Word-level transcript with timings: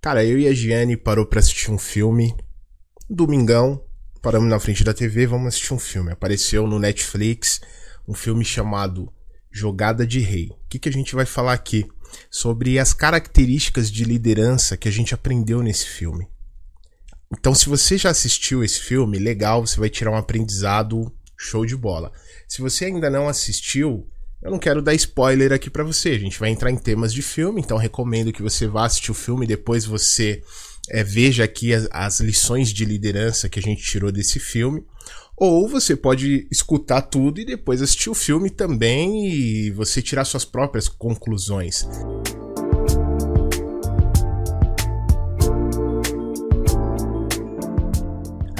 Cara, 0.00 0.24
eu 0.24 0.38
e 0.38 0.48
a 0.48 0.52
Giane 0.54 0.96
parou 0.96 1.26
pra 1.26 1.40
assistir 1.40 1.70
um 1.70 1.76
filme. 1.76 2.34
Domingão, 3.08 3.84
paramos 4.22 4.48
na 4.48 4.58
frente 4.58 4.82
da 4.82 4.94
TV, 4.94 5.26
vamos 5.26 5.48
assistir 5.48 5.74
um 5.74 5.78
filme. 5.78 6.10
Apareceu 6.10 6.66
no 6.66 6.78
Netflix 6.78 7.60
um 8.08 8.14
filme 8.14 8.42
chamado 8.42 9.12
Jogada 9.52 10.06
de 10.06 10.20
Rei. 10.20 10.48
O 10.48 10.68
que, 10.70 10.78
que 10.78 10.88
a 10.88 10.92
gente 10.92 11.14
vai 11.14 11.26
falar 11.26 11.52
aqui? 11.52 11.86
Sobre 12.30 12.78
as 12.78 12.94
características 12.94 13.90
de 13.90 14.04
liderança 14.04 14.74
que 14.74 14.88
a 14.88 14.90
gente 14.90 15.12
aprendeu 15.12 15.62
nesse 15.62 15.86
filme. 15.86 16.26
Então, 17.30 17.54
se 17.54 17.68
você 17.68 17.98
já 17.98 18.08
assistiu 18.08 18.64
esse 18.64 18.80
filme, 18.80 19.18
legal, 19.18 19.66
você 19.66 19.78
vai 19.78 19.90
tirar 19.90 20.12
um 20.12 20.16
aprendizado 20.16 21.14
show 21.36 21.66
de 21.66 21.76
bola. 21.76 22.10
Se 22.48 22.62
você 22.62 22.86
ainda 22.86 23.10
não 23.10 23.28
assistiu, 23.28 24.08
eu 24.42 24.50
não 24.50 24.58
quero 24.58 24.80
dar 24.80 24.94
spoiler 24.94 25.52
aqui 25.52 25.68
para 25.68 25.84
você. 25.84 26.10
A 26.10 26.18
gente 26.18 26.38
vai 26.38 26.50
entrar 26.50 26.70
em 26.70 26.76
temas 26.76 27.12
de 27.12 27.22
filme, 27.22 27.60
então 27.60 27.76
recomendo 27.76 28.32
que 28.32 28.42
você 28.42 28.66
vá 28.66 28.86
assistir 28.86 29.10
o 29.10 29.14
filme 29.14 29.44
e 29.44 29.48
depois 29.48 29.84
você 29.84 30.42
é, 30.88 31.04
veja 31.04 31.44
aqui 31.44 31.74
as, 31.74 31.88
as 31.90 32.20
lições 32.20 32.72
de 32.72 32.84
liderança 32.84 33.48
que 33.48 33.58
a 33.58 33.62
gente 33.62 33.82
tirou 33.82 34.10
desse 34.10 34.40
filme. 34.40 34.84
Ou 35.36 35.68
você 35.68 35.96
pode 35.96 36.46
escutar 36.50 37.02
tudo 37.02 37.40
e 37.40 37.46
depois 37.46 37.80
assistir 37.80 38.10
o 38.10 38.14
filme 38.14 38.50
também 38.50 39.26
e 39.26 39.70
você 39.70 40.02
tirar 40.02 40.24
suas 40.24 40.44
próprias 40.44 40.88
conclusões. 40.88 41.86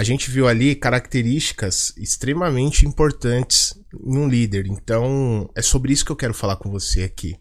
A 0.01 0.03
gente 0.03 0.31
viu 0.31 0.49
ali 0.49 0.75
características 0.75 1.93
extremamente 1.99 2.87
importantes 2.87 3.75
em 3.93 4.17
um 4.17 4.27
líder. 4.27 4.67
Então, 4.67 5.47
é 5.55 5.61
sobre 5.61 5.93
isso 5.93 6.07
que 6.07 6.11
eu 6.11 6.17
quero 6.17 6.33
falar 6.33 6.57
com 6.57 6.71
você 6.71 7.03
aqui. 7.03 7.37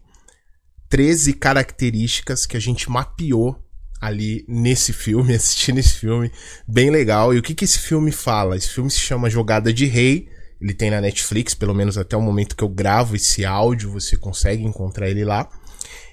13 0.90 1.32
características 1.32 2.44
que 2.44 2.58
a 2.58 2.60
gente 2.60 2.90
mapeou 2.90 3.56
ali 3.98 4.44
nesse 4.46 4.92
filme, 4.92 5.32
assistindo 5.36 5.78
esse 5.78 5.94
filme, 5.94 6.30
bem 6.68 6.90
legal. 6.90 7.32
E 7.32 7.38
o 7.38 7.42
que, 7.42 7.54
que 7.54 7.64
esse 7.64 7.78
filme 7.78 8.12
fala? 8.12 8.58
Esse 8.58 8.68
filme 8.68 8.90
se 8.90 9.00
chama 9.00 9.30
Jogada 9.30 9.72
de 9.72 9.86
Rei. 9.86 10.28
Ele 10.60 10.74
tem 10.74 10.90
na 10.90 11.00
Netflix, 11.00 11.54
pelo 11.54 11.74
menos 11.74 11.96
até 11.96 12.14
o 12.14 12.20
momento 12.20 12.54
que 12.54 12.62
eu 12.62 12.68
gravo 12.68 13.16
esse 13.16 13.42
áudio, 13.42 13.90
você 13.90 14.18
consegue 14.18 14.62
encontrar 14.64 15.08
ele 15.08 15.24
lá. 15.24 15.48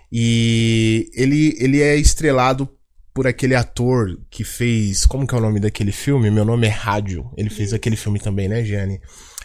E 0.10 1.12
ele, 1.14 1.58
ele 1.60 1.82
é 1.82 1.98
estrelado 1.98 2.70
por 3.18 3.26
aquele 3.26 3.56
ator 3.56 4.16
que 4.30 4.44
fez. 4.44 5.04
Como 5.04 5.26
que 5.26 5.34
é 5.34 5.38
o 5.40 5.42
nome 5.42 5.60
daquele 5.60 5.92
filme? 5.92 6.30
Meu 6.30 6.46
nome 6.46 6.68
é 6.68 6.70
Rádio. 6.70 7.28
Ele 7.36 7.50
fez 7.50 7.74
aquele 7.74 7.96
filme 7.96 8.20
também, 8.20 8.48
né, 8.48 8.64
Gianni? 8.64 9.02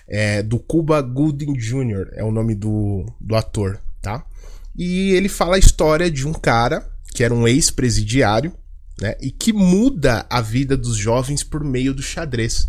É, 0.07 0.43
do 0.43 0.59
Cuba 0.59 1.01
Gooding 1.01 1.55
Jr. 1.55 2.11
é 2.13 2.23
o 2.23 2.31
nome 2.31 2.55
do, 2.55 3.07
do 3.19 3.35
ator, 3.35 3.81
tá? 4.03 4.27
E 4.77 5.13
ele 5.13 5.27
fala 5.27 5.57
a 5.57 5.59
história 5.59 6.11
de 6.11 6.29
um 6.29 6.35
cara 6.35 6.87
que 7.15 7.25
era 7.25 7.33
um 7.33 7.49
ex-presidiário, 7.49 8.53
né? 9.01 9.17
E 9.23 9.31
que 9.31 9.55
muda 9.55 10.27
a 10.29 10.43
vida 10.43 10.77
dos 10.77 10.99
jovens 10.99 11.43
por 11.43 11.65
meio 11.65 11.95
do 11.95 12.03
xadrez. 12.03 12.67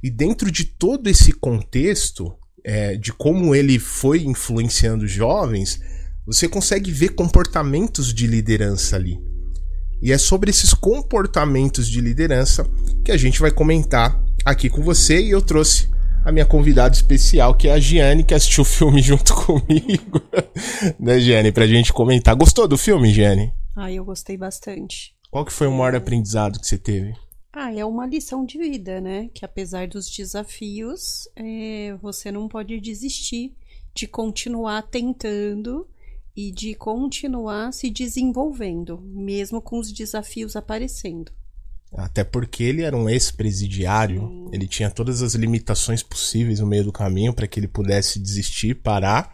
E 0.00 0.08
dentro 0.08 0.52
de 0.52 0.66
todo 0.66 1.08
esse 1.08 1.32
contexto, 1.32 2.32
é, 2.62 2.94
de 2.94 3.12
como 3.12 3.56
ele 3.56 3.76
foi 3.80 4.22
influenciando 4.22 5.04
os 5.04 5.10
jovens, 5.10 5.80
você 6.24 6.48
consegue 6.48 6.92
ver 6.92 7.08
comportamentos 7.08 8.14
de 8.14 8.28
liderança 8.28 8.94
ali. 8.94 9.18
E 10.04 10.12
é 10.12 10.18
sobre 10.18 10.50
esses 10.50 10.74
comportamentos 10.74 11.88
de 11.88 11.98
liderança 11.98 12.70
que 13.02 13.10
a 13.10 13.16
gente 13.16 13.40
vai 13.40 13.50
comentar 13.50 14.22
aqui 14.44 14.68
com 14.68 14.82
você. 14.82 15.18
E 15.18 15.30
eu 15.30 15.40
trouxe 15.40 15.88
a 16.22 16.30
minha 16.30 16.44
convidada 16.44 16.94
especial, 16.94 17.54
que 17.54 17.68
é 17.68 17.72
a 17.72 17.80
Giane, 17.80 18.22
que 18.22 18.34
assistiu 18.34 18.60
o 18.60 18.66
filme 18.66 19.00
junto 19.02 19.34
comigo. 19.34 20.20
né, 21.00 21.18
Giane? 21.18 21.50
Pra 21.50 21.66
gente 21.66 21.90
comentar. 21.90 22.36
Gostou 22.36 22.68
do 22.68 22.76
filme, 22.76 23.14
Giane? 23.14 23.50
Ah, 23.74 23.90
eu 23.90 24.04
gostei 24.04 24.36
bastante. 24.36 25.14
Qual 25.30 25.42
que 25.42 25.52
foi 25.54 25.68
o 25.68 25.72
maior 25.72 25.94
aprendizado 25.94 26.60
que 26.60 26.66
você 26.66 26.76
teve? 26.76 27.14
Ah, 27.50 27.72
é 27.74 27.82
uma 27.82 28.06
lição 28.06 28.44
de 28.44 28.58
vida, 28.58 29.00
né? 29.00 29.30
Que 29.32 29.42
apesar 29.42 29.88
dos 29.88 30.10
desafios, 30.10 31.26
é, 31.34 31.96
você 32.02 32.30
não 32.30 32.46
pode 32.46 32.78
desistir 32.78 33.54
de 33.94 34.06
continuar 34.06 34.82
tentando 34.82 35.88
e 36.36 36.50
de 36.50 36.74
continuar 36.74 37.72
se 37.72 37.90
desenvolvendo, 37.90 39.00
mesmo 39.00 39.60
com 39.60 39.78
os 39.78 39.92
desafios 39.92 40.56
aparecendo. 40.56 41.32
Até 41.96 42.24
porque 42.24 42.64
ele 42.64 42.82
era 42.82 42.96
um 42.96 43.08
ex-presidiário, 43.08 44.50
ele 44.52 44.66
tinha 44.66 44.90
todas 44.90 45.22
as 45.22 45.34
limitações 45.34 46.02
possíveis 46.02 46.58
no 46.58 46.66
meio 46.66 46.84
do 46.84 46.92
caminho 46.92 47.32
para 47.32 47.46
que 47.46 47.60
ele 47.60 47.68
pudesse 47.68 48.18
desistir, 48.18 48.74
parar. 48.74 49.32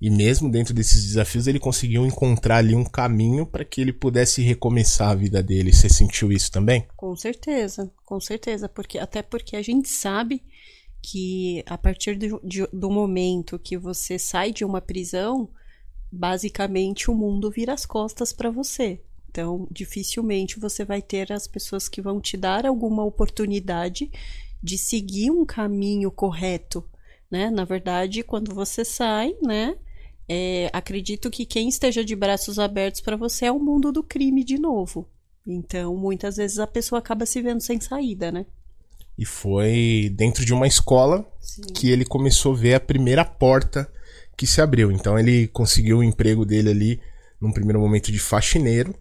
E 0.00 0.08
mesmo 0.08 0.50
dentro 0.50 0.72
desses 0.72 1.04
desafios, 1.04 1.46
ele 1.46 1.58
conseguiu 1.58 2.06
encontrar 2.06 2.58
ali 2.58 2.74
um 2.74 2.84
caminho 2.84 3.44
para 3.44 3.64
que 3.64 3.80
ele 3.80 3.92
pudesse 3.92 4.40
recomeçar 4.40 5.10
a 5.10 5.14
vida 5.14 5.42
dele. 5.42 5.72
Você 5.72 5.88
sentiu 5.88 6.32
isso 6.32 6.50
também? 6.50 6.86
Com 6.96 7.14
certeza, 7.16 7.90
com 8.06 8.20
certeza, 8.20 8.68
porque 8.68 8.96
até 8.96 9.20
porque 9.20 9.56
a 9.56 9.62
gente 9.62 9.88
sabe 9.88 10.42
que 11.02 11.62
a 11.66 11.76
partir 11.76 12.16
do, 12.16 12.40
de, 12.42 12.66
do 12.72 12.90
momento 12.90 13.58
que 13.58 13.76
você 13.76 14.18
sai 14.18 14.52
de 14.52 14.64
uma 14.64 14.80
prisão, 14.80 15.50
basicamente 16.10 17.10
o 17.10 17.14
mundo 17.14 17.50
vira 17.50 17.72
as 17.72 17.86
costas 17.86 18.32
para 18.32 18.50
você. 18.50 19.00
Então, 19.30 19.68
dificilmente 19.70 20.58
você 20.58 20.84
vai 20.84 21.00
ter 21.00 21.32
as 21.32 21.46
pessoas 21.46 21.88
que 21.88 22.02
vão 22.02 22.20
te 22.20 22.36
dar 22.36 22.66
alguma 22.66 23.04
oportunidade 23.04 24.10
de 24.62 24.76
seguir 24.76 25.30
um 25.30 25.44
caminho 25.44 26.10
correto, 26.10 26.84
né? 27.30 27.48
Na 27.48 27.64
verdade, 27.64 28.24
quando 28.24 28.54
você 28.54 28.84
sai, 28.84 29.34
né? 29.40 29.76
É, 30.28 30.68
acredito 30.72 31.30
que 31.30 31.46
quem 31.46 31.68
esteja 31.68 32.04
de 32.04 32.14
braços 32.14 32.58
abertos 32.58 33.00
para 33.00 33.16
você 33.16 33.46
é 33.46 33.52
o 33.52 33.58
mundo 33.58 33.92
do 33.92 34.02
crime 34.02 34.44
de 34.44 34.58
novo. 34.58 35.08
Então, 35.46 35.96
muitas 35.96 36.36
vezes 36.36 36.58
a 36.58 36.66
pessoa 36.66 36.98
acaba 36.98 37.24
se 37.24 37.40
vendo 37.40 37.60
sem 37.60 37.80
saída, 37.80 38.30
né? 38.30 38.46
E 39.16 39.24
foi 39.24 40.12
dentro 40.14 40.44
de 40.44 40.52
uma 40.52 40.66
escola 40.66 41.26
Sim. 41.40 41.62
que 41.74 41.90
ele 41.90 42.04
começou 42.04 42.54
a 42.54 42.56
ver 42.56 42.74
a 42.74 42.80
primeira 42.80 43.24
porta 43.24 43.90
que 44.40 44.46
se 44.46 44.62
abriu. 44.62 44.90
Então 44.90 45.18
ele 45.18 45.48
conseguiu 45.48 45.98
o 45.98 46.02
emprego 46.02 46.46
dele 46.46 46.70
ali 46.70 47.00
num 47.38 47.52
primeiro 47.52 47.78
momento 47.78 48.10
de 48.10 48.18
faxineiro. 48.18 48.94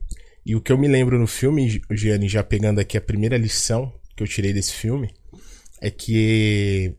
E 0.46 0.54
o 0.54 0.60
que 0.60 0.70
eu 0.70 0.78
me 0.78 0.86
lembro 0.86 1.18
no 1.18 1.26
filme, 1.26 1.82
Gianni, 1.92 2.28
já 2.28 2.44
pegando 2.44 2.80
aqui 2.80 2.98
a 2.98 3.02
primeira 3.02 3.38
lição 3.38 3.90
que 4.18 4.22
eu 4.22 4.28
tirei 4.28 4.52
desse 4.52 4.74
filme, 4.74 5.16
é 5.82 5.90
que 5.90 6.94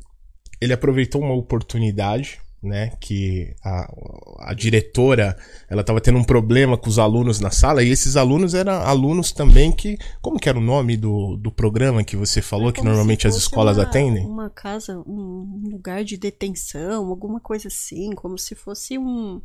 ele 0.59 0.73
aproveitou 0.73 1.21
uma 1.21 1.35
oportunidade 1.35 2.41
né, 2.63 2.93
que 3.01 3.55
a, 3.65 3.91
a 4.41 4.55
diretora, 4.55 5.37
ela 5.69 5.81
estava 5.81 6.01
tendo 6.01 6.19
um 6.19 6.25
problema 6.25 6.77
com 6.77 6.89
os 6.89 6.99
alunos 6.99 7.41
na 7.41 7.51
sala, 7.51 7.83
e 7.83 7.89
esses 7.89 8.17
alunos 8.17 8.55
eram 8.55 8.73
alunos 8.73 9.33
também 9.33 9.73
que, 9.73 9.99
como 10.21 10.39
que 10.39 10.49
era 10.49 10.59
o 10.59 10.63
nome 10.63 10.97
do, 10.97 11.37
do 11.37 11.51
programa 11.51 12.05
que 12.05 12.17
você 12.17 12.43
falou, 12.43 12.69
é 12.69 12.73
que 12.73 12.85
normalmente 12.85 13.27
as 13.27 13.37
escolas 13.37 13.79
uma, 13.79 13.85
atendem? 13.85 14.27
Uma 14.27 14.51
casa, 14.51 14.99
um 15.07 15.63
lugar 15.71 16.05
de 16.05 16.17
detenção, 16.17 17.07
alguma 17.07 17.41
coisa 17.41 17.69
assim, 17.69 18.13
como 18.15 18.39
se 18.39 18.55
fosse 18.55 18.99
um 18.99 19.41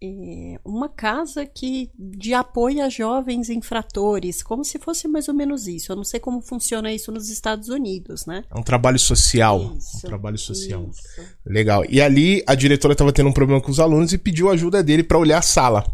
é, 0.00 0.60
uma 0.64 0.88
casa 0.88 1.44
que 1.44 1.90
de 1.98 2.32
apoio 2.32 2.84
a 2.84 2.88
jovens 2.88 3.50
infratores, 3.50 4.42
como 4.42 4.64
se 4.64 4.78
fosse 4.78 5.08
mais 5.08 5.28
ou 5.28 5.34
menos 5.34 5.66
isso. 5.66 5.90
Eu 5.90 5.96
não 5.96 6.04
sei 6.04 6.20
como 6.20 6.40
funciona 6.40 6.92
isso 6.92 7.10
nos 7.10 7.28
Estados 7.28 7.68
Unidos, 7.68 8.24
né? 8.24 8.44
É 8.50 8.58
um 8.58 8.62
trabalho 8.62 8.98
social. 8.98 9.74
Isso, 9.76 9.98
um 9.98 10.08
trabalho 10.08 10.38
social. 10.38 10.88
Isso. 10.90 11.02
Legal. 11.44 11.84
E 11.88 12.00
ali 12.00 12.42
a 12.46 12.54
diretora 12.54 12.92
estava 12.92 13.12
tendo 13.12 13.28
um 13.28 13.32
problema 13.32 13.60
com 13.60 13.70
os 13.70 13.80
alunos 13.80 14.12
e 14.12 14.18
pediu 14.18 14.50
ajuda 14.50 14.82
dele 14.82 15.02
para 15.02 15.18
olhar 15.18 15.38
a 15.38 15.42
sala. 15.42 15.84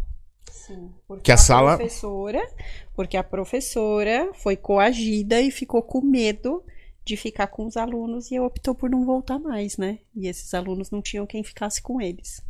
Sim, 0.51 0.91
porque 1.09 1.25
que 1.25 1.33
a, 1.33 1.35
a 1.35 1.39
sala 1.39 1.77
professora, 1.77 2.43
porque 2.95 3.17
a 3.17 3.25
professora 3.25 4.31
foi 4.35 4.57
coagida 4.57 5.41
e 5.41 5.51
ficou 5.51 5.83
com 5.83 6.01
medo 6.03 6.63
de 7.05 7.17
ficar 7.17 7.49
com 7.49 7.67
os 7.67 7.77
alunos 7.77 8.31
e 8.31 8.41
optou 8.41 8.75
por 8.75 8.89
não 8.89 9.05
voltar 9.05 9.39
mais, 9.39 9.77
né? 9.77 9.99
E 10.15 10.27
esses 10.27 10.55
alunos 10.55 10.91
não 10.91 11.03
tinham 11.03 11.27
quem 11.27 11.43
ficasse 11.43 11.83
com 11.83 12.01
eles. 12.01 12.43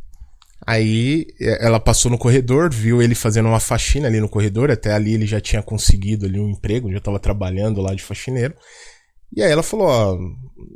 Aí 0.65 1.25
é, 1.39 1.65
ela 1.65 1.79
passou 1.79 2.11
no 2.11 2.17
corredor, 2.17 2.71
viu 2.71 3.01
ele 3.01 3.15
fazendo 3.15 3.47
uma 3.47 3.59
faxina 3.59 4.07
ali 4.07 4.19
no 4.19 4.29
corredor, 4.29 4.71
até 4.71 4.93
ali 4.93 5.13
ele 5.13 5.25
já 5.25 5.41
tinha 5.41 5.61
conseguido 5.61 6.25
ali 6.25 6.39
um 6.39 6.49
emprego, 6.49 6.91
já 6.91 6.97
estava 6.97 7.19
trabalhando 7.19 7.81
lá 7.81 7.93
de 7.93 8.03
faxineiro. 8.03 8.53
E 9.35 9.41
aí 9.41 9.51
ela 9.51 9.63
falou: 9.63 9.87
Ó, 9.87 10.17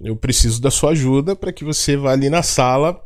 eu 0.04 0.16
preciso 0.16 0.62
da 0.62 0.72
sua 0.72 0.92
ajuda 0.92 1.36
para 1.36 1.54
que 1.54 1.64
você 1.64 1.96
vá 1.96 2.12
ali 2.12 2.30
na 2.30 2.44
sala 2.44 3.00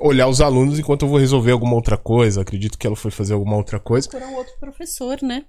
olhar 0.00 0.28
os 0.28 0.40
alunos 0.40 0.78
enquanto 0.78 1.02
eu 1.02 1.08
vou 1.08 1.18
resolver 1.18 1.52
alguma 1.52 1.74
outra 1.74 1.96
coisa. 1.96 2.42
Acredito 2.42 2.78
que 2.78 2.86
ela 2.86 2.96
foi 2.96 3.10
fazer 3.10 3.34
alguma 3.34 3.56
outra 3.56 3.78
coisa. 3.78 4.08
Procurar 4.08 4.30
um 4.30 4.36
outro 4.36 4.54
professor, 4.58 5.22
né? 5.22 5.44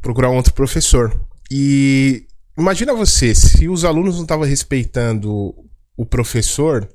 Procurar 0.00 0.30
um 0.30 0.36
outro 0.36 0.54
professor. 0.54 1.20
E 1.50 2.26
imagina 2.56 2.94
você, 2.94 3.34
se 3.34 3.68
os 3.68 3.84
alunos 3.84 4.16
não 4.16 4.22
estavam 4.22 4.46
respeitando 4.46 5.54
o 5.96 6.06
professor, 6.06 6.88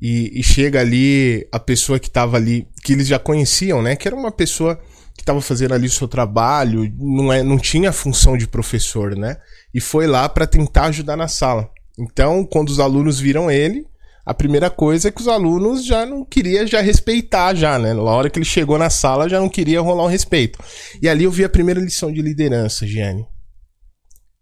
e, 0.00 0.38
e 0.38 0.42
chega 0.42 0.80
ali 0.80 1.46
a 1.50 1.58
pessoa 1.58 1.98
que 1.98 2.08
estava 2.08 2.36
ali, 2.36 2.66
que 2.84 2.92
eles 2.92 3.06
já 3.06 3.18
conheciam, 3.18 3.82
né? 3.82 3.96
Que 3.96 4.08
era 4.08 4.16
uma 4.16 4.30
pessoa 4.30 4.76
que 5.14 5.22
estava 5.22 5.40
fazendo 5.40 5.74
ali 5.74 5.86
o 5.86 5.90
seu 5.90 6.06
trabalho, 6.06 6.92
não, 6.98 7.32
é, 7.32 7.42
não 7.42 7.58
tinha 7.58 7.92
função 7.92 8.36
de 8.36 8.46
professor, 8.46 9.16
né? 9.16 9.38
E 9.72 9.80
foi 9.80 10.06
lá 10.06 10.28
para 10.28 10.46
tentar 10.46 10.86
ajudar 10.86 11.16
na 11.16 11.28
sala. 11.28 11.70
Então, 11.98 12.44
quando 12.44 12.68
os 12.68 12.78
alunos 12.78 13.18
viram 13.18 13.50
ele, 13.50 13.86
a 14.24 14.34
primeira 14.34 14.68
coisa 14.68 15.08
é 15.08 15.10
que 15.10 15.20
os 15.20 15.28
alunos 15.28 15.86
já 15.86 16.04
não 16.04 16.24
queria 16.24 16.66
já 16.66 16.80
respeitar 16.80 17.54
já, 17.54 17.78
né? 17.78 17.94
Na 17.94 18.02
hora 18.02 18.28
que 18.28 18.38
ele 18.38 18.44
chegou 18.44 18.76
na 18.76 18.90
sala 18.90 19.28
já 19.28 19.40
não 19.40 19.48
queria 19.48 19.80
rolar 19.80 20.04
um 20.04 20.08
respeito. 20.08 20.58
E 21.00 21.08
ali 21.08 21.24
eu 21.24 21.30
vi 21.30 21.44
a 21.44 21.48
primeira 21.48 21.80
lição 21.80 22.12
de 22.12 22.20
liderança, 22.20 22.86
Gianni. 22.86 23.24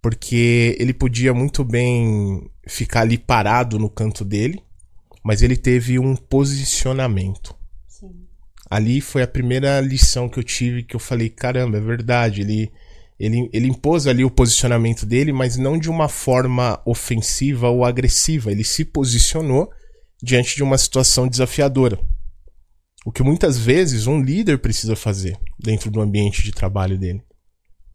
Porque 0.02 0.76
ele 0.80 0.92
podia 0.92 1.32
muito 1.32 1.62
bem 1.62 2.50
ficar 2.66 3.02
ali 3.02 3.18
parado 3.18 3.78
no 3.78 3.88
canto 3.90 4.24
dele, 4.24 4.62
mas 5.24 5.40
ele 5.40 5.56
teve 5.56 5.98
um 5.98 6.14
posicionamento. 6.14 7.56
Sim. 7.88 8.12
Ali 8.70 9.00
foi 9.00 9.22
a 9.22 9.26
primeira 9.26 9.80
lição 9.80 10.28
que 10.28 10.38
eu 10.38 10.44
tive 10.44 10.82
que 10.82 10.94
eu 10.94 11.00
falei, 11.00 11.30
caramba, 11.30 11.78
é 11.78 11.80
verdade, 11.80 12.42
ele 12.42 12.70
ele, 13.18 13.48
ele 13.52 13.68
impôs 13.68 14.08
ali 14.08 14.24
o 14.24 14.30
posicionamento 14.30 15.06
dele, 15.06 15.32
mas 15.32 15.56
não 15.56 15.78
de 15.78 15.88
uma 15.88 16.08
forma 16.08 16.82
ofensiva 16.84 17.68
ou 17.68 17.84
agressiva. 17.84 18.50
Ele 18.50 18.64
se 18.64 18.84
posicionou 18.84 19.70
diante 20.20 20.56
de 20.56 20.64
uma 20.64 20.76
situação 20.76 21.28
desafiadora. 21.28 21.98
O 23.06 23.12
que 23.12 23.22
muitas 23.22 23.56
vezes 23.56 24.08
um 24.08 24.20
líder 24.20 24.58
precisa 24.58 24.96
fazer 24.96 25.38
dentro 25.58 25.92
do 25.92 26.00
ambiente 26.00 26.42
de 26.42 26.50
trabalho 26.50 26.98
dele. 26.98 27.22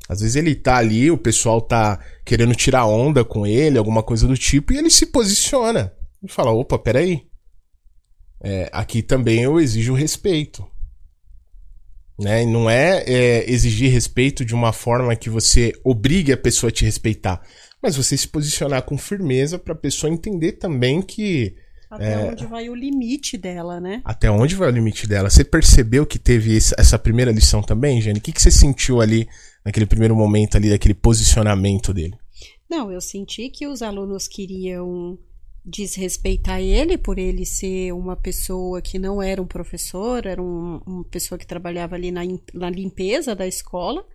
Às 0.07 0.21
vezes 0.21 0.37
ele 0.37 0.55
tá 0.55 0.77
ali, 0.77 1.11
o 1.11 1.17
pessoal 1.17 1.59
tá 1.61 1.99
querendo 2.25 2.55
tirar 2.55 2.85
onda 2.85 3.25
com 3.25 3.45
ele, 3.45 3.77
alguma 3.77 4.01
coisa 4.01 4.25
do 4.25 4.37
tipo, 4.37 4.71
e 4.71 4.77
ele 4.77 4.89
se 4.89 5.07
posiciona 5.07 5.91
e 6.23 6.27
fala: 6.27 6.51
opa, 6.51 6.77
peraí. 6.77 7.27
É, 8.41 8.69
aqui 8.71 9.01
também 9.01 9.43
eu 9.43 9.59
exijo 9.59 9.93
respeito. 9.93 10.65
Né? 12.17 12.45
Não 12.45 12.69
é, 12.69 13.03
é, 13.05 13.49
exigir 13.49 13.91
respeito 13.91 14.43
de 14.43 14.53
uma 14.53 14.73
forma 14.73 15.15
que 15.15 15.29
você 15.29 15.71
obrigue 15.83 16.33
a 16.33 16.37
pessoa 16.37 16.69
a 16.69 16.71
te 16.71 16.83
respeitar, 16.83 17.41
mas 17.81 17.95
você 17.95 18.17
se 18.17 18.27
posicionar 18.27 18.83
com 18.83 18.97
firmeza 18.97 19.57
para 19.57 19.73
a 19.73 19.77
pessoa 19.77 20.11
entender 20.11 20.53
também 20.53 21.01
que. 21.01 21.55
Até 21.89 22.13
é, 22.13 22.31
onde 22.31 22.45
vai 22.45 22.69
o 22.69 22.75
limite 22.75 23.37
dela, 23.37 23.79
né? 23.79 24.01
Até 24.05 24.29
onde 24.29 24.53
vai 24.55 24.67
o 24.69 24.71
limite 24.71 25.07
dela. 25.07 25.29
Você 25.29 25.43
percebeu 25.43 26.05
que 26.05 26.19
teve 26.19 26.55
esse, 26.55 26.75
essa 26.77 26.99
primeira 26.99 27.31
lição 27.31 27.63
também, 27.63 28.01
Jane? 28.01 28.19
O 28.19 28.21
que, 28.21 28.31
que 28.31 28.41
você 28.41 28.51
sentiu 28.51 29.01
ali, 29.01 29.27
naquele 29.65 29.85
primeiro 29.85 30.15
momento 30.15 30.55
ali, 30.55 30.69
daquele 30.69 30.93
posicionamento 30.93 31.93
dele? 31.93 32.15
Não, 32.69 32.91
eu 32.91 33.01
senti 33.01 33.49
que 33.49 33.65
os 33.65 33.81
alunos 33.81 34.27
queriam 34.27 35.17
desrespeitar 35.69 36.59
ele 36.59 36.97
por 36.97 37.17
ele 37.17 37.45
ser 37.45 37.93
uma 37.93 38.15
pessoa 38.15 38.81
que 38.81 38.97
não 38.97 39.21
era 39.21 39.41
um 39.41 39.47
professor, 39.47 40.25
era 40.25 40.41
um, 40.41 40.81
uma 40.85 41.03
pessoa 41.03 41.37
que 41.37 41.45
trabalhava 41.45 41.95
ali 41.95 42.11
na, 42.11 42.21
na 42.53 42.69
limpeza 42.69 43.35
da 43.35 43.47
escola, 43.47 44.05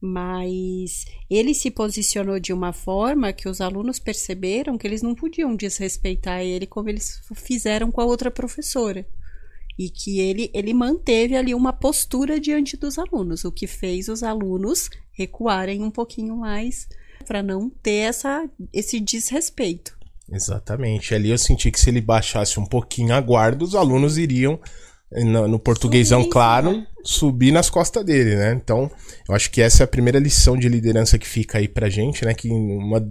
mas 0.00 1.04
ele 1.30 1.54
se 1.54 1.70
posicionou 1.70 2.40
de 2.40 2.52
uma 2.52 2.72
forma 2.72 3.32
que 3.32 3.48
os 3.48 3.60
alunos 3.60 3.98
perceberam 3.98 4.76
que 4.76 4.86
eles 4.86 5.02
não 5.02 5.14
podiam 5.14 5.54
desrespeitar 5.54 6.40
ele 6.40 6.66
como 6.66 6.88
eles 6.88 7.20
fizeram 7.34 7.90
com 7.90 8.00
a 8.00 8.04
outra 8.04 8.30
professora. 8.30 9.06
E 9.78 9.88
que 9.88 10.20
ele, 10.20 10.50
ele 10.52 10.74
manteve 10.74 11.34
ali 11.34 11.54
uma 11.54 11.72
postura 11.72 12.38
diante 12.38 12.76
dos 12.76 12.98
alunos, 12.98 13.44
o 13.44 13.50
que 13.50 13.66
fez 13.66 14.08
os 14.08 14.22
alunos 14.22 14.90
recuarem 15.12 15.82
um 15.82 15.90
pouquinho 15.90 16.36
mais 16.36 16.88
para 17.22 17.42
não 17.42 17.70
ter 17.70 18.08
essa, 18.08 18.48
esse 18.72 19.00
desrespeito. 19.00 19.96
Exatamente. 20.30 21.14
Ali 21.14 21.30
eu 21.30 21.38
senti 21.38 21.70
que 21.70 21.80
se 21.80 21.90
ele 21.90 22.00
baixasse 22.00 22.58
um 22.58 22.64
pouquinho 22.64 23.14
a 23.14 23.20
guarda, 23.20 23.64
os 23.64 23.74
alunos 23.74 24.18
iriam, 24.18 24.58
no, 25.10 25.46
no 25.46 25.58
portuguesão 25.58 26.28
claro, 26.28 26.72
né? 26.72 26.86
subir 27.04 27.52
nas 27.52 27.68
costas 27.68 28.04
dele, 28.04 28.36
né? 28.36 28.52
Então, 28.52 28.90
eu 29.28 29.34
acho 29.34 29.50
que 29.50 29.60
essa 29.60 29.82
é 29.82 29.84
a 29.84 29.88
primeira 29.88 30.18
lição 30.18 30.56
de 30.56 30.68
liderança 30.68 31.18
que 31.18 31.26
fica 31.26 31.58
aí 31.58 31.68
pra 31.68 31.90
gente, 31.90 32.24
né? 32.24 32.32
Que 32.32 32.48
em 32.48 32.78
uma, 32.78 33.06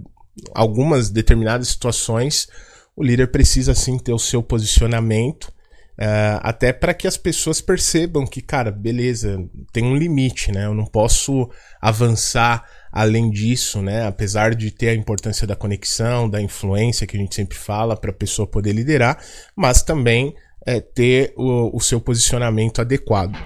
algumas 0.54 1.10
determinadas 1.10 1.68
situações, 1.68 2.48
o 2.96 3.04
líder 3.04 3.30
precisa 3.30 3.74
sim 3.74 3.98
ter 3.98 4.12
o 4.12 4.18
seu 4.18 4.42
posicionamento, 4.42 5.44
uh, 5.44 6.40
até 6.40 6.72
para 6.72 6.94
que 6.94 7.06
as 7.06 7.16
pessoas 7.16 7.60
percebam 7.60 8.26
que, 8.26 8.40
cara, 8.40 8.70
beleza, 8.70 9.38
tem 9.72 9.84
um 9.84 9.96
limite, 9.96 10.50
né? 10.50 10.66
Eu 10.66 10.74
não 10.74 10.86
posso 10.86 11.48
avançar 11.80 12.64
além 12.92 13.30
disso, 13.30 13.80
né, 13.80 14.06
apesar 14.06 14.54
de 14.54 14.70
ter 14.70 14.90
a 14.90 14.94
importância 14.94 15.46
da 15.46 15.56
conexão, 15.56 16.28
da 16.28 16.42
influência 16.42 17.06
que 17.06 17.16
a 17.16 17.20
gente 17.20 17.34
sempre 17.34 17.56
fala 17.56 17.96
para 17.96 18.10
a 18.10 18.14
pessoa 18.14 18.46
poder 18.46 18.72
liderar, 18.72 19.18
mas 19.56 19.82
também 19.82 20.34
é, 20.66 20.80
ter 20.80 21.32
o, 21.36 21.74
o 21.74 21.80
seu 21.80 22.00
posicionamento 22.00 22.80
adequado. 22.80 23.36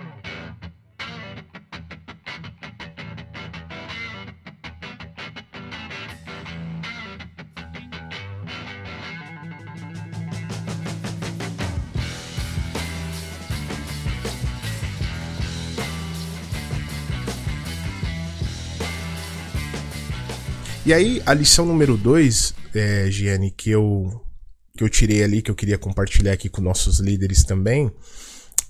E 20.86 20.94
aí, 20.94 21.20
a 21.26 21.34
lição 21.34 21.66
número 21.66 21.96
dois, 21.96 22.54
é, 22.72 23.10
Giane, 23.10 23.50
que 23.50 23.70
eu, 23.70 24.24
que 24.78 24.84
eu 24.84 24.88
tirei 24.88 25.20
ali, 25.20 25.42
que 25.42 25.50
eu 25.50 25.54
queria 25.56 25.76
compartilhar 25.76 26.32
aqui 26.32 26.48
com 26.48 26.62
nossos 26.62 27.00
líderes 27.00 27.42
também, 27.42 27.90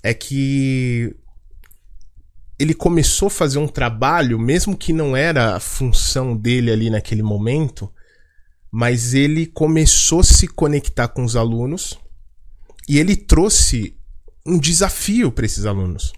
é 0.01 0.15
que 0.15 1.15
ele 2.57 2.73
começou 2.73 3.27
a 3.27 3.29
fazer 3.29 3.59
um 3.59 3.67
trabalho, 3.67 4.39
mesmo 4.39 4.75
que 4.75 4.91
não 4.91 5.15
era 5.15 5.57
a 5.57 5.59
função 5.59 6.35
dele 6.35 6.71
ali 6.71 6.89
naquele 6.89 7.21
momento, 7.21 7.87
mas 8.71 9.13
ele 9.13 9.45
começou 9.45 10.21
a 10.21 10.23
se 10.23 10.47
conectar 10.47 11.09
com 11.09 11.23
os 11.23 11.35
alunos 11.35 11.99
e 12.89 12.97
ele 12.97 13.15
trouxe 13.15 13.95
um 14.43 14.57
desafio 14.57 15.31
para 15.31 15.45
esses 15.45 15.67
alunos. 15.67 16.13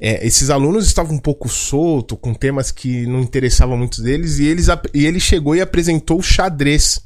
É, 0.00 0.26
esses 0.26 0.48
alunos 0.48 0.86
estavam 0.86 1.14
um 1.14 1.18
pouco 1.18 1.48
soltos, 1.48 2.18
com 2.20 2.32
temas 2.32 2.72
que 2.72 3.06
não 3.06 3.20
interessavam 3.20 3.76
muito 3.76 4.02
deles, 4.02 4.38
e, 4.38 4.46
eles, 4.46 4.68
e 4.94 5.04
ele 5.04 5.20
chegou 5.20 5.54
e 5.54 5.60
apresentou 5.60 6.18
o 6.18 6.22
xadrez 6.22 7.00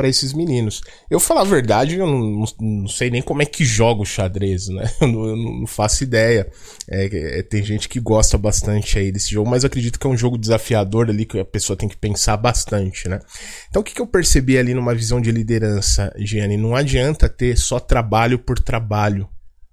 para 0.00 0.08
esses 0.08 0.32
meninos. 0.32 0.80
Eu 1.10 1.20
falar 1.20 1.42
a 1.42 1.44
verdade, 1.44 1.98
eu 1.98 2.06
não, 2.06 2.44
não, 2.58 2.88
sei 2.88 3.10
nem 3.10 3.20
como 3.20 3.42
é 3.42 3.44
que 3.44 3.66
joga 3.66 4.00
o 4.00 4.06
xadrez, 4.06 4.68
né? 4.68 4.90
Eu 4.98 5.08
não, 5.08 5.26
eu 5.26 5.36
não 5.36 5.66
faço 5.66 6.04
ideia. 6.04 6.50
É, 6.88 7.38
é, 7.40 7.42
tem 7.42 7.62
gente 7.62 7.86
que 7.86 8.00
gosta 8.00 8.38
bastante 8.38 8.98
aí 8.98 9.12
desse 9.12 9.30
jogo, 9.30 9.50
mas 9.50 9.62
acredito 9.62 9.98
que 9.98 10.06
é 10.06 10.10
um 10.10 10.16
jogo 10.16 10.38
desafiador 10.38 11.10
ali 11.10 11.26
que 11.26 11.38
a 11.38 11.44
pessoa 11.44 11.76
tem 11.76 11.88
que 11.88 11.98
pensar 11.98 12.38
bastante, 12.38 13.10
né? 13.10 13.18
Então 13.68 13.82
o 13.82 13.84
que, 13.84 13.92
que 13.92 14.00
eu 14.00 14.06
percebi 14.06 14.56
ali 14.56 14.72
numa 14.72 14.94
visão 14.94 15.20
de 15.20 15.30
liderança, 15.30 16.10
Gianni? 16.16 16.56
Não 16.56 16.74
adianta 16.74 17.28
ter 17.28 17.58
só 17.58 17.78
trabalho 17.78 18.38
por 18.38 18.58
trabalho. 18.58 19.28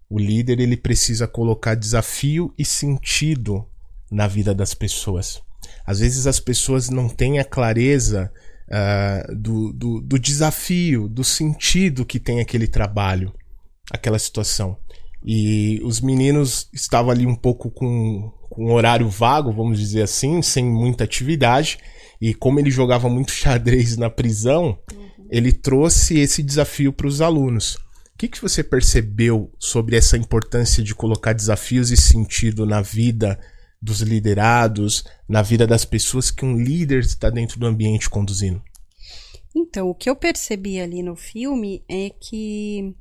O 0.09 0.17
líder 0.17 0.59
ele 0.59 0.77
precisa 0.77 1.27
colocar 1.27 1.75
desafio 1.75 2.53
e 2.57 2.63
sentido 2.63 3.65
na 4.09 4.27
vida 4.27 4.53
das 4.53 4.73
pessoas. 4.73 5.41
Às 5.85 5.99
vezes 5.99 6.27
as 6.27 6.39
pessoas 6.39 6.89
não 6.89 7.09
têm 7.09 7.39
a 7.39 7.45
clareza 7.45 8.31
uh, 8.69 9.35
do, 9.35 9.73
do, 9.73 10.01
do 10.01 10.19
desafio, 10.19 11.07
do 11.07 11.23
sentido 11.23 12.05
que 12.05 12.19
tem 12.19 12.39
aquele 12.39 12.67
trabalho, 12.67 13.33
aquela 13.91 14.19
situação. 14.19 14.77
E 15.23 15.81
os 15.83 15.99
meninos 15.99 16.69
estavam 16.71 17.11
ali 17.11 17.25
um 17.25 17.35
pouco 17.35 17.69
com, 17.69 18.31
com 18.49 18.67
um 18.67 18.73
horário 18.73 19.09
vago, 19.09 19.51
vamos 19.51 19.79
dizer 19.79 20.03
assim, 20.03 20.41
sem 20.41 20.65
muita 20.65 21.03
atividade. 21.03 21.77
E 22.21 22.33
como 22.33 22.59
ele 22.59 22.71
jogava 22.71 23.09
muito 23.09 23.31
xadrez 23.33 23.97
na 23.97 24.09
prisão, 24.09 24.77
uhum. 24.93 25.27
ele 25.29 25.51
trouxe 25.51 26.19
esse 26.19 26.41
desafio 26.41 26.93
para 26.93 27.07
os 27.07 27.19
alunos. 27.21 27.77
O 28.17 28.19
que, 28.19 28.29
que 28.29 28.41
você 28.41 28.63
percebeu 28.63 29.53
sobre 29.59 29.95
essa 29.95 30.17
importância 30.17 30.81
de 30.81 30.95
colocar 30.95 31.33
desafios 31.33 31.91
e 31.91 31.95
sentido 31.95 32.65
na 32.65 32.81
vida 32.81 33.39
dos 33.79 34.01
liderados, 34.01 35.03
na 35.29 35.43
vida 35.43 35.67
das 35.67 35.85
pessoas 35.85 36.31
que 36.31 36.43
um 36.43 36.57
líder 36.57 37.01
está 37.01 37.29
dentro 37.29 37.59
do 37.59 37.67
ambiente 37.67 38.09
conduzindo? 38.09 38.59
Então, 39.55 39.87
o 39.87 39.93
que 39.93 40.09
eu 40.09 40.15
percebi 40.15 40.79
ali 40.79 41.03
no 41.03 41.15
filme 41.15 41.83
é 41.87 42.09
que 42.09 42.95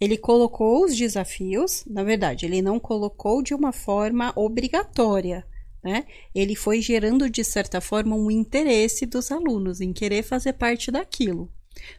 ele 0.00 0.18
colocou 0.18 0.84
os 0.84 0.96
desafios, 0.96 1.84
na 1.86 2.02
verdade, 2.02 2.44
ele 2.44 2.60
não 2.60 2.80
colocou 2.80 3.40
de 3.44 3.54
uma 3.54 3.72
forma 3.72 4.32
obrigatória, 4.34 5.46
né? 5.84 6.04
Ele 6.34 6.56
foi 6.56 6.82
gerando, 6.82 7.30
de 7.30 7.44
certa 7.44 7.80
forma, 7.80 8.16
um 8.16 8.28
interesse 8.28 9.06
dos 9.06 9.30
alunos 9.30 9.80
em 9.80 9.92
querer 9.92 10.24
fazer 10.24 10.54
parte 10.54 10.90
daquilo. 10.90 11.48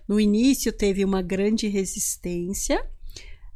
No 0.08 0.20
início 0.20 0.72
teve 0.72 1.04
uma 1.04 1.22
grande 1.22 1.68
resistência, 1.68 2.84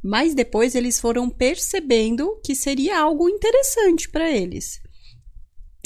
mas 0.02 0.34
depois 0.34 0.74
eles 0.74 1.00
foram 1.00 1.30
percebendo 1.30 2.38
que 2.44 2.54
seria 2.54 3.00
algo 3.00 3.28
interessante 3.28 4.08
para 4.08 4.30
eles. 4.30 4.80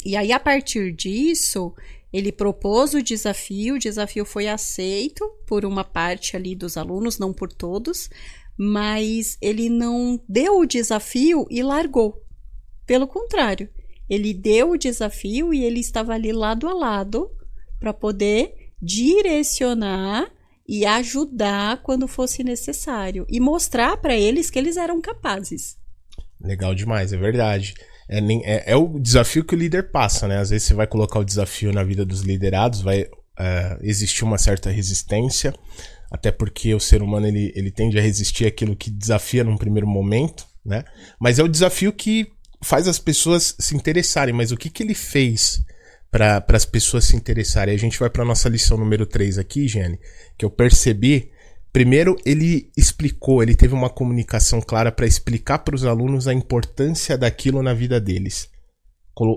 E 0.05 0.15
aí, 0.15 0.31
a 0.31 0.39
partir 0.39 0.91
disso, 0.93 1.73
ele 2.11 2.31
propôs 2.31 2.93
o 2.93 3.03
desafio, 3.03 3.75
o 3.75 3.79
desafio 3.79 4.25
foi 4.25 4.47
aceito 4.47 5.25
por 5.45 5.63
uma 5.65 5.83
parte 5.83 6.35
ali 6.35 6.55
dos 6.55 6.75
alunos, 6.75 7.19
não 7.19 7.33
por 7.33 7.51
todos, 7.51 8.09
mas 8.57 9.37
ele 9.41 9.69
não 9.69 10.19
deu 10.27 10.59
o 10.59 10.65
desafio 10.65 11.45
e 11.49 11.61
largou. 11.61 12.21
Pelo 12.85 13.07
contrário, 13.07 13.69
ele 14.09 14.33
deu 14.33 14.71
o 14.71 14.77
desafio 14.77 15.53
e 15.53 15.63
ele 15.63 15.79
estava 15.79 16.13
ali 16.13 16.33
lado 16.33 16.67
a 16.67 16.73
lado 16.73 17.31
para 17.79 17.93
poder 17.93 18.58
direcionar 18.81 20.31
e 20.67 20.85
ajudar 20.85 21.81
quando 21.81 22.07
fosse 22.07 22.43
necessário 22.43 23.25
e 23.27 23.39
mostrar 23.39 23.97
para 23.97 24.15
eles 24.15 24.49
que 24.49 24.59
eles 24.59 24.77
eram 24.77 25.01
capazes. 25.01 25.77
Legal 26.39 26.73
demais, 26.75 27.11
é 27.11 27.17
verdade. 27.17 27.73
É, 28.07 28.19
é, 28.19 28.71
é, 28.71 28.75
o 28.75 28.99
desafio 28.99 29.43
que 29.43 29.55
o 29.55 29.57
líder 29.57 29.91
passa, 29.91 30.27
né? 30.27 30.37
Às 30.37 30.49
vezes 30.51 30.67
você 30.67 30.73
vai 30.73 30.87
colocar 30.87 31.19
o 31.19 31.25
desafio 31.25 31.73
na 31.73 31.83
vida 31.83 32.05
dos 32.05 32.21
liderados, 32.21 32.81
vai 32.81 33.01
uh, 33.03 33.79
existir 33.81 34.23
uma 34.23 34.37
certa 34.37 34.69
resistência, 34.69 35.53
até 36.11 36.31
porque 36.31 36.73
o 36.73 36.79
ser 36.79 37.01
humano 37.01 37.27
ele, 37.27 37.51
ele 37.55 37.71
tende 37.71 37.97
a 37.99 38.01
resistir 38.01 38.45
àquilo 38.45 38.75
que 38.75 38.89
desafia 38.89 39.43
num 39.43 39.57
primeiro 39.57 39.87
momento, 39.87 40.47
né? 40.65 40.83
Mas 41.19 41.39
é 41.39 41.43
o 41.43 41.47
desafio 41.47 41.91
que 41.91 42.27
faz 42.61 42.87
as 42.87 42.99
pessoas 42.99 43.55
se 43.59 43.75
interessarem. 43.75 44.33
Mas 44.33 44.51
o 44.51 44.57
que, 44.57 44.69
que 44.69 44.83
ele 44.83 44.95
fez 44.95 45.63
para 46.11 46.43
as 46.49 46.65
pessoas 46.65 47.05
se 47.05 47.15
interessarem? 47.15 47.73
A 47.73 47.79
gente 47.79 47.99
vai 47.99 48.09
para 48.09 48.25
nossa 48.25 48.49
lição 48.49 48.77
número 48.77 49.05
3 49.05 49.37
aqui, 49.37 49.67
Jenny, 49.67 49.99
que 50.37 50.45
eu 50.45 50.49
percebi. 50.49 51.31
Primeiro, 51.71 52.15
ele 52.25 52.71
explicou, 52.75 53.43
ele 53.43 53.55
teve 53.55 53.73
uma 53.73 53.89
comunicação 53.89 54.59
clara 54.59 54.91
para 54.91 55.05
explicar 55.05 55.59
para 55.59 55.75
os 55.75 55.85
alunos 55.85 56.27
a 56.27 56.33
importância 56.33 57.17
daquilo 57.17 57.61
na 57.61 57.73
vida 57.73 58.01
deles 58.01 58.49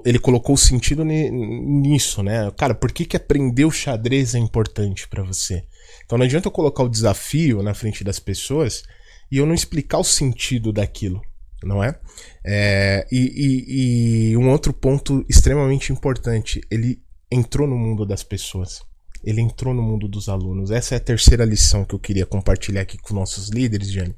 ele 0.05 0.19
colocou 0.19 0.57
sentido 0.57 1.05
nisso, 1.05 2.23
né? 2.23 2.51
Cara, 2.57 2.75
por 2.75 2.93
que, 2.93 3.05
que 3.05 3.17
aprender 3.17 3.65
o 3.65 3.71
xadrez 3.71 4.35
é 4.35 4.39
importante 4.39 5.09
para 5.09 5.23
você? 5.23 5.65
Então 6.05 6.17
não 6.17 6.25
adianta 6.25 6.49
eu 6.49 6.53
colocar 6.53 6.85
o 6.85 6.89
desafio 6.89 7.63
na 7.63 7.75
frente 7.75 8.05
das 8.05 8.21
pessoas 8.21 8.85
e 9.31 9.39
eu 9.39 9.47
não 9.47 9.55
explicar 9.55 9.99
o 9.99 10.05
sentido 10.05 10.73
daquilo, 10.73 11.21
não 11.67 11.83
é? 11.83 11.99
é 12.45 13.07
e, 13.11 13.19
e, 13.19 14.31
e 14.31 14.37
um 14.37 14.51
outro 14.51 14.73
ponto 14.73 15.25
extremamente 15.29 15.93
importante, 15.93 16.61
ele 16.71 17.03
entrou 17.31 17.67
no 17.67 17.77
mundo 17.77 18.05
das 18.05 18.23
pessoas. 18.23 18.83
Ele 19.25 19.41
entrou 19.41 19.73
no 19.73 19.83
mundo 19.83 20.09
dos 20.09 20.29
alunos. 20.29 20.71
Essa 20.71 20.95
é 20.95 20.99
a 20.99 21.01
terceira 21.01 21.45
lição 21.45 21.85
que 21.85 21.95
eu 21.95 21.99
queria 21.99 22.27
compartilhar 22.27 22.83
aqui 22.83 22.99
com 22.99 23.15
nossos 23.15 23.51
líderes, 23.51 23.91
Jane, 23.93 24.17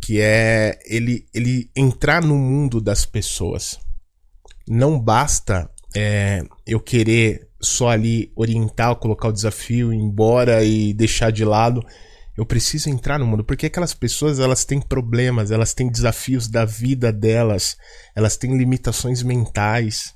que 0.00 0.20
é 0.20 0.78
ele, 0.86 1.26
ele 1.34 1.68
entrar 1.74 2.22
no 2.22 2.36
mundo 2.36 2.80
das 2.80 3.04
pessoas 3.04 3.80
não 4.68 4.98
basta 4.98 5.70
é, 5.94 6.42
eu 6.66 6.80
querer 6.80 7.48
só 7.60 7.88
ali 7.88 8.32
orientar, 8.36 8.94
colocar 8.96 9.28
o 9.28 9.32
desafio, 9.32 9.92
embora 9.92 10.64
e 10.64 10.92
deixar 10.92 11.30
de 11.30 11.44
lado. 11.44 11.84
Eu 12.36 12.44
preciso 12.44 12.90
entrar 12.90 13.18
no 13.18 13.26
mundo, 13.26 13.42
porque 13.42 13.66
aquelas 13.66 13.94
pessoas 13.94 14.38
elas 14.38 14.64
têm 14.64 14.80
problemas, 14.80 15.50
elas 15.50 15.72
têm 15.72 15.90
desafios 15.90 16.48
da 16.48 16.64
vida 16.64 17.10
delas, 17.10 17.76
elas 18.14 18.36
têm 18.36 18.56
limitações 18.58 19.22
mentais 19.22 20.14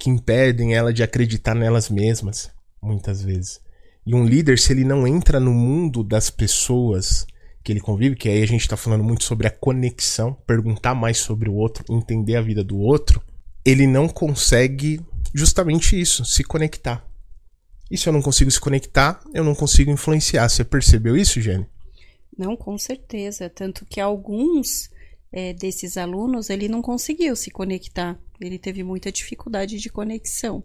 que 0.00 0.10
impedem 0.10 0.74
ela 0.74 0.92
de 0.92 1.02
acreditar 1.02 1.54
nelas 1.54 1.88
mesmas, 1.88 2.50
muitas 2.82 3.22
vezes. 3.22 3.60
E 4.04 4.14
um 4.14 4.24
líder, 4.24 4.58
se 4.58 4.72
ele 4.72 4.84
não 4.84 5.06
entra 5.06 5.38
no 5.38 5.52
mundo 5.52 6.02
das 6.02 6.30
pessoas 6.30 7.26
que 7.62 7.72
ele 7.72 7.80
convive, 7.80 8.16
que 8.16 8.28
aí 8.28 8.42
a 8.42 8.46
gente 8.46 8.62
está 8.62 8.76
falando 8.76 9.04
muito 9.04 9.24
sobre 9.24 9.46
a 9.46 9.50
conexão, 9.50 10.34
perguntar 10.46 10.94
mais 10.94 11.18
sobre 11.18 11.48
o 11.48 11.54
outro, 11.54 11.84
entender 11.90 12.36
a 12.36 12.40
vida 12.40 12.64
do 12.64 12.78
outro, 12.78 13.22
ele 13.64 13.86
não 13.86 14.08
consegue 14.08 15.00
justamente 15.34 16.00
isso, 16.00 16.24
se 16.24 16.42
conectar. 16.42 17.07
E 17.90 17.96
se 17.96 18.08
eu 18.08 18.12
não 18.12 18.20
consigo 18.20 18.50
se 18.50 18.60
conectar, 18.60 19.22
eu 19.32 19.42
não 19.42 19.54
consigo 19.54 19.90
influenciar. 19.90 20.48
Você 20.48 20.64
percebeu 20.64 21.16
isso, 21.16 21.40
Jenny? 21.40 21.66
Não, 22.36 22.56
com 22.56 22.76
certeza. 22.76 23.48
Tanto 23.48 23.86
que 23.86 24.00
alguns 24.00 24.90
é, 25.32 25.52
desses 25.52 25.96
alunos 25.96 26.50
ele 26.50 26.68
não 26.68 26.82
conseguiu 26.82 27.34
se 27.34 27.50
conectar. 27.50 28.18
Ele 28.40 28.58
teve 28.58 28.82
muita 28.82 29.10
dificuldade 29.10 29.78
de 29.78 29.88
conexão. 29.88 30.62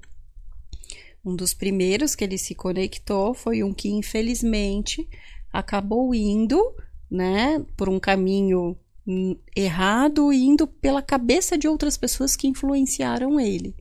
Um 1.25 1.35
dos 1.35 1.53
primeiros 1.53 2.15
que 2.15 2.23
ele 2.23 2.37
se 2.37 2.53
conectou 2.53 3.33
foi 3.33 3.63
um 3.63 3.73
que, 3.73 3.89
infelizmente, 3.89 5.07
acabou 5.51 6.13
indo 6.13 6.75
né, 7.09 7.63
por 7.77 7.87
um 7.87 7.99
caminho 7.99 8.77
errado 9.55 10.31
indo 10.31 10.65
pela 10.65 11.01
cabeça 11.01 11.57
de 11.57 11.67
outras 11.67 11.97
pessoas 11.97 12.35
que 12.35 12.47
influenciaram 12.47 13.39
ele. 13.39 13.75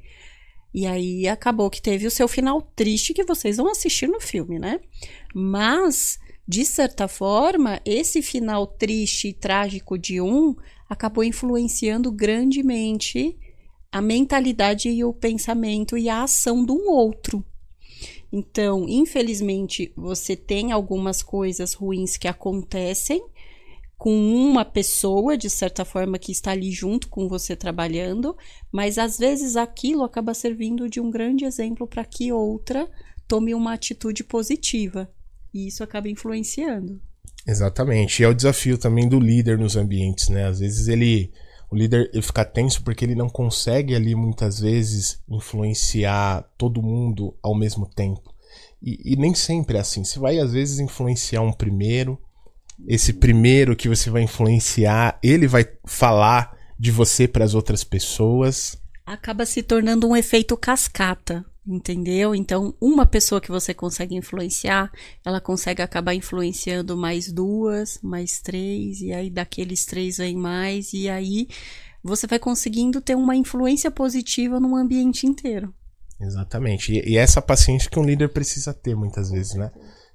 E 0.74 0.86
aí 0.86 1.28
acabou 1.28 1.68
que 1.68 1.82
teve 1.82 2.06
o 2.06 2.10
seu 2.10 2.26
final 2.26 2.62
triste 2.74 3.12
que 3.12 3.24
vocês 3.24 3.58
vão 3.58 3.68
assistir 3.68 4.06
no 4.06 4.20
filme, 4.20 4.58
né? 4.58 4.80
Mas, 5.34 6.18
de 6.48 6.64
certa 6.64 7.06
forma, 7.06 7.80
esse 7.84 8.22
final 8.22 8.66
triste 8.66 9.28
e 9.28 9.32
trágico 9.32 9.98
de 9.98 10.20
um 10.20 10.54
acabou 10.88 11.24
influenciando 11.24 12.10
grandemente 12.10 13.36
a 13.90 14.00
mentalidade 14.00 14.88
e 14.88 15.04
o 15.04 15.12
pensamento 15.12 15.98
e 15.98 16.08
a 16.08 16.22
ação 16.22 16.64
do 16.64 16.76
outro. 16.88 17.44
Então, 18.32 18.88
infelizmente, 18.88 19.92
você 19.94 20.34
tem 20.34 20.72
algumas 20.72 21.22
coisas 21.22 21.74
ruins 21.74 22.16
que 22.16 22.26
acontecem 22.26 23.22
com 24.02 24.10
uma 24.12 24.64
pessoa, 24.64 25.38
de 25.38 25.48
certa 25.48 25.84
forma, 25.84 26.18
que 26.18 26.32
está 26.32 26.50
ali 26.50 26.72
junto 26.72 27.08
com 27.08 27.28
você 27.28 27.54
trabalhando, 27.54 28.36
mas 28.72 28.98
às 28.98 29.16
vezes 29.16 29.54
aquilo 29.54 30.02
acaba 30.02 30.34
servindo 30.34 30.88
de 30.88 30.98
um 30.98 31.08
grande 31.08 31.44
exemplo 31.44 31.86
para 31.86 32.04
que 32.04 32.32
outra 32.32 32.90
tome 33.28 33.54
uma 33.54 33.72
atitude 33.72 34.24
positiva. 34.24 35.08
E 35.54 35.68
isso 35.68 35.84
acaba 35.84 36.08
influenciando. 36.08 37.00
Exatamente. 37.46 38.18
E 38.18 38.24
é 38.24 38.28
o 38.28 38.34
desafio 38.34 38.76
também 38.76 39.08
do 39.08 39.20
líder 39.20 39.56
nos 39.56 39.76
ambientes, 39.76 40.28
né? 40.30 40.46
Às 40.46 40.58
vezes 40.58 40.88
ele. 40.88 41.32
O 41.70 41.76
líder 41.76 42.10
ele 42.12 42.22
fica 42.22 42.44
tenso 42.44 42.82
porque 42.82 43.04
ele 43.04 43.14
não 43.14 43.28
consegue 43.28 43.94
ali 43.94 44.16
muitas 44.16 44.58
vezes 44.58 45.22
influenciar 45.28 46.42
todo 46.58 46.82
mundo 46.82 47.36
ao 47.40 47.54
mesmo 47.56 47.86
tempo. 47.86 48.34
E, 48.82 49.12
e 49.12 49.14
nem 49.14 49.32
sempre 49.32 49.76
é 49.76 49.80
assim. 49.80 50.02
Você 50.02 50.18
vai 50.18 50.40
às 50.40 50.52
vezes 50.52 50.80
influenciar 50.80 51.42
um 51.42 51.52
primeiro, 51.52 52.18
esse 52.86 53.12
primeiro 53.12 53.76
que 53.76 53.88
você 53.88 54.10
vai 54.10 54.22
influenciar, 54.22 55.18
ele 55.22 55.46
vai 55.46 55.66
falar 55.84 56.56
de 56.78 56.90
você 56.90 57.28
para 57.28 57.44
as 57.44 57.54
outras 57.54 57.84
pessoas. 57.84 58.76
Acaba 59.06 59.46
se 59.46 59.62
tornando 59.62 60.08
um 60.08 60.16
efeito 60.16 60.56
cascata, 60.56 61.44
entendeu? 61.66 62.34
Então, 62.34 62.74
uma 62.80 63.06
pessoa 63.06 63.40
que 63.40 63.50
você 63.50 63.72
consegue 63.72 64.16
influenciar, 64.16 64.90
ela 65.24 65.40
consegue 65.40 65.82
acabar 65.82 66.14
influenciando 66.14 66.96
mais 66.96 67.30
duas, 67.30 67.98
mais 68.02 68.40
três, 68.40 69.00
e 69.00 69.12
aí 69.12 69.30
daqueles 69.30 69.84
três 69.84 70.18
vem 70.18 70.36
mais, 70.36 70.92
e 70.92 71.08
aí 71.08 71.48
você 72.02 72.26
vai 72.26 72.38
conseguindo 72.38 73.00
ter 73.00 73.14
uma 73.14 73.36
influência 73.36 73.90
positiva 73.90 74.58
no 74.58 74.74
ambiente 74.74 75.26
inteiro. 75.26 75.72
Exatamente. 76.20 76.92
E, 76.92 77.12
e 77.12 77.16
essa 77.16 77.40
paciência 77.40 77.90
que 77.90 77.98
um 77.98 78.04
líder 78.04 78.28
precisa 78.28 78.72
ter 78.72 78.94
muitas 78.94 79.30
vezes, 79.30 79.54
né? 79.54 79.70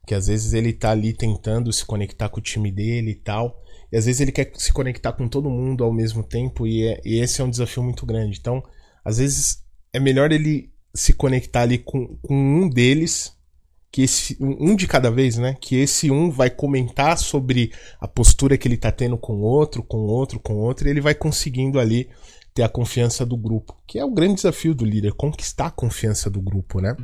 Que 0.07 0.15
às 0.15 0.27
vezes 0.27 0.53
ele 0.53 0.71
tá 0.71 0.91
ali 0.91 1.11
tentando 1.11 1.71
se 1.73 1.85
conectar 1.85 2.29
com 2.29 2.39
o 2.39 2.43
time 2.43 2.71
dele 2.71 3.11
e 3.11 3.15
tal, 3.15 3.61
e 3.91 3.97
às 3.97 4.05
vezes 4.05 4.21
ele 4.21 4.31
quer 4.31 4.49
se 4.55 4.71
conectar 4.71 5.11
com 5.11 5.27
todo 5.27 5.49
mundo 5.49 5.83
ao 5.83 5.91
mesmo 5.91 6.23
tempo, 6.23 6.65
e, 6.65 6.87
é, 6.87 7.01
e 7.03 7.19
esse 7.19 7.41
é 7.41 7.43
um 7.43 7.49
desafio 7.49 7.83
muito 7.83 8.05
grande. 8.05 8.37
Então, 8.39 8.63
às 9.03 9.17
vezes 9.17 9.65
é 9.91 9.99
melhor 9.99 10.31
ele 10.31 10.71
se 10.95 11.11
conectar 11.11 11.63
ali 11.63 11.77
com, 11.77 12.17
com 12.21 12.33
um 12.33 12.69
deles, 12.69 13.35
que 13.91 14.01
esse 14.03 14.37
um 14.39 14.77
de 14.77 14.87
cada 14.87 15.11
vez, 15.11 15.37
né? 15.37 15.57
Que 15.59 15.75
esse 15.75 16.09
um 16.09 16.31
vai 16.31 16.49
comentar 16.49 17.17
sobre 17.17 17.73
a 17.99 18.07
postura 18.07 18.57
que 18.57 18.65
ele 18.65 18.77
tá 18.77 18.93
tendo 18.93 19.17
com 19.17 19.41
outro, 19.41 19.83
com 19.83 19.97
outro, 19.97 20.39
com 20.39 20.55
outro, 20.55 20.87
e 20.87 20.91
ele 20.91 21.01
vai 21.01 21.13
conseguindo 21.13 21.81
ali 21.81 22.09
ter 22.53 22.63
a 22.63 22.69
confiança 22.69 23.25
do 23.25 23.35
grupo, 23.35 23.75
que 23.85 23.99
é 23.99 24.05
o 24.05 24.13
grande 24.13 24.35
desafio 24.35 24.73
do 24.73 24.85
líder, 24.85 25.13
conquistar 25.13 25.67
a 25.67 25.71
confiança 25.71 26.29
do 26.29 26.41
grupo, 26.41 26.79
né? 26.79 26.95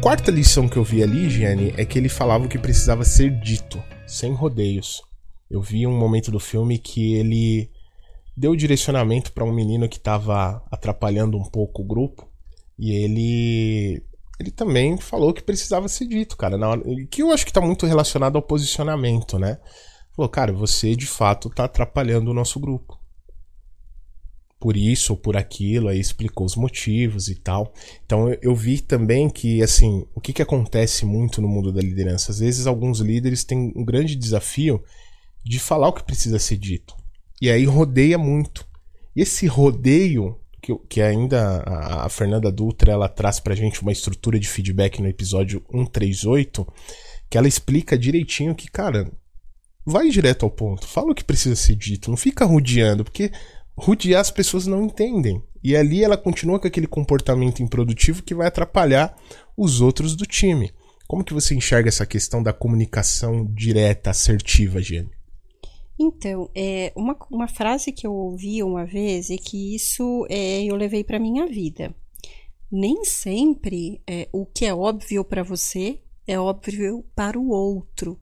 Quarta 0.00 0.30
lição 0.30 0.66
que 0.66 0.78
eu 0.78 0.84
vi 0.84 1.02
ali, 1.02 1.28
Gianni, 1.28 1.74
é 1.76 1.84
que 1.84 1.98
ele 1.98 2.08
falava 2.08 2.46
o 2.46 2.48
que 2.48 2.58
precisava 2.58 3.04
ser 3.04 3.38
dito, 3.38 3.82
sem 4.06 4.32
rodeios. 4.32 5.02
Eu 5.50 5.60
vi 5.60 5.86
um 5.86 5.96
momento 5.96 6.30
do 6.30 6.40
filme 6.40 6.78
que 6.78 7.14
ele 7.14 7.70
deu 8.34 8.56
direcionamento 8.56 9.32
para 9.32 9.44
um 9.44 9.52
menino 9.52 9.88
que 9.88 9.98
estava 9.98 10.64
atrapalhando 10.70 11.36
um 11.36 11.44
pouco 11.44 11.82
o 11.82 11.84
grupo 11.84 12.26
e 12.78 12.92
ele 12.92 14.02
ele 14.38 14.50
também 14.50 14.96
falou 14.96 15.34
que 15.34 15.42
precisava 15.42 15.86
ser 15.86 16.06
dito, 16.06 16.34
cara, 16.34 16.56
hora, 16.56 16.82
que 17.10 17.20
eu 17.20 17.30
acho 17.30 17.44
que 17.44 17.50
está 17.50 17.60
muito 17.60 17.84
relacionado 17.84 18.36
ao 18.36 18.42
posicionamento, 18.42 19.38
né? 19.38 19.58
Falou, 20.16 20.30
cara, 20.30 20.50
você 20.50 20.96
de 20.96 21.06
fato 21.06 21.48
está 21.48 21.64
atrapalhando 21.64 22.30
o 22.30 22.34
nosso 22.34 22.58
grupo 22.58 22.99
por 24.60 24.76
isso 24.76 25.14
ou 25.14 25.16
por 25.16 25.36
aquilo, 25.36 25.88
aí 25.88 25.98
explicou 25.98 26.46
os 26.46 26.54
motivos 26.54 27.28
e 27.28 27.34
tal. 27.34 27.72
Então 28.04 28.28
eu, 28.42 28.54
vi 28.54 28.80
também 28.80 29.30
que, 29.30 29.62
assim, 29.62 30.06
o 30.14 30.20
que, 30.20 30.34
que 30.34 30.42
acontece 30.42 31.06
muito 31.06 31.40
no 31.40 31.48
mundo 31.48 31.72
da 31.72 31.80
liderança? 31.80 32.30
Às 32.30 32.38
vezes 32.40 32.66
alguns 32.66 33.00
líderes 33.00 33.42
têm 33.42 33.72
um 33.74 33.84
grande 33.84 34.14
desafio 34.14 34.82
de 35.42 35.58
falar 35.58 35.88
o 35.88 35.92
que 35.94 36.04
precisa 36.04 36.38
ser 36.38 36.58
dito. 36.58 36.94
E 37.40 37.50
aí 37.50 37.64
rodeia 37.64 38.18
muito. 38.18 38.66
E 39.16 39.22
esse 39.22 39.46
rodeio 39.46 40.36
que 40.60 40.70
que, 40.70 40.76
que 40.88 41.02
ainda 41.02 41.62
a, 41.66 42.06
a 42.06 42.08
Fernanda 42.08 42.52
Dutra 42.52 42.92
ela 42.92 43.08
traz 43.08 43.40
pra 43.40 43.54
gente 43.54 43.82
uma 43.82 43.92
estrutura 43.92 44.38
de 44.38 44.48
feedback 44.48 45.00
no 45.00 45.08
episódio 45.08 45.64
138, 45.70 46.66
que 47.28 47.38
ela 47.38 47.48
explica 47.48 47.98
direitinho 47.98 48.54
que, 48.54 48.70
cara, 48.70 49.10
vai 49.84 50.08
direto 50.10 50.44
ao 50.44 50.50
ponto, 50.50 50.86
fala 50.86 51.12
o 51.12 51.14
que 51.14 51.24
precisa 51.24 51.56
ser 51.56 51.74
dito, 51.74 52.10
não 52.10 52.16
fica 52.16 52.44
rodeando, 52.44 53.04
porque 53.04 53.32
rodear 53.76 54.20
as 54.20 54.30
pessoas 54.30 54.66
não 54.66 54.84
entendem. 54.84 55.42
E 55.62 55.76
ali 55.76 56.02
ela 56.02 56.16
continua 56.16 56.58
com 56.58 56.66
aquele 56.66 56.86
comportamento 56.86 57.62
improdutivo 57.62 58.22
que 58.22 58.34
vai 58.34 58.46
atrapalhar 58.46 59.16
os 59.56 59.80
outros 59.80 60.16
do 60.16 60.24
time. 60.24 60.72
Como 61.06 61.24
que 61.24 61.34
você 61.34 61.54
enxerga 61.54 61.88
essa 61.88 62.06
questão 62.06 62.42
da 62.42 62.52
comunicação 62.52 63.44
direta, 63.44 64.10
assertiva, 64.10 64.80
Jenny? 64.80 65.10
Então, 65.98 66.50
é, 66.54 66.92
uma, 66.96 67.14
uma 67.30 67.46
frase 67.46 67.92
que 67.92 68.06
eu 68.06 68.12
ouvi 68.12 68.62
uma 68.62 68.86
vez 68.86 69.28
e 69.28 69.36
que 69.36 69.74
isso 69.74 70.26
é, 70.30 70.64
eu 70.64 70.74
levei 70.76 71.04
para 71.04 71.18
minha 71.18 71.46
vida. 71.46 71.94
Nem 72.72 73.04
sempre 73.04 74.00
é, 74.06 74.28
o 74.32 74.46
que 74.46 74.64
é 74.64 74.72
óbvio 74.72 75.22
para 75.24 75.42
você 75.42 76.00
é 76.26 76.38
óbvio 76.38 77.04
para 77.14 77.38
o 77.38 77.50
outro. 77.50 78.18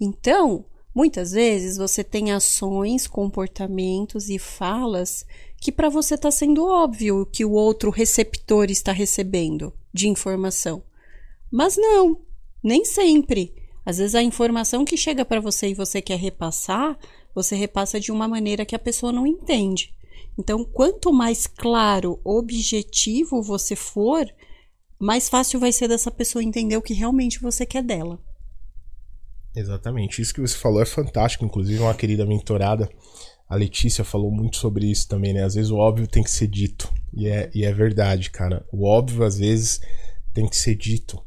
Então, 0.00 0.64
muitas 0.94 1.32
vezes 1.32 1.76
você 1.76 2.02
tem 2.02 2.32
ações, 2.32 3.06
comportamentos 3.06 4.28
e 4.28 4.38
falas 4.38 5.24
que 5.60 5.70
para 5.70 5.88
você 5.88 6.14
está 6.14 6.30
sendo 6.30 6.66
óbvio 6.66 7.26
que 7.26 7.44
o 7.44 7.52
outro 7.52 7.90
receptor 7.90 8.70
está 8.70 8.92
recebendo 8.92 9.72
de 9.92 10.08
informação. 10.08 10.82
Mas 11.50 11.76
não, 11.76 12.20
nem 12.62 12.84
sempre. 12.84 13.54
Às 13.84 13.98
vezes 13.98 14.14
a 14.14 14.22
informação 14.22 14.84
que 14.84 14.96
chega 14.96 15.24
para 15.24 15.40
você 15.40 15.68
e 15.68 15.74
você 15.74 16.00
quer 16.00 16.18
repassar 16.18 16.98
você 17.34 17.54
repassa 17.54 18.00
de 18.00 18.10
uma 18.10 18.28
maneira 18.28 18.64
que 18.64 18.74
a 18.74 18.78
pessoa 18.78 19.12
não 19.12 19.26
entende. 19.26 19.94
Então, 20.38 20.64
quanto 20.64 21.12
mais 21.12 21.46
claro, 21.46 22.20
objetivo 22.24 23.42
você 23.42 23.76
for, 23.76 24.26
mais 24.98 25.28
fácil 25.28 25.60
vai 25.60 25.72
ser 25.72 25.88
dessa 25.88 26.10
pessoa 26.10 26.42
entender 26.42 26.76
o 26.76 26.82
que 26.82 26.94
realmente 26.94 27.40
você 27.40 27.64
quer 27.66 27.82
dela. 27.82 28.18
Exatamente. 29.54 30.22
Isso 30.22 30.34
que 30.34 30.40
você 30.40 30.56
falou 30.56 30.80
é 30.80 30.86
fantástico. 30.86 31.44
Inclusive, 31.44 31.80
uma 31.80 31.94
querida 31.94 32.24
mentorada, 32.24 32.88
a 33.48 33.56
Letícia, 33.56 34.04
falou 34.04 34.30
muito 34.30 34.56
sobre 34.56 34.90
isso 34.90 35.08
também, 35.08 35.32
né? 35.32 35.44
Às 35.44 35.54
vezes 35.54 35.70
o 35.70 35.76
óbvio 35.76 36.06
tem 36.06 36.22
que 36.22 36.30
ser 36.30 36.46
dito. 36.46 36.92
E 37.12 37.28
é, 37.28 37.50
e 37.54 37.64
é 37.64 37.72
verdade, 37.72 38.30
cara. 38.30 38.64
O 38.72 38.86
óbvio, 38.86 39.24
às 39.24 39.38
vezes, 39.38 39.80
tem 40.32 40.48
que 40.48 40.56
ser 40.56 40.74
dito. 40.74 41.20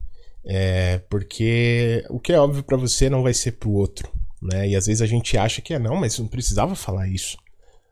É, 0.46 1.00
porque 1.10 2.06
o 2.10 2.20
que 2.20 2.34
é 2.34 2.40
óbvio 2.40 2.64
para 2.64 2.78
você 2.78 3.10
não 3.10 3.24
vai 3.24 3.34
ser 3.34 3.54
pro 3.54 3.72
outro 3.72 4.12
né? 4.44 4.68
E 4.70 4.76
às 4.76 4.86
vezes 4.86 5.02
a 5.02 5.06
gente 5.06 5.38
acha 5.38 5.62
que 5.62 5.74
é 5.74 5.80
não, 5.80 5.96
mas 5.96 6.20
não 6.20 6.28
precisava 6.28 6.76
falar 6.76 7.08
isso. 7.08 7.38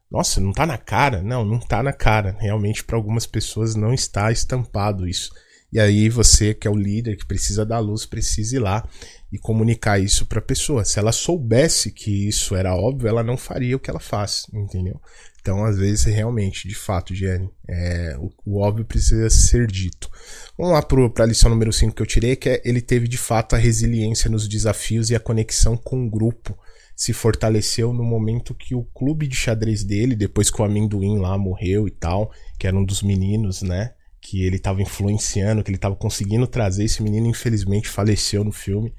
Nossa, 0.09 0.41
não 0.41 0.51
tá 0.51 0.65
na 0.65 0.77
cara? 0.77 1.21
Não, 1.21 1.45
não 1.45 1.59
tá 1.59 1.81
na 1.81 1.93
cara. 1.93 2.35
Realmente 2.39 2.83
para 2.83 2.97
algumas 2.97 3.25
pessoas 3.25 3.75
não 3.75 3.93
está 3.93 4.31
estampado 4.31 5.07
isso. 5.07 5.31
E 5.71 5.79
aí 5.79 6.09
você, 6.09 6.53
que 6.53 6.67
é 6.67 6.71
o 6.71 6.75
líder, 6.75 7.15
que 7.15 7.25
precisa 7.25 7.65
dar 7.65 7.79
luz, 7.79 8.05
precisa 8.05 8.57
ir 8.57 8.59
lá 8.59 8.85
e 9.31 9.37
comunicar 9.37 9.99
isso 9.99 10.25
para 10.25 10.39
a 10.39 10.43
pessoa. 10.43 10.83
Se 10.83 10.99
ela 10.99 11.11
soubesse 11.11 11.91
que 11.91 12.27
isso 12.27 12.55
era 12.55 12.75
óbvio, 12.75 13.07
ela 13.07 13.23
não 13.23 13.37
faria 13.37 13.75
o 13.75 13.79
que 13.79 13.89
ela 13.89 13.99
faz, 13.99 14.45
entendeu? 14.53 14.99
Então, 15.41 15.65
às 15.65 15.77
vezes, 15.77 16.03
realmente, 16.05 16.67
de 16.67 16.75
fato, 16.75 17.15
Jenny, 17.15 17.49
é, 17.67 18.15
o, 18.19 18.31
o, 18.45 18.59
óbvio 18.59 18.85
precisa 18.85 19.27
ser 19.29 19.65
dito. 19.65 20.09
Vamos 20.55 20.73
lá 20.73 20.81
para 20.83 21.23
a 21.23 21.27
lição 21.27 21.49
número 21.49 21.73
5 21.73 21.95
que 21.95 22.01
eu 22.01 22.05
tirei, 22.05 22.35
que 22.35 22.49
é 22.49 22.61
ele 22.63 22.79
teve 22.79 23.07
de 23.07 23.17
fato 23.17 23.55
a 23.55 23.57
resiliência 23.57 24.29
nos 24.29 24.47
desafios 24.47 25.09
e 25.09 25.15
a 25.15 25.19
conexão 25.19 25.75
com 25.75 26.05
o 26.05 26.09
grupo 26.09 26.55
se 26.95 27.13
fortaleceu 27.13 27.91
no 27.91 28.03
momento 28.03 28.53
que 28.53 28.75
o 28.75 28.83
clube 28.83 29.27
de 29.27 29.35
xadrez 29.35 29.83
dele, 29.83 30.15
depois 30.15 30.51
que 30.51 30.61
o 30.61 30.65
amendoim 30.65 31.17
lá 31.17 31.35
morreu 31.35 31.87
e 31.87 31.91
tal, 31.91 32.31
que 32.59 32.67
era 32.67 32.77
um 32.77 32.85
dos 32.85 33.01
meninos, 33.01 33.63
né? 33.63 33.95
Que 34.21 34.43
ele 34.43 34.57
estava 34.57 34.83
influenciando, 34.83 35.63
que 35.63 35.71
ele 35.71 35.77
estava 35.77 35.95
conseguindo 35.95 36.45
trazer. 36.45 36.83
Esse 36.83 37.01
menino, 37.01 37.25
infelizmente, 37.25 37.89
faleceu 37.89 38.43
no 38.43 38.51
filme. 38.51 38.93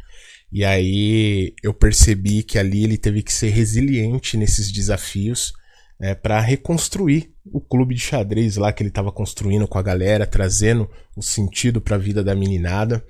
E 0.52 0.64
aí 0.64 1.54
eu 1.62 1.72
percebi 1.72 2.42
que 2.42 2.58
ali 2.58 2.84
ele 2.84 2.98
teve 2.98 3.22
que 3.22 3.32
ser 3.32 3.48
resiliente 3.48 4.36
nesses 4.36 4.70
desafios 4.70 5.54
é, 5.98 6.14
para 6.14 6.40
reconstruir 6.40 7.32
o 7.46 7.60
clube 7.60 7.94
de 7.94 8.00
xadrez 8.00 8.56
lá 8.56 8.72
que 8.72 8.82
ele 8.82 8.90
estava 8.90 9.10
construindo 9.10 9.66
com 9.66 9.78
a 9.78 9.82
galera, 9.82 10.26
trazendo 10.26 10.90
o 11.16 11.22
sentido 11.22 11.80
para 11.80 11.96
a 11.96 11.98
vida 11.98 12.22
da 12.22 12.34
meninada. 12.34 13.02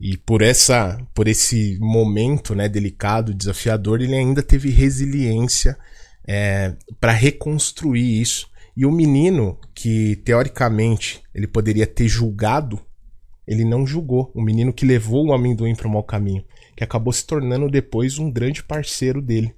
E 0.00 0.16
por 0.16 0.42
essa, 0.42 0.98
por 1.14 1.28
esse 1.28 1.78
momento, 1.80 2.54
né, 2.54 2.68
delicado, 2.68 3.34
desafiador, 3.34 4.00
ele 4.00 4.14
ainda 4.14 4.42
teve 4.42 4.70
resiliência 4.70 5.76
é, 6.26 6.74
para 7.00 7.12
reconstruir 7.12 8.20
isso. 8.20 8.48
E 8.76 8.86
o 8.86 8.92
menino 8.92 9.58
que 9.74 10.16
teoricamente 10.24 11.20
ele 11.34 11.46
poderia 11.46 11.86
ter 11.86 12.08
julgado, 12.08 12.80
ele 13.46 13.64
não 13.64 13.86
julgou. 13.86 14.30
O 14.34 14.40
menino 14.40 14.72
que 14.72 14.86
levou 14.86 15.26
o 15.26 15.32
amendoim 15.32 15.74
para 15.74 15.88
o 15.88 15.90
mau 15.90 16.04
caminho, 16.04 16.44
que 16.78 16.84
acabou 16.84 17.12
se 17.12 17.26
tornando 17.26 17.68
depois 17.68 18.20
um 18.20 18.30
grande 18.30 18.62
parceiro 18.62 19.20
dele. 19.20 19.52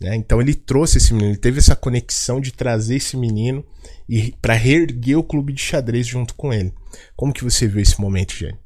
Né? 0.00 0.14
Então 0.14 0.40
ele 0.40 0.54
trouxe 0.54 0.98
esse 0.98 1.12
menino, 1.12 1.32
ele 1.32 1.40
teve 1.40 1.58
essa 1.58 1.74
conexão 1.74 2.40
de 2.40 2.52
trazer 2.52 2.94
esse 2.94 3.16
menino 3.16 3.66
e 4.08 4.30
para 4.40 4.54
reerguer 4.54 5.18
o 5.18 5.24
clube 5.24 5.52
de 5.52 5.60
xadrez 5.60 6.06
junto 6.06 6.32
com 6.36 6.52
ele. 6.52 6.72
Como 7.16 7.32
que 7.32 7.42
você 7.42 7.66
viu 7.66 7.82
esse 7.82 8.00
momento, 8.00 8.36
Jane? 8.36 8.56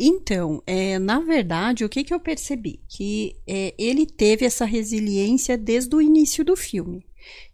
Então, 0.00 0.62
é, 0.66 0.98
na 0.98 1.20
verdade, 1.20 1.84
o 1.84 1.88
que, 1.88 2.02
que 2.02 2.14
eu 2.14 2.18
percebi? 2.18 2.80
Que 2.88 3.36
é, 3.46 3.74
ele 3.76 4.06
teve 4.06 4.46
essa 4.46 4.64
resiliência 4.64 5.58
desde 5.58 5.94
o 5.94 6.00
início 6.00 6.46
do 6.46 6.56
filme. 6.56 7.04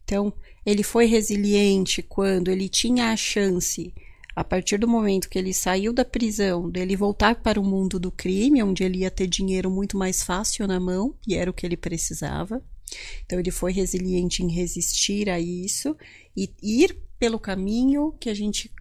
Então, 0.04 0.32
ele 0.64 0.84
foi 0.84 1.06
resiliente 1.06 2.00
quando 2.00 2.48
ele 2.48 2.68
tinha 2.68 3.10
a 3.10 3.16
chance, 3.16 3.92
a 4.40 4.44
partir 4.44 4.78
do 4.78 4.88
momento 4.88 5.28
que 5.28 5.38
ele 5.38 5.52
saiu 5.52 5.92
da 5.92 6.02
prisão, 6.02 6.70
dele 6.70 6.96
voltar 6.96 7.42
para 7.42 7.60
o 7.60 7.64
mundo 7.64 8.00
do 8.00 8.10
crime, 8.10 8.62
onde 8.62 8.82
ele 8.82 9.00
ia 9.00 9.10
ter 9.10 9.26
dinheiro 9.26 9.70
muito 9.70 9.98
mais 9.98 10.22
fácil 10.22 10.66
na 10.66 10.80
mão, 10.80 11.14
e 11.28 11.34
era 11.34 11.50
o 11.50 11.52
que 11.52 11.66
ele 11.66 11.76
precisava. 11.76 12.64
Então 13.26 13.38
ele 13.38 13.50
foi 13.50 13.70
resiliente 13.70 14.42
em 14.42 14.50
resistir 14.50 15.28
a 15.28 15.38
isso 15.38 15.94
e 16.34 16.50
ir 16.62 16.98
pelo 17.18 17.38
caminho 17.38 18.12
que 18.18 18.30
a 18.30 18.34
gente 18.34 18.72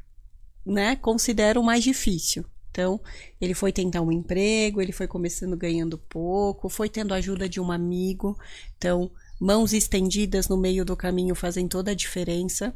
né, 0.66 0.96
considera 0.96 1.60
o 1.60 1.64
mais 1.64 1.84
difícil. 1.84 2.46
Então, 2.72 3.02
ele 3.42 3.54
foi 3.54 3.74
tentar 3.74 4.00
um 4.02 4.14
emprego, 4.14 4.82
ele 4.82 4.94
foi 4.94 5.08
começando 5.08 5.58
ganhando 5.58 5.98
pouco, 5.98 6.70
foi 6.70 6.88
tendo 6.88 7.14
ajuda 7.14 7.50
de 7.50 7.60
um 7.60 7.70
amigo. 7.70 8.38
Então, 8.78 9.12
mãos 9.38 9.74
estendidas 9.74 10.48
no 10.48 10.56
meio 10.56 10.86
do 10.86 10.96
caminho 10.96 11.36
fazem 11.36 11.68
toda 11.68 11.92
a 11.92 11.96
diferença, 11.96 12.74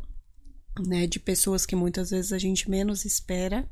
né, 0.79 1.07
de 1.07 1.19
pessoas 1.19 1.65
que 1.65 1.75
muitas 1.75 2.11
vezes 2.11 2.31
a 2.33 2.37
gente 2.37 2.69
menos 2.69 3.05
espera. 3.05 3.67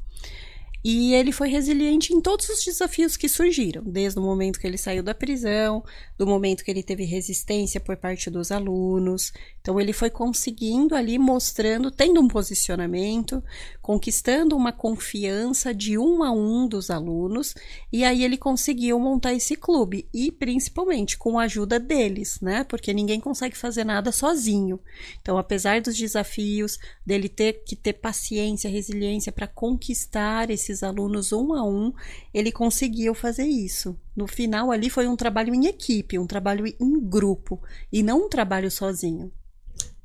E 0.84 1.14
ele 1.14 1.32
foi 1.32 1.48
resiliente 1.48 2.14
em 2.14 2.20
todos 2.20 2.50
os 2.50 2.64
desafios 2.64 3.16
que 3.16 3.30
surgiram, 3.30 3.84
desde 3.84 4.18
o 4.18 4.22
momento 4.22 4.60
que 4.60 4.66
ele 4.66 4.78
saiu 4.78 5.04
da 5.04 5.14
prisão, 5.14 5.84
do 6.18 6.26
momento 6.26 6.64
que 6.64 6.72
ele 6.72 6.82
teve 6.82 7.04
resistência 7.04 7.80
por 7.80 7.96
parte 7.98 8.30
dos 8.32 8.52
alunos. 8.52 9.32
Então 9.62 9.80
ele 9.80 9.94
foi 9.94 10.10
conseguindo 10.10 10.96
ali 10.96 11.20
mostrando, 11.20 11.92
tendo 11.92 12.20
um 12.20 12.28
posicionamento, 12.28 13.44
conquistando 13.80 14.56
uma 14.56 14.72
confiança 14.72 15.72
de 15.74 16.00
um 16.00 16.24
a 16.24 16.32
um 16.32 16.68
dos 16.68 16.90
alunos, 16.90 17.54
e 17.92 18.04
aí 18.04 18.24
ele 18.24 18.38
conseguiu 18.38 19.00
montar 19.00 19.34
esse 19.34 19.56
clube 19.56 20.08
e 20.12 20.32
principalmente 20.32 21.18
com 21.18 21.38
a 21.38 21.44
ajuda 21.44 21.80
deles, 21.80 22.40
né? 22.42 22.64
Porque 22.64 22.92
ninguém 22.92 23.20
consegue 23.20 23.56
fazer 23.56 23.84
nada 23.84 24.12
sozinho. 24.12 24.80
Então, 25.22 25.38
apesar 25.38 25.80
dos 25.82 25.96
desafios 25.96 26.80
dele 27.06 27.30
ter 27.30 27.64
que 27.64 27.76
ter 27.76 27.94
paciência, 27.94 28.70
resiliência 28.70 29.32
para 29.32 29.46
conquistar 29.46 30.50
esse 30.50 30.71
esses 30.72 30.84
alunos 30.84 31.32
um 31.34 31.54
a 31.54 31.64
um, 31.64 31.94
ele 32.34 32.52
conseguiu 32.52 33.14
fazer 33.14 33.44
isso. 33.44 33.98
No 34.16 34.28
final, 34.28 34.72
ali 34.72 34.90
foi 34.90 35.08
um 35.08 35.16
trabalho 35.16 35.54
em 35.54 35.68
equipe, 35.68 36.18
um 36.18 36.26
trabalho 36.26 36.66
em 36.66 37.00
grupo, 37.00 37.62
e 37.92 38.02
não 38.02 38.26
um 38.26 38.30
trabalho 38.30 38.72
sozinho. 38.72 39.32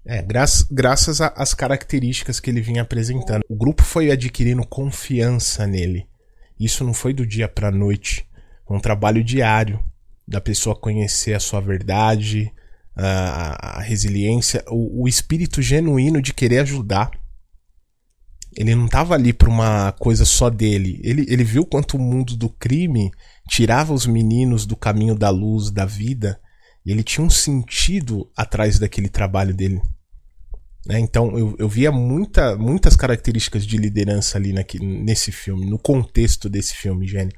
É, 0.04 0.22
graças, 0.22 0.66
graças 0.70 1.20
às 1.20 1.54
características 1.54 2.38
que 2.38 2.50
ele 2.50 2.60
vinha 2.60 2.82
apresentando. 2.82 3.44
O 3.48 3.56
grupo 3.56 3.82
foi 3.82 4.10
adquirindo 4.10 4.66
confiança 4.66 5.66
nele. 5.66 6.06
Isso 6.58 6.84
não 6.84 6.94
foi 6.94 7.12
do 7.12 7.26
dia 7.26 7.48
para 7.48 7.72
noite. 7.72 8.26
Foi 8.66 8.76
um 8.76 8.80
trabalho 8.80 9.22
diário 9.22 9.84
da 10.26 10.40
pessoa 10.40 10.76
conhecer 10.76 11.34
a 11.34 11.40
sua 11.40 11.60
verdade, 11.60 12.52
a, 12.94 13.78
a 13.78 13.82
resiliência, 13.82 14.64
o, 14.68 15.02
o 15.02 15.08
espírito 15.08 15.60
genuíno 15.60 16.22
de 16.22 16.32
querer 16.32 16.60
ajudar. 16.60 17.10
Ele 18.56 18.74
não 18.74 18.86
estava 18.86 19.14
ali 19.14 19.32
para 19.32 19.50
uma 19.50 19.92
coisa 19.92 20.24
só 20.24 20.48
dele. 20.48 20.98
Ele, 21.04 21.26
ele 21.28 21.44
viu 21.44 21.66
quanto 21.66 21.96
o 21.96 22.00
mundo 22.00 22.36
do 22.36 22.48
crime 22.48 23.10
tirava 23.48 23.92
os 23.92 24.06
meninos 24.06 24.64
do 24.64 24.74
caminho 24.74 25.14
da 25.14 25.28
luz, 25.28 25.70
da 25.70 25.84
vida. 25.84 26.40
E 26.84 26.90
ele 26.90 27.02
tinha 27.02 27.24
um 27.24 27.30
sentido 27.30 28.30
atrás 28.34 28.78
daquele 28.78 29.08
trabalho 29.08 29.54
dele. 29.54 29.80
Né? 30.86 31.00
Então 31.00 31.36
eu, 31.36 31.54
eu 31.58 31.68
via 31.68 31.92
muita, 31.92 32.56
muitas 32.56 32.96
características 32.96 33.66
de 33.66 33.76
liderança 33.76 34.38
ali 34.38 34.52
naqui, 34.52 34.78
nesse 34.78 35.32
filme, 35.32 35.66
no 35.66 35.78
contexto 35.78 36.48
desse 36.48 36.74
filme, 36.74 37.06
Jenny. 37.06 37.32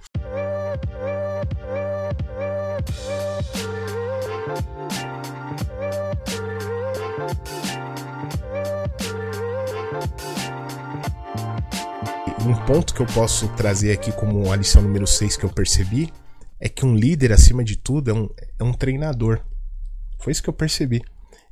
Um 12.49 12.55
ponto 12.65 12.95
que 12.95 13.01
eu 13.01 13.07
posso 13.07 13.47
trazer 13.49 13.93
aqui 13.93 14.11
como 14.11 14.51
a 14.51 14.57
lição 14.57 14.81
número 14.81 15.07
6 15.07 15.37
que 15.37 15.45
eu 15.45 15.51
percebi 15.51 16.11
é 16.59 16.67
que 16.67 16.87
um 16.87 16.95
líder, 16.95 17.31
acima 17.31 17.63
de 17.63 17.77
tudo, 17.77 18.11
é 18.11 18.15
um, 18.15 18.29
é 18.59 18.65
um 18.65 18.73
treinador. 18.73 19.41
Foi 20.19 20.33
isso 20.33 20.43
que 20.43 20.49
eu 20.49 20.55
percebi. 20.55 21.03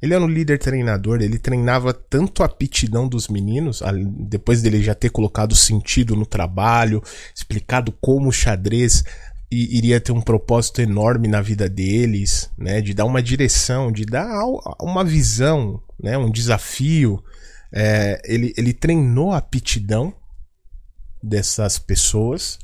Ele 0.01 0.15
era 0.15 0.25
um 0.25 0.29
líder 0.29 0.59
treinador, 0.59 1.21
ele 1.21 1.39
treinava 1.39 1.93
tanto 1.93 2.43
a 2.43 2.47
aptidão 2.47 3.07
dos 3.07 3.29
meninos, 3.29 3.83
depois 4.27 4.63
dele 4.63 4.83
já 4.83 4.95
ter 4.95 5.11
colocado 5.11 5.55
sentido 5.55 6.17
no 6.17 6.25
trabalho, 6.25 7.03
explicado 7.35 7.93
como 8.01 8.31
o 8.31 8.33
xadrez 8.33 9.05
iria 9.51 10.01
ter 10.01 10.13
um 10.13 10.21
propósito 10.23 10.81
enorme 10.81 11.29
na 11.29 11.43
vida 11.43 11.69
deles, 11.69 12.51
né, 12.57 12.81
de 12.81 12.95
dar 12.95 13.05
uma 13.05 13.23
direção, 13.23 13.93
de 13.93 14.07
dar 14.07 14.45
uma 14.81 15.05
visão, 15.05 15.81
né, 16.03 16.17
um 16.17 16.31
desafio. 16.31 17.23
É, 17.71 18.21
ele, 18.25 18.55
ele 18.57 18.73
treinou 18.73 19.33
a 19.33 19.39
aptidão 19.39 20.15
dessas 21.27 21.79
pessoas, 21.79 22.59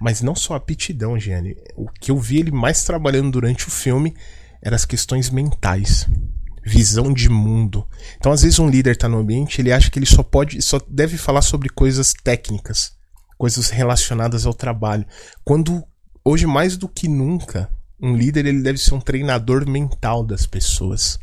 mas 0.00 0.22
não 0.22 0.34
só 0.34 0.54
a 0.54 0.56
aptidão, 0.56 1.18
Gianni. 1.18 1.56
O 1.76 1.88
que 1.88 2.10
eu 2.10 2.18
vi 2.18 2.38
ele 2.38 2.50
mais 2.50 2.84
trabalhando 2.84 3.30
durante 3.30 3.68
o 3.68 3.70
filme 3.70 4.14
eram 4.62 4.74
as 4.74 4.84
questões 4.84 5.30
mentais 5.30 6.06
visão 6.66 7.12
de 7.12 7.28
mundo. 7.28 7.86
Então, 8.16 8.32
às 8.32 8.42
vezes, 8.42 8.58
um 8.58 8.68
líder 8.68 8.96
está 8.96 9.08
no 9.08 9.18
ambiente, 9.18 9.60
ele 9.60 9.72
acha 9.72 9.88
que 9.88 10.00
ele 10.00 10.06
só 10.06 10.24
pode, 10.24 10.60
só 10.60 10.80
deve 10.88 11.16
falar 11.16 11.40
sobre 11.42 11.68
coisas 11.68 12.12
técnicas, 12.12 12.92
coisas 13.38 13.70
relacionadas 13.70 14.44
ao 14.44 14.52
trabalho. 14.52 15.06
Quando 15.44 15.84
hoje 16.24 16.44
mais 16.44 16.76
do 16.76 16.88
que 16.88 17.06
nunca, 17.06 17.70
um 18.02 18.16
líder 18.16 18.46
ele 18.46 18.62
deve 18.62 18.78
ser 18.78 18.94
um 18.94 19.00
treinador 19.00 19.68
mental 19.68 20.24
das 20.24 20.44
pessoas. 20.44 21.20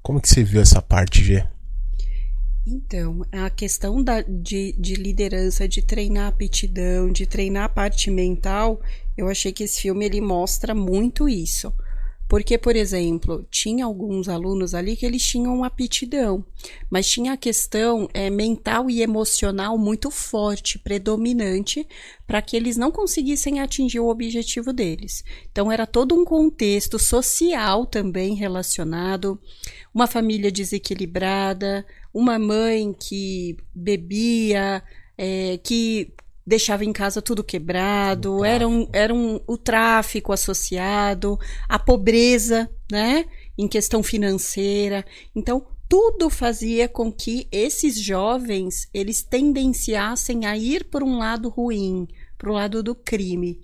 Como 0.00 0.20
que 0.20 0.28
você 0.28 0.44
viu 0.44 0.60
essa 0.60 0.80
parte, 0.80 1.24
Gê? 1.24 1.44
Então, 2.66 3.24
a 3.30 3.48
questão 3.48 4.02
da, 4.02 4.22
de, 4.22 4.74
de 4.76 4.96
liderança, 4.96 5.68
de 5.68 5.80
treinar 5.80 6.26
aptidão, 6.26 7.12
de 7.12 7.24
treinar 7.24 7.64
a 7.64 7.68
parte 7.68 8.10
mental, 8.10 8.80
eu 9.16 9.28
achei 9.28 9.52
que 9.52 9.62
esse 9.62 9.82
filme 9.82 10.04
ele 10.04 10.20
mostra 10.20 10.74
muito 10.74 11.28
isso. 11.28 11.72
Porque, 12.28 12.58
por 12.58 12.74
exemplo, 12.74 13.46
tinha 13.52 13.84
alguns 13.84 14.28
alunos 14.28 14.74
ali 14.74 14.96
que 14.96 15.06
eles 15.06 15.22
tinham 15.22 15.62
aptidão, 15.62 16.44
mas 16.90 17.08
tinha 17.08 17.34
a 17.34 17.36
questão 17.36 18.08
é, 18.12 18.28
mental 18.28 18.90
e 18.90 19.00
emocional 19.00 19.78
muito 19.78 20.10
forte, 20.10 20.76
predominante, 20.76 21.86
para 22.26 22.42
que 22.42 22.56
eles 22.56 22.76
não 22.76 22.90
conseguissem 22.90 23.60
atingir 23.60 24.00
o 24.00 24.08
objetivo 24.08 24.72
deles. 24.72 25.22
Então, 25.52 25.70
era 25.70 25.86
todo 25.86 26.16
um 26.16 26.24
contexto 26.24 26.98
social 26.98 27.86
também 27.86 28.34
relacionado, 28.34 29.40
uma 29.94 30.08
família 30.08 30.50
desequilibrada, 30.50 31.86
uma 32.16 32.38
mãe 32.38 32.94
que 32.98 33.58
bebia, 33.74 34.82
é, 35.18 35.60
que 35.62 36.14
deixava 36.46 36.82
em 36.82 36.92
casa 36.92 37.20
tudo 37.20 37.44
quebrado, 37.44 38.42
era, 38.42 38.66
um, 38.66 38.88
era 38.90 39.12
um, 39.12 39.38
o 39.46 39.58
tráfico 39.58 40.32
associado, 40.32 41.38
a 41.68 41.78
pobreza, 41.78 42.70
né? 42.90 43.26
Em 43.58 43.68
questão 43.68 44.02
financeira. 44.02 45.04
Então, 45.34 45.66
tudo 45.86 46.30
fazia 46.30 46.88
com 46.88 47.12
que 47.12 47.46
esses 47.52 48.00
jovens 48.00 48.88
eles 48.94 49.22
tendenciassem 49.22 50.46
a 50.46 50.56
ir 50.56 50.84
por 50.84 51.02
um 51.02 51.18
lado 51.18 51.50
ruim, 51.50 52.08
para 52.38 52.50
o 52.50 52.54
lado 52.54 52.82
do 52.82 52.94
crime. 52.94 53.60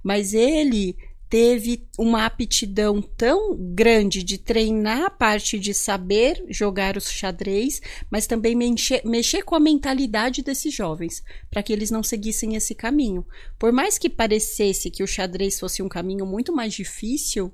Mas 0.00 0.32
ele 0.32 0.96
teve 1.28 1.86
uma 1.98 2.24
aptidão 2.24 3.02
tão 3.02 3.56
grande 3.56 4.22
de 4.22 4.38
treinar 4.38 5.02
a 5.02 5.10
parte 5.10 5.58
de 5.58 5.74
saber 5.74 6.44
jogar 6.48 6.96
os 6.96 7.10
xadrez, 7.10 7.80
mas 8.10 8.26
também 8.26 8.54
mexer, 8.54 9.02
mexer 9.04 9.42
com 9.42 9.54
a 9.54 9.60
mentalidade 9.60 10.42
desses 10.42 10.72
jovens, 10.72 11.22
para 11.50 11.62
que 11.62 11.72
eles 11.72 11.90
não 11.90 12.02
seguissem 12.02 12.54
esse 12.54 12.74
caminho. 12.74 13.26
Por 13.58 13.72
mais 13.72 13.98
que 13.98 14.08
parecesse 14.08 14.90
que 14.90 15.02
o 15.02 15.06
xadrez 15.06 15.58
fosse 15.58 15.82
um 15.82 15.88
caminho 15.88 16.24
muito 16.24 16.54
mais 16.54 16.72
difícil, 16.72 17.52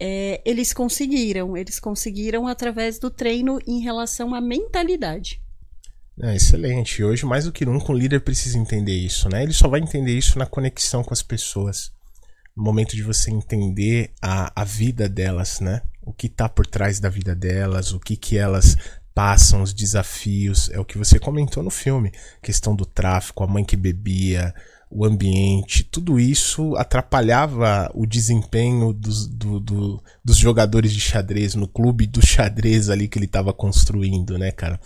é, 0.00 0.40
eles 0.44 0.72
conseguiram. 0.72 1.56
Eles 1.56 1.78
conseguiram 1.78 2.46
através 2.46 2.98
do 2.98 3.10
treino 3.10 3.58
em 3.66 3.80
relação 3.80 4.34
à 4.34 4.40
mentalidade. 4.40 5.40
É, 6.22 6.34
excelente. 6.34 7.02
Hoje, 7.02 7.26
mais 7.26 7.44
do 7.44 7.52
que 7.52 7.66
nunca, 7.66 7.92
um 7.92 7.94
líder 7.94 8.20
precisa 8.20 8.56
entender 8.56 8.94
isso, 8.94 9.28
né? 9.28 9.42
Ele 9.42 9.52
só 9.52 9.68
vai 9.68 9.80
entender 9.80 10.16
isso 10.16 10.38
na 10.38 10.46
conexão 10.46 11.02
com 11.02 11.12
as 11.12 11.22
pessoas 11.22 11.92
no 12.56 12.62
momento 12.62 12.94
de 12.94 13.02
você 13.02 13.30
entender 13.30 14.12
a, 14.22 14.52
a 14.60 14.64
vida 14.64 15.08
delas, 15.08 15.60
né? 15.60 15.82
O 16.02 16.12
que 16.12 16.28
tá 16.28 16.48
por 16.48 16.66
trás 16.66 17.00
da 17.00 17.08
vida 17.08 17.34
delas, 17.34 17.92
o 17.92 17.98
que 17.98 18.16
que 18.16 18.36
elas 18.36 18.76
passam, 19.14 19.62
os 19.62 19.72
desafios, 19.72 20.70
é 20.70 20.78
o 20.78 20.84
que 20.84 20.98
você 20.98 21.18
comentou 21.18 21.62
no 21.62 21.70
filme, 21.70 22.12
questão 22.42 22.74
do 22.74 22.84
tráfico, 22.84 23.44
a 23.44 23.46
mãe 23.46 23.64
que 23.64 23.76
bebia, 23.76 24.52
o 24.90 25.04
ambiente, 25.04 25.82
tudo 25.82 26.20
isso 26.20 26.76
atrapalhava 26.76 27.90
o 27.94 28.06
desempenho 28.06 28.92
dos, 28.92 29.26
do, 29.26 29.58
do, 29.58 30.02
dos 30.24 30.36
jogadores 30.36 30.92
de 30.92 31.00
xadrez 31.00 31.54
no 31.56 31.66
clube 31.66 32.06
do 32.06 32.24
xadrez 32.24 32.88
ali 32.88 33.08
que 33.08 33.18
ele 33.18 33.26
estava 33.26 33.52
construindo, 33.52 34.38
né, 34.38 34.52
cara? 34.52 34.80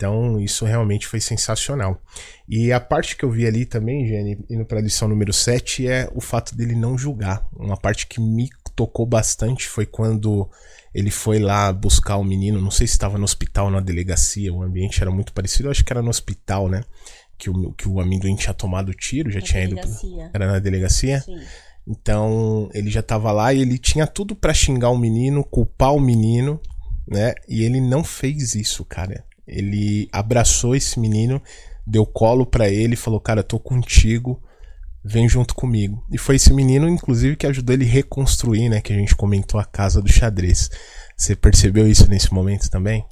Então, 0.00 0.40
isso 0.40 0.64
realmente 0.64 1.06
foi 1.06 1.20
sensacional. 1.20 2.00
E 2.48 2.72
a 2.72 2.80
parte 2.80 3.14
que 3.14 3.22
eu 3.22 3.30
vi 3.30 3.46
ali 3.46 3.66
também, 3.66 4.06
Jenny, 4.08 4.38
indo 4.48 4.64
para 4.64 4.78
a 4.78 4.82
lição 4.82 5.06
número 5.06 5.30
7, 5.30 5.86
é 5.86 6.08
o 6.14 6.22
fato 6.22 6.56
dele 6.56 6.74
não 6.74 6.96
julgar. 6.96 7.46
Uma 7.54 7.76
parte 7.76 8.06
que 8.06 8.18
me 8.18 8.48
tocou 8.74 9.04
bastante 9.04 9.68
foi 9.68 9.84
quando 9.84 10.48
ele 10.94 11.10
foi 11.10 11.38
lá 11.38 11.70
buscar 11.70 12.16
o 12.16 12.24
menino, 12.24 12.62
não 12.62 12.70
sei 12.70 12.86
se 12.86 12.94
estava 12.94 13.18
no 13.18 13.24
hospital 13.24 13.66
ou 13.66 13.70
na 13.70 13.80
delegacia, 13.80 14.50
o 14.50 14.62
ambiente 14.62 15.02
era 15.02 15.10
muito 15.10 15.34
parecido, 15.34 15.68
eu 15.68 15.70
acho 15.70 15.84
que 15.84 15.92
era 15.92 16.00
no 16.00 16.08
hospital, 16.08 16.66
né? 16.66 16.82
Que 17.36 17.50
o, 17.50 17.72
que 17.74 17.86
o 17.86 18.00
amendoim 18.00 18.36
tinha 18.36 18.54
tomado 18.54 18.94
tiro, 18.94 19.30
já 19.30 19.40
na 19.40 19.44
tinha 19.44 19.68
delegacia. 19.68 20.24
ido. 20.24 20.30
Era 20.32 20.46
na 20.46 20.58
delegacia? 20.58 21.20
Sim. 21.20 21.38
Então, 21.86 22.70
ele 22.72 22.90
já 22.90 23.00
estava 23.00 23.30
lá 23.32 23.52
e 23.52 23.60
ele 23.60 23.76
tinha 23.76 24.06
tudo 24.06 24.34
para 24.34 24.54
xingar 24.54 24.88
o 24.88 24.96
menino, 24.96 25.44
culpar 25.44 25.94
o 25.94 26.00
menino, 26.00 26.58
né? 27.06 27.34
E 27.46 27.64
ele 27.64 27.82
não 27.82 28.02
fez 28.02 28.54
isso, 28.54 28.82
cara. 28.82 29.28
Ele 29.50 30.08
abraçou 30.12 30.74
esse 30.74 30.98
menino, 30.98 31.42
deu 31.86 32.06
colo 32.06 32.46
para 32.46 32.68
ele 32.68 32.96
falou: 32.96 33.20
Cara, 33.20 33.42
tô 33.42 33.58
contigo, 33.58 34.42
vem 35.04 35.28
junto 35.28 35.54
comigo. 35.54 36.04
E 36.10 36.18
foi 36.18 36.36
esse 36.36 36.52
menino, 36.52 36.88
inclusive, 36.88 37.36
que 37.36 37.46
ajudou 37.46 37.74
ele 37.74 37.84
a 37.84 37.88
reconstruir, 37.88 38.68
né? 38.68 38.80
Que 38.80 38.92
a 38.92 38.96
gente 38.96 39.16
comentou 39.16 39.58
a 39.58 39.64
casa 39.64 40.00
do 40.00 40.10
xadrez. 40.10 40.70
Você 41.16 41.34
percebeu 41.34 41.86
isso 41.88 42.08
nesse 42.08 42.32
momento 42.32 42.70
também? 42.70 43.04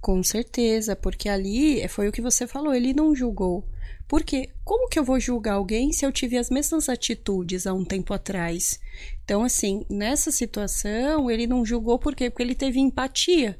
Com 0.00 0.22
certeza, 0.22 0.94
porque 0.94 1.28
ali 1.28 1.86
foi 1.88 2.08
o 2.08 2.12
que 2.12 2.22
você 2.22 2.46
falou, 2.46 2.72
ele 2.72 2.94
não 2.94 3.14
julgou. 3.14 3.68
Porque 4.08 4.50
como 4.64 4.88
que 4.88 4.98
eu 4.98 5.04
vou 5.04 5.18
julgar 5.18 5.54
alguém 5.54 5.92
se 5.92 6.06
eu 6.06 6.12
tive 6.12 6.38
as 6.38 6.48
mesmas 6.48 6.88
atitudes 6.88 7.66
há 7.66 7.74
um 7.74 7.84
tempo 7.84 8.14
atrás? 8.14 8.78
Então, 9.24 9.42
assim, 9.42 9.84
nessa 9.90 10.30
situação, 10.30 11.28
ele 11.28 11.46
não 11.46 11.64
julgou 11.64 11.98
por 11.98 12.14
quê? 12.14 12.30
Porque 12.30 12.42
ele 12.42 12.54
teve 12.54 12.78
empatia. 12.78 13.58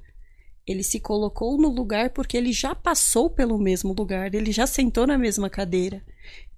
Ele 0.67 0.83
se 0.83 0.99
colocou 0.99 1.57
no 1.57 1.69
lugar 1.69 2.11
porque 2.11 2.37
ele 2.37 2.53
já 2.53 2.75
passou 2.75 3.31
pelo 3.31 3.59
mesmo 3.59 3.93
lugar, 3.93 4.35
ele 4.35 4.51
já 4.51 4.67
sentou 4.67 5.07
na 5.07 5.17
mesma 5.17 5.49
cadeira. 5.49 6.03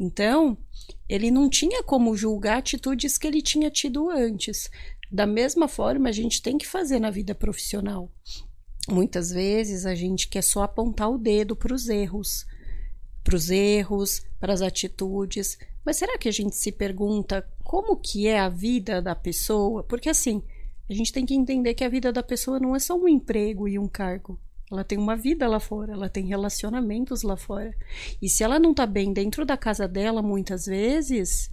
Então, 0.00 0.56
ele 1.08 1.30
não 1.30 1.48
tinha 1.50 1.82
como 1.82 2.16
julgar 2.16 2.58
atitudes 2.58 3.18
que 3.18 3.26
ele 3.26 3.42
tinha 3.42 3.70
tido 3.70 4.08
antes. 4.08 4.70
Da 5.10 5.26
mesma 5.26 5.68
forma, 5.68 6.08
a 6.08 6.12
gente 6.12 6.40
tem 6.40 6.56
que 6.56 6.66
fazer 6.66 6.98
na 6.98 7.10
vida 7.10 7.34
profissional. 7.34 8.10
Muitas 8.90 9.30
vezes 9.30 9.84
a 9.84 9.94
gente 9.94 10.28
quer 10.28 10.42
só 10.42 10.62
apontar 10.62 11.10
o 11.10 11.18
dedo 11.18 11.54
para 11.54 11.74
os 11.74 11.90
erros, 11.90 12.46
para 13.22 13.36
os 13.36 13.50
erros, 13.50 14.22
para 14.40 14.54
as 14.54 14.62
atitudes. 14.62 15.58
Mas 15.84 15.96
será 15.96 16.16
que 16.16 16.28
a 16.28 16.32
gente 16.32 16.56
se 16.56 16.72
pergunta 16.72 17.46
como 17.62 17.96
que 17.96 18.26
é 18.26 18.40
a 18.40 18.48
vida 18.48 19.02
da 19.02 19.14
pessoa? 19.14 19.82
Porque 19.82 20.08
assim, 20.08 20.42
a 20.88 20.94
gente 20.94 21.12
tem 21.12 21.26
que 21.26 21.34
entender 21.34 21.74
que 21.74 21.84
a 21.84 21.88
vida 21.88 22.12
da 22.12 22.22
pessoa 22.22 22.58
não 22.58 22.74
é 22.74 22.78
só 22.78 22.96
um 22.96 23.08
emprego 23.08 23.68
e 23.68 23.78
um 23.78 23.86
cargo. 23.88 24.40
Ela 24.70 24.84
tem 24.84 24.98
uma 24.98 25.16
vida 25.16 25.48
lá 25.48 25.58
fora, 25.58 25.92
ela 25.92 26.08
tem 26.08 26.26
relacionamentos 26.26 27.22
lá 27.22 27.36
fora. 27.36 27.74
E 28.20 28.28
se 28.28 28.42
ela 28.42 28.58
não 28.58 28.74
tá 28.74 28.86
bem 28.86 29.12
dentro 29.12 29.44
da 29.44 29.56
casa 29.56 29.88
dela, 29.88 30.20
muitas 30.20 30.66
vezes, 30.66 31.50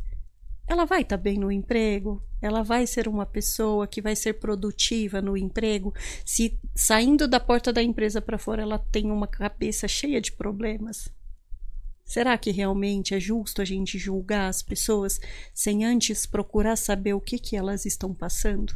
ela 0.67 0.85
vai 0.85 1.01
estar 1.01 1.17
tá 1.17 1.23
bem 1.23 1.37
no 1.37 1.51
emprego, 1.51 2.21
ela 2.41 2.61
vai 2.61 2.85
ser 2.85 3.07
uma 3.07 3.25
pessoa 3.25 3.87
que 3.87 4.01
vai 4.01 4.15
ser 4.15 4.33
produtiva 4.33 5.21
no 5.21 5.37
emprego. 5.37 5.93
Se 6.25 6.59
saindo 6.73 7.27
da 7.27 7.39
porta 7.39 7.71
da 7.71 7.81
empresa 7.81 8.21
para 8.21 8.37
fora 8.37 8.63
ela 8.63 8.79
tem 8.79 9.11
uma 9.11 9.27
cabeça 9.27 9.87
cheia 9.87 10.19
de 10.19 10.31
problemas. 10.31 11.09
Será 12.03 12.37
que 12.37 12.51
realmente 12.51 13.15
é 13.15 13.19
justo 13.19 13.61
a 13.61 13.65
gente 13.65 13.97
julgar 13.97 14.47
as 14.47 14.61
pessoas 14.61 15.19
sem 15.53 15.83
antes 15.83 16.25
procurar 16.25 16.75
saber 16.75 17.13
o 17.13 17.21
que, 17.21 17.39
que 17.39 17.55
elas 17.55 17.85
estão 17.85 18.13
passando? 18.13 18.75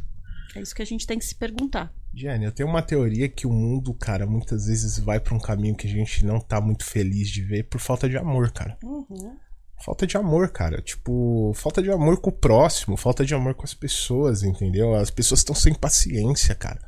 É 0.54 0.60
isso 0.60 0.74
que 0.74 0.82
a 0.82 0.86
gente 0.86 1.06
tem 1.06 1.18
que 1.18 1.24
se 1.24 1.34
perguntar. 1.34 1.92
Jenny, 2.12 2.44
eu 2.44 2.52
tenho 2.52 2.68
uma 2.68 2.82
teoria 2.82 3.28
que 3.28 3.46
o 3.46 3.52
mundo, 3.52 3.94
cara, 3.94 4.26
muitas 4.26 4.66
vezes 4.66 4.98
vai 4.98 5.20
para 5.20 5.34
um 5.34 5.38
caminho 5.38 5.76
que 5.76 5.86
a 5.86 5.90
gente 5.90 6.24
não 6.24 6.40
tá 6.40 6.60
muito 6.60 6.84
feliz 6.84 7.28
de 7.28 7.42
ver 7.42 7.64
por 7.64 7.80
falta 7.80 8.08
de 8.08 8.16
amor, 8.16 8.50
cara. 8.50 8.76
Uhum. 8.82 9.36
Falta 9.84 10.06
de 10.06 10.16
amor, 10.16 10.50
cara. 10.50 10.82
Tipo, 10.82 11.52
falta 11.54 11.82
de 11.82 11.90
amor 11.90 12.20
com 12.20 12.30
o 12.30 12.32
próximo, 12.32 12.96
falta 12.96 13.24
de 13.24 13.34
amor 13.34 13.54
com 13.54 13.64
as 13.64 13.74
pessoas, 13.74 14.42
entendeu? 14.42 14.94
As 14.94 15.10
pessoas 15.10 15.40
estão 15.40 15.54
sem 15.54 15.72
paciência, 15.72 16.54
cara. 16.54 16.80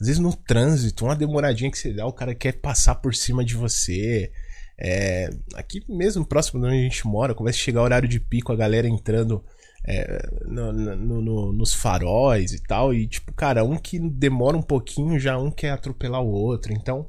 Às 0.00 0.06
vezes 0.06 0.20
no 0.20 0.34
trânsito, 0.34 1.06
uma 1.06 1.16
demoradinha 1.16 1.70
que 1.70 1.78
você 1.78 1.92
dá, 1.92 2.06
o 2.06 2.12
cara 2.12 2.34
quer 2.34 2.52
passar 2.60 2.96
por 2.96 3.14
cima 3.14 3.44
de 3.44 3.54
você. 3.54 4.30
É, 4.78 5.30
aqui 5.54 5.82
mesmo, 5.88 6.24
próximo 6.24 6.60
de 6.60 6.66
onde 6.66 6.76
a 6.76 6.82
gente 6.82 7.06
mora, 7.06 7.34
começa 7.34 7.56
a 7.56 7.62
chegar 7.62 7.80
o 7.80 7.84
horário 7.84 8.06
de 8.06 8.20
pico, 8.20 8.52
a 8.52 8.56
galera 8.56 8.86
entrando 8.86 9.42
é, 9.86 10.28
no, 10.44 10.72
no, 10.72 11.22
no, 11.22 11.52
nos 11.52 11.72
faróis 11.72 12.52
e 12.52 12.62
tal. 12.62 12.92
E, 12.92 13.06
tipo, 13.06 13.32
cara, 13.32 13.64
um 13.64 13.76
que 13.76 13.98
demora 13.98 14.56
um 14.56 14.62
pouquinho, 14.62 15.18
já 15.18 15.38
um 15.38 15.50
quer 15.50 15.70
atropelar 15.70 16.22
o 16.22 16.30
outro. 16.30 16.72
Então, 16.72 17.08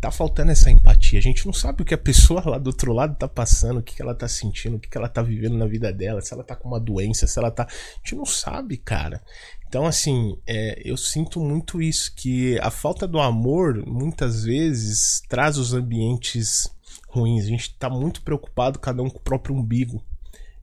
tá 0.00 0.10
faltando 0.10 0.50
essa 0.50 0.70
empatia. 0.70 1.18
A 1.18 1.22
gente 1.22 1.46
não 1.46 1.52
sabe 1.52 1.82
o 1.82 1.84
que 1.84 1.94
a 1.94 1.98
pessoa 1.98 2.42
lá 2.44 2.58
do 2.58 2.68
outro 2.68 2.92
lado 2.92 3.16
tá 3.16 3.28
passando, 3.28 3.78
o 3.78 3.82
que, 3.82 3.94
que 3.94 4.02
ela 4.02 4.14
tá 4.14 4.26
sentindo, 4.26 4.76
o 4.76 4.80
que, 4.80 4.88
que 4.88 4.96
ela 4.96 5.08
tá 5.08 5.22
vivendo 5.22 5.56
na 5.56 5.66
vida 5.66 5.92
dela, 5.92 6.20
se 6.20 6.32
ela 6.32 6.42
tá 6.42 6.56
com 6.56 6.68
uma 6.68 6.80
doença, 6.80 7.26
se 7.26 7.38
ela 7.38 7.50
tá. 7.50 7.64
A 7.64 7.96
gente 7.98 8.16
não 8.16 8.24
sabe, 8.24 8.76
cara. 8.78 9.22
Então, 9.68 9.86
assim, 9.86 10.36
é, 10.48 10.82
eu 10.84 10.96
sinto 10.96 11.38
muito 11.38 11.80
isso, 11.80 12.12
que 12.16 12.58
a 12.58 12.70
falta 12.70 13.06
do 13.06 13.20
amor 13.20 13.86
muitas 13.86 14.42
vezes 14.42 15.22
traz 15.28 15.58
os 15.58 15.72
ambientes 15.72 16.68
ruins. 17.08 17.44
A 17.44 17.48
gente 17.48 17.76
tá 17.76 17.88
muito 17.88 18.22
preocupado, 18.22 18.80
cada 18.80 19.02
um 19.02 19.10
com 19.10 19.18
o 19.18 19.22
próprio 19.22 19.54
umbigo. 19.54 20.02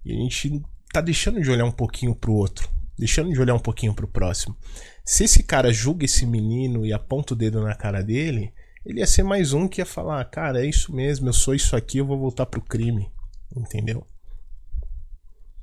E 0.03 0.11
a 0.11 0.15
gente 0.15 0.61
tá 0.97 1.01
deixando 1.01 1.39
de 1.39 1.49
olhar 1.49 1.65
um 1.65 1.71
pouquinho 1.71 2.15
pro 2.15 2.33
outro, 2.33 2.67
deixando 2.97 3.31
de 3.31 3.39
olhar 3.39 3.53
um 3.53 3.59
pouquinho 3.59 3.93
pro 3.93 4.07
próximo. 4.07 4.57
Se 5.05 5.23
esse 5.25 5.43
cara 5.43 5.71
julga 5.71 6.05
esse 6.05 6.25
menino 6.25 6.85
e 6.85 6.91
aponta 6.91 7.33
o 7.33 7.37
dedo 7.37 7.61
na 7.61 7.75
cara 7.75 8.01
dele, 8.01 8.51
ele 8.83 8.99
ia 8.99 9.07
ser 9.07 9.23
mais 9.23 9.53
um 9.53 9.67
que 9.67 9.79
ia 9.79 9.85
falar: 9.85 10.25
cara, 10.25 10.63
é 10.63 10.67
isso 10.67 10.93
mesmo, 10.93 11.29
eu 11.29 11.33
sou 11.33 11.53
isso 11.53 11.75
aqui, 11.75 11.99
eu 11.99 12.05
vou 12.05 12.17
voltar 12.17 12.47
pro 12.47 12.61
crime. 12.61 13.11
Entendeu? 13.55 14.05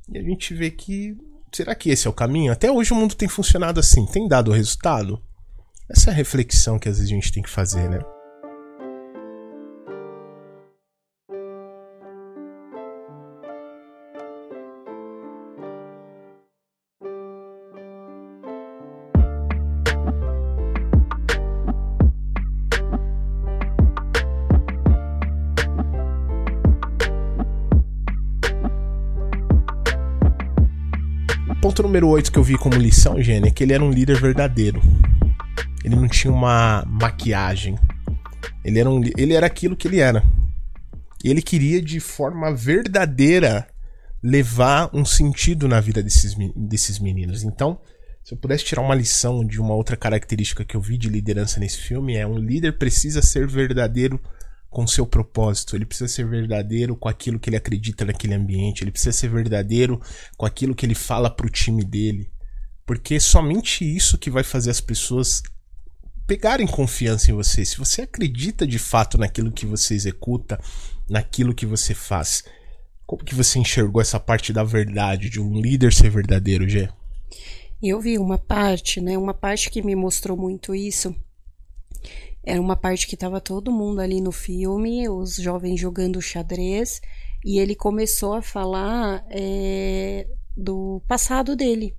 E 0.09 0.19
a 0.19 0.23
gente 0.23 0.55
vê 0.55 0.71
que. 0.71 1.17
Será 1.53 1.75
que 1.75 1.91
esse 1.91 2.07
é 2.07 2.11
o 2.11 2.15
caminho? 2.15 2.53
Até 2.53 2.71
hoje 2.71 2.93
o 2.93 2.97
mundo 2.97 3.15
tem 3.15 3.29
funcionado 3.29 3.79
assim, 3.79 4.07
tem 4.07 4.27
dado 4.29 4.53
resultado? 4.53 5.23
Essa 5.89 6.11
é 6.11 6.13
a 6.13 6.17
reflexão 6.17 6.79
que 6.79 6.89
às 6.89 6.99
vezes 6.99 7.13
a 7.13 7.15
gente 7.15 7.33
tem 7.33 7.43
que 7.43 7.51
fazer, 7.51 7.89
né? 7.89 7.99
Ponto 31.75 31.83
número 31.83 32.07
8 32.07 32.31
que 32.31 32.39
eu 32.39 32.43
vi 32.45 32.57
como 32.57 32.77
lição, 32.77 33.21
Gênia, 33.21 33.49
é 33.49 33.51
que 33.51 33.65
ele 33.65 33.73
era 33.73 33.83
um 33.83 33.91
líder 33.91 34.21
verdadeiro. 34.21 34.81
Ele 35.85 35.97
não 35.97 36.07
tinha 36.07 36.33
uma 36.33 36.85
maquiagem. 36.87 37.77
Ele 38.65 38.79
era, 38.79 38.89
um, 38.89 39.03
ele 39.17 39.35
era 39.35 39.45
aquilo 39.47 39.75
que 39.75 39.89
ele 39.89 39.99
era. 39.99 40.23
E 41.25 41.31
ele 41.31 41.43
queria, 41.43 41.83
de 41.83 41.99
forma 41.99 42.55
verdadeira, 42.55 43.67
levar 44.23 44.89
um 44.95 45.05
sentido 45.05 45.67
na 45.67 45.81
vida 45.81 46.01
desses, 46.01 46.37
desses 46.55 47.01
meninos. 47.01 47.43
Então, 47.43 47.81
se 48.23 48.35
eu 48.35 48.39
pudesse 48.39 48.65
tirar 48.65 48.81
uma 48.81 48.95
lição 48.95 49.45
de 49.45 49.61
uma 49.61 49.75
outra 49.75 49.97
característica 49.97 50.65
que 50.65 50.77
eu 50.77 50.81
vi 50.81 50.97
de 50.97 51.09
liderança 51.09 51.59
nesse 51.59 51.79
filme, 51.79 52.15
é 52.15 52.25
um 52.25 52.39
líder 52.39 52.79
precisa 52.79 53.21
ser 53.21 53.49
verdadeiro 53.49 54.21
com 54.75 54.89
seu 54.89 55.07
propósito, 55.07 55.77
ele 55.77 55.87
precisa 55.87 56.13
ser 56.13 56.27
verdadeiro 56.27 56.97
com 56.97 57.09
aquilo 57.09 57.39
que 57.39 57.49
ele 57.49 57.57
acredita 57.57 58.05
naquele 58.05 58.35
ambiente, 58.35 58.83
ele 58.83 58.91
precisa 58.91 59.13
ser 59.13 59.29
verdadeiro 59.29 60.03
com 60.37 60.45
aquilo 60.45 60.75
que 60.75 60.85
ele 60.85 60.97
fala 60.97 61.31
pro 61.31 61.49
time 61.49 61.85
dele. 61.85 62.29
Porque 62.85 63.15
é 63.15 63.21
somente 63.21 63.85
isso 63.85 64.19
que 64.19 64.29
vai 64.29 64.43
fazer 64.43 64.71
as 64.71 64.81
pessoas 64.81 65.45
pegarem 66.27 66.67
confiança 66.67 67.31
em 67.31 67.35
você. 67.35 67.65
Se 67.65 67.79
você 67.79 68.03
acredita 68.03 68.67
de 68.67 68.81
fato 68.81 69.17
naquilo 69.17 69.53
que 69.53 69.65
você 69.65 69.95
executa, 69.95 70.61
naquilo 71.09 71.55
que 71.55 71.65
você 71.65 71.95
faz. 71.95 72.43
Como 73.07 73.25
que 73.25 73.35
você 73.35 73.61
enxergou 73.61 74.03
essa 74.03 74.19
parte 74.19 74.53
da 74.53 74.65
verdade, 74.65 75.31
de 75.31 75.41
um 75.41 75.61
líder 75.61 75.93
ser 75.93 76.11
verdadeiro, 76.11 76.69
Gê? 76.69 76.89
Eu 77.81 78.01
vi 78.01 78.19
uma 78.19 78.39
parte, 78.39 79.01
né? 79.01 79.17
Uma 79.17 79.35
parte 79.35 79.71
que 79.71 79.83
me 79.83 79.95
mostrou 79.95 80.37
muito 80.37 80.75
isso 80.75 81.15
era 82.45 82.61
uma 82.61 82.77
parte 82.77 83.07
que 83.07 83.15
estava 83.15 83.41
todo 83.41 83.73
mundo 83.73 84.01
ali 84.01 84.21
no 84.21 84.31
filme, 84.31 85.09
os 85.09 85.37
jovens 85.37 85.81
jogando 85.81 86.21
xadrez, 86.21 87.01
e 87.45 87.59
ele 87.59 87.75
começou 87.75 88.35
a 88.35 88.43
falar 88.43 89.25
é, 89.31 90.27
do 90.57 91.03
passado 91.09 91.57
dele. 91.57 91.97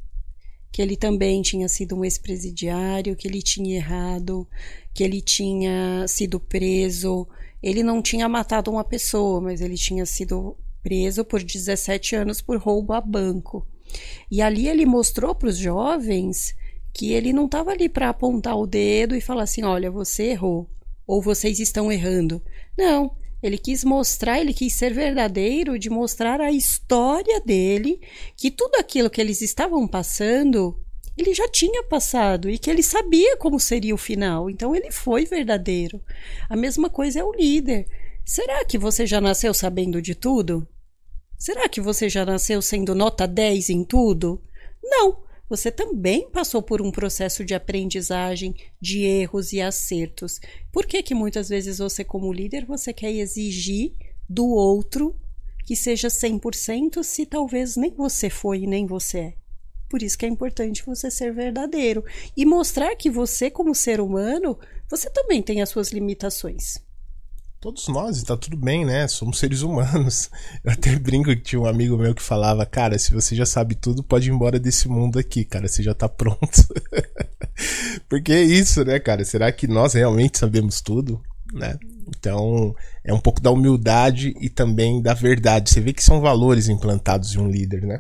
Que 0.72 0.82
ele 0.82 0.98
também 0.98 1.42
tinha 1.42 1.68
sido 1.68 1.96
um 1.96 2.04
ex-presidiário, 2.04 3.16
que 3.16 3.28
ele 3.28 3.42
tinha 3.42 3.76
errado, 3.76 4.48
que 4.94 5.04
ele 5.04 5.22
tinha 5.22 6.06
sido 6.08 6.40
preso. 6.40 7.28
Ele 7.64 7.82
não 7.82 8.02
tinha 8.02 8.28
matado 8.28 8.70
uma 8.70 8.84
pessoa, 8.84 9.42
mas 9.42 9.62
ele 9.62 9.76
tinha 9.76 10.06
sido 10.06 10.58
preso 10.84 11.24
por 11.26 11.42
17 11.42 12.16
anos 12.16 12.42
por 12.42 12.60
roubo 12.60 12.94
a 12.94 13.02
banco. 13.02 13.66
E 14.30 14.42
ali 14.42 14.68
ele 14.68 14.86
mostrou 14.86 15.34
para 15.34 15.50
os 15.50 15.58
jovens 15.58 16.54
que 16.96 17.12
ele 17.12 17.34
não 17.34 17.46
estava 17.46 17.72
ali 17.72 17.90
para 17.90 18.08
apontar 18.08 18.58
o 18.58 18.66
dedo 18.66 19.18
e 19.18 19.22
falar 19.22 19.44
assim: 19.44 19.64
olha, 19.64 19.92
você 19.92 20.28
errou, 20.28 20.70
ou 21.06 21.22
vocês 21.22 21.60
estão 21.60 21.92
errando. 21.92 22.42
Não, 22.78 23.18
ele 23.44 23.58
quis 23.58 23.84
mostrar, 23.84 24.40
ele 24.40 24.54
quis 24.54 24.74
ser 24.74 24.94
verdadeiro, 24.94 25.78
de 25.78 25.90
mostrar 25.90 26.40
a 26.40 26.54
história 26.54 27.42
dele, 27.42 28.00
que 28.38 28.50
tudo 28.50 28.76
aquilo 28.76 29.10
que 29.10 29.20
eles 29.20 29.42
estavam 29.42 29.86
passando, 29.86 30.80
ele 31.18 31.34
já 31.34 31.50
tinha 31.50 31.84
passado 31.84 32.50
e 32.50 32.58
que 32.58 32.70
ele 32.70 32.82
sabia 32.82 33.36
como 33.36 33.60
seria 33.60 33.94
o 33.94 33.98
final. 33.98 34.50
Então 34.50 34.74
ele 34.74 34.90
foi 34.90 35.26
verdadeiro. 35.26 36.02
A 36.50 36.56
mesma 36.56 36.90
coisa 36.90 37.20
é 37.20 37.24
o 37.26 37.34
líder. 37.34 37.88
Será 38.24 38.64
que 38.64 38.78
você 38.78 39.06
já 39.06 39.20
nasceu 39.20 39.54
sabendo 39.54 40.02
de 40.02 40.16
tudo? 40.16 40.66
Será 41.38 41.68
que 41.68 41.82
você 41.82 42.08
já 42.08 42.26
nasceu 42.26 42.62
sendo 42.62 42.96
nota 42.96 43.28
10 43.28 43.70
em 43.70 43.84
tudo? 43.84 44.42
Não 44.82 45.25
você 45.50 45.72
também 45.72 46.30
passou 46.30 46.62
por 46.62 46.82
um 46.82 46.92
processo 46.92 47.44
de 47.44 47.54
aprendizagem, 47.54 48.56
de 48.82 49.04
erros 49.04 49.54
e 49.54 49.62
acertos. 49.62 50.40
Por 50.72 50.86
que 50.86 51.04
que 51.04 51.14
muitas 51.14 51.50
vezes 51.50 51.78
você 51.78 52.04
como 52.04 52.34
líder 52.34 52.66
você 52.66 52.92
quer 52.94 53.12
exigir 53.12 53.94
do 54.28 54.48
outro 54.48 55.16
que 55.66 55.76
seja 55.76 56.08
100% 56.08 57.04
se 57.04 57.26
talvez 57.26 57.76
nem 57.76 57.92
você 57.92 58.30
foi 58.30 58.60
e 58.60 58.68
nem 58.68 58.86
você 58.86 59.20
é? 59.20 59.34
Por 59.90 60.02
isso 60.02 60.18
que 60.18 60.26
é 60.26 60.30
importante 60.30 60.86
você 60.86 61.12
ser 61.12 61.32
verdadeiro 61.34 62.04
e 62.36 62.46
mostrar 62.46 62.96
que 62.96 63.10
você 63.10 63.50
como 63.52 63.76
ser 63.76 64.02
humano, 64.02 64.58
você 64.90 65.10
também 65.10 65.42
tem 65.42 65.62
as 65.62 65.70
suas 65.70 65.92
limitações 65.92 66.85
todos 67.66 67.88
nós, 67.88 68.22
e 68.22 68.26
tá 68.26 68.38
tudo 68.38 68.56
bem, 68.56 68.86
né? 68.86 69.08
Somos 69.08 69.40
seres 69.40 69.64
humanos. 69.64 70.30
Eu 70.64 70.72
até 70.72 70.96
brinco 71.00 71.32
que 71.32 71.42
tinha 71.42 71.60
um 71.60 71.66
amigo 71.66 71.98
meu 71.98 72.14
que 72.14 72.22
falava, 72.22 72.64
cara, 72.64 73.00
se 73.00 73.12
você 73.12 73.36
já 73.36 73.44
sabe 73.44 73.74
tudo, 73.74 74.04
pode 74.04 74.30
ir 74.30 74.32
embora 74.32 74.60
desse 74.60 74.88
mundo 74.88 75.18
aqui, 75.18 75.44
cara, 75.44 75.68
você 75.68 75.82
já 75.82 75.96
tá 75.96 76.08
pronto. 76.08 76.62
Porque 78.08 78.32
é 78.32 78.44
isso, 78.44 78.86
né, 78.86 79.00
cara? 79.00 79.26
Será 79.26 79.52
que 79.52 79.66
nós 79.66 79.96
realmente 79.96 80.38
sabemos 80.38 80.80
tudo, 80.80 81.20
né? 81.54 81.76
Então, 82.08 82.76
é 83.04 83.12
um 83.12 83.20
pouco 83.20 83.42
da 83.42 83.50
humildade 83.50 84.36
e 84.40 84.48
também 84.48 85.02
da 85.02 85.16
verdade. 85.16 85.72
Você 85.72 85.82
vê 85.82 85.92
que 85.92 86.04
são 86.04 86.22
valores 86.22 86.70
implantados 86.70 87.34
em 87.34 87.40
um 87.40 87.50
líder, 87.50 87.82
né? 87.82 88.00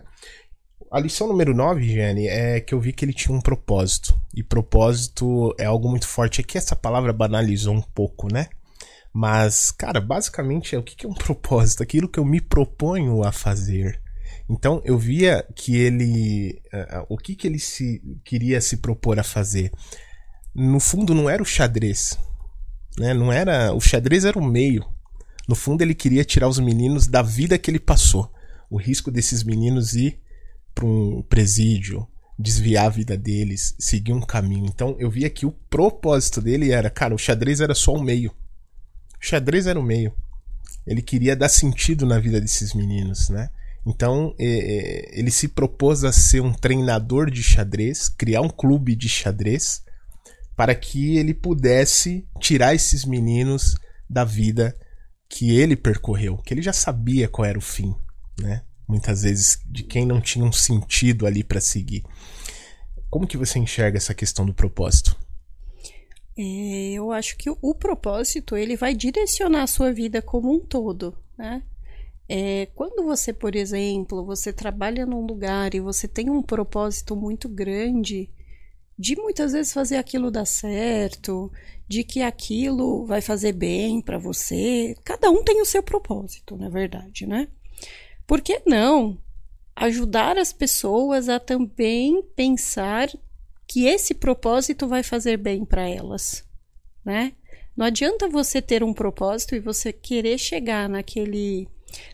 A 0.91 0.99
lição 0.99 1.27
número 1.27 1.55
9, 1.55 1.81
Jenny, 1.81 2.27
é 2.27 2.59
que 2.59 2.75
eu 2.75 2.79
vi 2.79 2.93
que 2.93 3.03
ele 3.03 3.13
tinha 3.13 3.35
um 3.35 3.41
propósito. 3.41 4.15
E 4.35 4.43
propósito 4.43 5.55
é 5.57 5.65
algo 5.65 5.89
muito 5.89 6.07
forte. 6.07 6.39
Aqui 6.39 6.55
essa 6.55 6.75
palavra 6.75 7.11
banalizou 7.11 7.73
um 7.73 7.81
pouco, 7.81 8.31
né? 8.31 8.47
Mas, 9.17 9.71
cara, 9.71 10.01
basicamente 10.01 10.75
é 10.75 10.77
o 10.77 10.83
que 10.83 11.05
é 11.05 11.09
um 11.09 11.13
propósito, 11.15 11.81
aquilo 11.81 12.09
que 12.09 12.19
eu 12.19 12.25
me 12.25 12.41
proponho 12.41 13.23
a 13.23 13.31
fazer. 13.31 14.01
Então 14.49 14.81
eu 14.83 14.97
via 14.97 15.41
que 15.55 15.77
ele. 15.77 16.61
Uh, 16.65 17.05
o 17.07 17.17
que, 17.17 17.33
que 17.33 17.47
ele 17.47 17.57
se 17.57 18.01
queria 18.25 18.59
se 18.59 18.75
propor 18.75 19.17
a 19.17 19.23
fazer. 19.23 19.71
No 20.53 20.81
fundo, 20.81 21.15
não 21.15 21.29
era 21.29 21.41
o 21.41 21.45
xadrez. 21.45 22.19
Né? 22.99 23.13
Não 23.13 23.31
era. 23.31 23.73
O 23.73 23.79
xadrez 23.79 24.25
era 24.25 24.37
o 24.37 24.43
meio. 24.43 24.85
No 25.47 25.55
fundo, 25.55 25.81
ele 25.81 25.95
queria 25.95 26.25
tirar 26.25 26.49
os 26.49 26.59
meninos 26.59 27.07
da 27.07 27.21
vida 27.21 27.57
que 27.57 27.71
ele 27.71 27.79
passou. 27.79 28.29
O 28.69 28.75
risco 28.75 29.09
desses 29.09 29.45
meninos 29.45 29.95
ir 29.95 30.19
para 30.73 30.85
um 30.85 31.21
presídio, 31.21 32.05
desviar 32.37 32.87
a 32.87 32.89
vida 32.89 33.15
deles, 33.15 33.75
seguir 33.79 34.11
um 34.11 34.21
caminho. 34.21 34.65
Então 34.65 34.93
eu 34.99 35.09
via 35.09 35.29
que 35.29 35.45
o 35.45 35.53
propósito 35.69 36.41
dele 36.41 36.71
era, 36.71 36.89
cara, 36.89 37.15
o 37.15 37.17
xadrez 37.17 37.61
era 37.61 37.73
só 37.73 37.93
o 37.93 38.03
meio 38.03 38.33
xadrez 39.19 39.67
era 39.67 39.79
o 39.79 39.83
meio. 39.83 40.13
Ele 40.85 41.01
queria 41.01 41.35
dar 41.35 41.49
sentido 41.49 42.05
na 42.05 42.19
vida 42.19 42.39
desses 42.39 42.73
meninos, 42.73 43.29
né? 43.29 43.49
Então 43.85 44.33
ele 44.37 45.29
se 45.29 45.47
propôs 45.47 46.03
a 46.03 46.11
ser 46.11 46.41
um 46.41 46.53
treinador 46.53 47.29
de 47.29 47.43
xadrez, 47.43 48.09
criar 48.09 48.41
um 48.41 48.49
clube 48.49 48.95
de 48.95 49.07
xadrez, 49.07 49.83
para 50.55 50.73
que 50.73 51.17
ele 51.17 51.33
pudesse 51.33 52.27
tirar 52.39 52.73
esses 52.73 53.05
meninos 53.05 53.75
da 54.09 54.23
vida 54.23 54.75
que 55.27 55.57
ele 55.57 55.75
percorreu, 55.75 56.37
que 56.37 56.53
ele 56.53 56.61
já 56.61 56.73
sabia 56.73 57.27
qual 57.27 57.45
era 57.45 57.57
o 57.57 57.61
fim, 57.61 57.93
né? 58.39 58.63
Muitas 58.87 59.23
vezes 59.23 59.59
de 59.65 59.83
quem 59.83 60.05
não 60.05 60.21
tinha 60.21 60.45
um 60.45 60.51
sentido 60.51 61.25
ali 61.25 61.43
para 61.43 61.59
seguir. 61.59 62.03
Como 63.09 63.27
que 63.27 63.37
você 63.37 63.57
enxerga 63.57 63.97
essa 63.97 64.13
questão 64.13 64.45
do 64.45 64.53
propósito? 64.53 65.17
É, 66.37 66.91
eu 66.93 67.11
acho 67.11 67.37
que 67.37 67.49
o, 67.49 67.73
propósito 67.73 68.57
ele 68.57 68.75
vai 68.75 68.93
direcionar 68.93 69.63
a 69.63 69.67
sua 69.67 69.91
vida 69.93 70.21
como 70.21 70.53
um 70.53 70.59
todo, 70.59 71.17
né? 71.37 71.63
É, 72.27 72.65
quando 72.75 73.03
você, 73.03 73.31
por 73.31 73.55
exemplo, 73.55 74.25
você 74.25 74.51
trabalha 74.51 75.05
num 75.05 75.25
lugar 75.25 75.73
e 75.73 75.79
você 75.79 76.07
tem 76.07 76.29
um 76.29 76.41
propósito 76.41 77.15
muito 77.15 77.47
grande 77.47 78.29
de 78.97 79.15
muitas 79.15 79.53
vezes 79.53 79.73
fazer 79.73 79.97
aquilo 79.97 80.31
dar 80.31 80.45
certo, 80.45 81.51
de 81.87 82.03
que 82.03 82.21
aquilo 82.21 83.05
vai 83.05 83.21
fazer 83.21 83.51
bem 83.51 84.01
para 84.01 84.17
você. 84.17 84.95
Cada 85.03 85.29
um 85.29 85.43
tem 85.43 85.61
o 85.61 85.65
seu 85.65 85.83
propósito, 85.83 86.57
na 86.57 86.69
verdade, 86.69 87.25
né? 87.27 87.47
Por 88.25 88.41
que 88.41 88.61
não 88.65 89.17
ajudar 89.75 90.37
as 90.37 90.53
pessoas 90.53 91.29
a 91.29 91.39
também 91.39 92.23
pensar 92.35 93.09
que 93.75 93.87
esse 93.87 94.13
propósito 94.13 94.87
vai 94.87 95.03
fazer 95.03 95.35
bem 95.35 95.65
para 95.65 95.85
elas, 95.85 96.45
né? 97.03 97.33
Não 97.75 97.85
adianta 97.85 98.29
você 98.29 98.61
ter 98.61 98.81
um 98.81 98.93
propósito 98.93 99.53
e 99.53 99.59
você 99.59 99.91
querer 99.91 100.37
chegar 100.37 100.87
naquele 100.87 101.67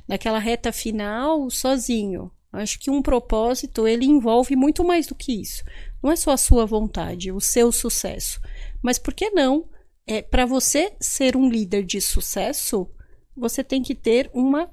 naquela 0.07 0.39
reta 0.39 0.71
final 0.71 1.51
sozinho. 1.51 2.31
Acho 2.51 2.79
que 2.79 2.89
um 2.89 2.99
propósito 2.99 3.87
ele 3.87 4.07
envolve 4.07 4.55
muito 4.55 4.83
mais 4.83 5.05
do 5.05 5.13
que 5.13 5.39
isso. 5.39 5.63
Não 6.01 6.11
é 6.11 6.15
só 6.15 6.31
a 6.31 6.37
sua 6.37 6.65
vontade, 6.65 7.31
o 7.31 7.39
seu 7.39 7.71
sucesso, 7.71 8.41
mas 8.81 8.97
por 8.97 9.13
que 9.13 9.29
não? 9.29 9.69
É 10.07 10.19
para 10.19 10.47
você 10.47 10.95
ser 10.99 11.37
um 11.37 11.47
líder 11.47 11.83
de 11.83 12.01
sucesso, 12.01 12.89
você 13.37 13.63
tem 13.63 13.83
que 13.83 13.93
ter 13.93 14.31
uma 14.33 14.67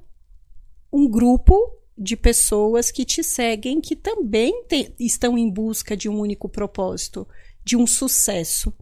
um 0.91 1.07
grupo 1.07 1.55
de 1.99 2.17
pessoas 2.17 2.91
que 2.91 3.05
te 3.05 3.25
seguem 3.25 3.81
que 3.81 3.97
também 3.97 4.65
te, 4.69 4.95
estão 5.01 5.37
em 5.37 5.51
busca 5.51 5.97
de 5.97 6.09
um 6.09 6.19
único 6.19 6.49
propósito, 6.49 7.27
de 7.65 7.77
um 7.77 7.87
sucesso. 7.87 8.73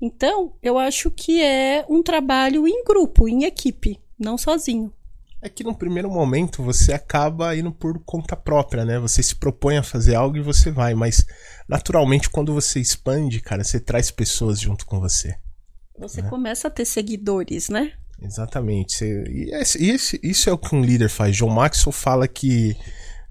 Então, 0.00 0.54
eu 0.62 0.76
acho 0.76 1.10
que 1.10 1.40
é 1.40 1.86
um 1.88 2.02
trabalho 2.02 2.66
em 2.66 2.84
grupo, 2.84 3.28
em 3.28 3.44
equipe, 3.44 4.00
não 4.18 4.36
sozinho. 4.36 4.92
É 5.40 5.48
que 5.48 5.62
no 5.62 5.74
primeiro 5.74 6.10
momento 6.10 6.62
você 6.62 6.92
acaba 6.92 7.54
indo 7.54 7.70
por 7.70 7.98
conta 8.00 8.34
própria, 8.34 8.84
né? 8.84 8.98
Você 8.98 9.22
se 9.22 9.36
propõe 9.36 9.76
a 9.76 9.82
fazer 9.82 10.14
algo 10.14 10.38
e 10.38 10.42
você 10.42 10.70
vai, 10.70 10.94
mas 10.94 11.26
naturalmente 11.68 12.30
quando 12.30 12.52
você 12.52 12.80
expande, 12.80 13.40
cara, 13.40 13.62
você 13.62 13.78
traz 13.78 14.10
pessoas 14.10 14.58
junto 14.58 14.86
com 14.86 14.98
você. 14.98 15.36
Você 15.98 16.22
né? 16.22 16.30
começa 16.30 16.68
a 16.68 16.70
ter 16.70 16.86
seguidores, 16.86 17.68
né? 17.68 17.92
Exatamente. 18.22 19.04
E, 19.04 19.50
esse, 19.52 20.20
isso 20.22 20.48
é 20.48 20.52
o 20.52 20.58
que 20.58 20.74
um 20.74 20.82
líder 20.82 21.08
faz. 21.08 21.36
John 21.36 21.50
Maxwell 21.50 21.92
fala 21.92 22.26
que 22.28 22.76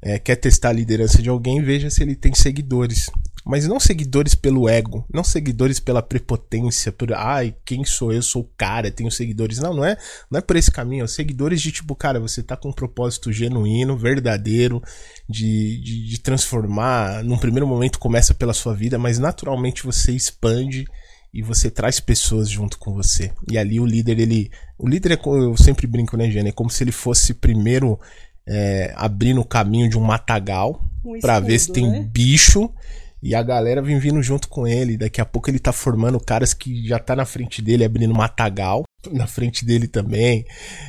é, 0.01 0.19
quer 0.19 0.35
testar 0.35 0.69
a 0.69 0.73
liderança 0.73 1.21
de 1.21 1.29
alguém, 1.29 1.61
veja 1.61 1.89
se 1.89 2.03
ele 2.03 2.15
tem 2.15 2.33
seguidores. 2.33 3.09
Mas 3.45 3.67
não 3.67 3.77
seguidores 3.77 4.35
pelo 4.35 4.69
ego, 4.69 5.05
não 5.13 5.23
seguidores 5.23 5.77
pela 5.77 6.01
prepotência, 6.01 6.93
por 6.93 7.13
ai, 7.13 7.53
quem 7.65 7.83
sou 7.83 8.13
eu? 8.13 8.21
Sou 8.21 8.43
o 8.43 8.49
cara, 8.57 8.89
tenho 8.89 9.11
seguidores. 9.11 9.59
Não, 9.59 9.73
não 9.73 9.83
é, 9.83 9.97
não 10.31 10.39
é 10.39 10.41
por 10.41 10.55
esse 10.55 10.71
caminho. 10.71 11.03
É 11.03 11.07
seguidores 11.07 11.61
de 11.61 11.71
tipo, 11.71 11.93
cara, 11.93 12.21
você 12.21 12.41
tá 12.41 12.55
com 12.55 12.69
um 12.69 12.73
propósito 12.73 13.33
genuíno, 13.33 13.97
verdadeiro, 13.97 14.81
de, 15.27 15.81
de, 15.81 16.07
de 16.07 16.19
transformar. 16.21 17.21
Num 17.23 17.37
primeiro 17.37 17.67
momento 17.67 17.99
começa 17.99 18.33
pela 18.33 18.53
sua 18.53 18.73
vida, 18.73 18.97
mas 18.97 19.19
naturalmente 19.19 19.83
você 19.83 20.13
expande 20.13 20.85
e 21.33 21.41
você 21.41 21.71
traz 21.71 21.99
pessoas 21.99 22.47
junto 22.47 22.77
com 22.77 22.93
você. 22.93 23.31
E 23.51 23.57
ali 23.57 23.79
o 23.79 23.85
líder, 23.85 24.19
ele. 24.19 24.51
O 24.83 24.87
líder 24.89 25.13
é, 25.13 25.19
eu 25.25 25.55
sempre 25.55 25.87
brinco, 25.87 26.17
né, 26.17 26.29
Jane? 26.29 26.49
É 26.49 26.51
como 26.51 26.69
se 26.69 26.83
ele 26.83 26.91
fosse 26.91 27.33
primeiro 27.33 27.97
é, 28.45 28.91
abrindo 28.97 29.39
o 29.39 29.45
caminho 29.45 29.89
de 29.89 29.97
um 29.97 30.01
matagal 30.01 30.83
um 31.05 31.17
para 31.21 31.39
ver 31.39 31.57
se 31.57 31.71
tem 31.71 31.89
né? 31.89 32.09
bicho. 32.11 32.69
E 33.21 33.33
a 33.33 33.41
galera 33.41 33.81
vem 33.81 33.97
vindo 33.97 34.21
junto 34.21 34.49
com 34.49 34.67
ele. 34.67 34.97
Daqui 34.97 35.21
a 35.21 35.25
pouco 35.25 35.49
ele 35.49 35.57
tá 35.57 35.71
formando 35.71 36.19
caras 36.19 36.53
que 36.53 36.85
já 36.85 36.99
tá 36.99 37.15
na 37.15 37.23
frente 37.25 37.61
dele 37.61 37.85
abrindo 37.85 38.13
matagal. 38.13 38.83
Na 39.11 39.27
frente 39.27 39.65
dele 39.65 39.87
também. 39.87 40.45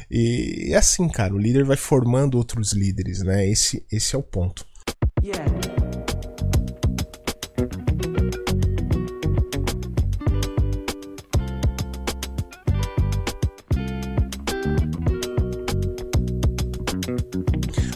E 0.09 0.71
é 0.73 0.77
assim, 0.77 1.09
cara. 1.09 1.35
O 1.35 1.39
líder 1.39 1.65
vai 1.65 1.77
formando 1.77 2.37
outros 2.37 2.73
líderes, 2.73 3.23
né? 3.23 3.49
Esse, 3.49 3.85
esse 3.91 4.15
é 4.15 4.19
o 4.19 4.23
ponto. 4.23 4.65
Yeah. 5.21 5.74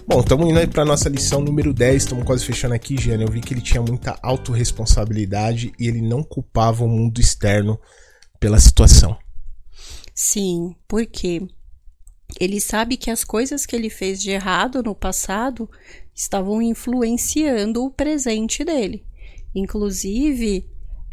Bom, 0.09 0.21
estamos 0.21 0.49
indo 0.49 0.59
aí 0.59 0.67
para 0.67 0.87
nossa 0.87 1.07
lição 1.07 1.43
número 1.43 1.71
10, 1.71 2.05
estamos 2.05 2.25
quase 2.25 2.43
fechando 2.43 2.73
aqui, 2.73 2.97
Giana. 2.97 3.25
Eu 3.25 3.31
vi 3.31 3.43
que 3.43 3.53
ele 3.53 3.61
tinha 3.61 3.83
muita 3.83 4.19
autorresponsabilidade 4.23 5.71
e 5.79 5.87
ele 5.87 6.01
não 6.01 6.23
culpava 6.23 6.83
o 6.83 6.89
mundo 6.89 7.21
externo 7.21 7.79
pela 8.41 8.59
situação. 8.59 9.19
Sim, 10.15 10.75
porque 10.89 11.47
ele 12.41 12.59
sabe 12.59 12.97
que 12.97 13.11
as 13.11 13.23
coisas 13.23 13.67
que 13.67 13.77
ele 13.77 13.91
fez 13.91 14.19
de 14.19 14.31
errado 14.31 14.83
no 14.83 14.95
passado 14.95 15.69
estavam 16.15 16.63
influenciando 16.63 17.85
o 17.85 17.91
presente 17.91 18.65
dele. 18.65 19.05
Inclusive, 19.55 20.67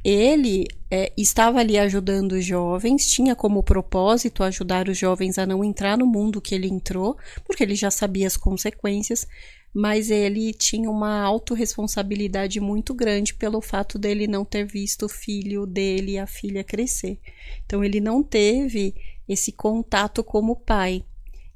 ele 0.06 0.68
é, 0.92 1.12
estava 1.18 1.60
ali 1.60 1.80
ajudando 1.80 2.34
os 2.34 2.46
jovens, 2.46 3.10
tinha 3.10 3.36
como 3.36 3.64
propósito 3.64 4.44
ajudar 4.44 4.88
os 4.88 4.96
jovens 4.96 5.40
a 5.40 5.48
não 5.48 5.64
entrar 5.64 5.98
no 5.98 6.06
mundo 6.06 6.40
que 6.40 6.54
ele 6.54 6.68
entrou, 6.68 7.18
porque 7.44 7.64
ele 7.64 7.74
já 7.74 7.90
sabia 7.90 8.28
as 8.28 8.38
consequências, 8.38 9.28
mas 9.74 10.12
ele 10.12 10.54
tinha 10.54 10.92
uma 10.92 11.22
autorresponsabilidade 11.22 12.60
muito 12.60 12.94
grande 12.94 13.34
pelo 13.34 13.60
fato 13.62 13.98
dele 13.98 14.28
não 14.28 14.46
ter 14.46 14.64
visto 14.64 15.08
o 15.08 15.10
filho 15.10 15.66
dele 15.66 16.12
e 16.12 16.20
a 16.20 16.28
filha 16.28 16.64
crescer. 16.64 17.20
Então 17.66 17.84
ele 17.84 18.00
não 18.00 18.22
teve 18.22 18.94
esse 19.28 19.52
contato 19.52 20.24
como 20.24 20.56
pai. 20.56 21.04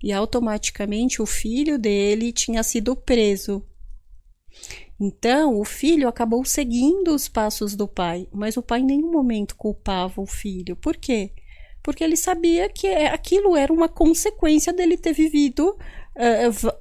E 0.01 0.12
automaticamente 0.12 1.21
o 1.21 1.25
filho 1.27 1.77
dele 1.77 2.31
tinha 2.31 2.63
sido 2.63 2.95
preso. 2.95 3.63
Então, 4.99 5.59
o 5.59 5.63
filho 5.63 6.07
acabou 6.07 6.43
seguindo 6.43 7.13
os 7.13 7.27
passos 7.27 7.75
do 7.75 7.88
pai, 7.88 8.27
mas 8.31 8.57
o 8.57 8.62
pai 8.62 8.81
em 8.81 8.85
nenhum 8.85 9.12
momento 9.12 9.55
culpava 9.55 10.21
o 10.21 10.25
filho. 10.25 10.75
Por 10.75 10.97
quê? 10.97 11.31
Porque 11.81 12.03
ele 12.03 12.17
sabia 12.17 12.67
que 12.67 12.88
é, 12.88 13.07
aquilo 13.07 13.55
era 13.55 13.71
uma 13.71 13.88
consequência 13.88 14.73
dele 14.73 14.97
ter 14.97 15.13
vivido 15.13 15.69
uh, 15.69 16.71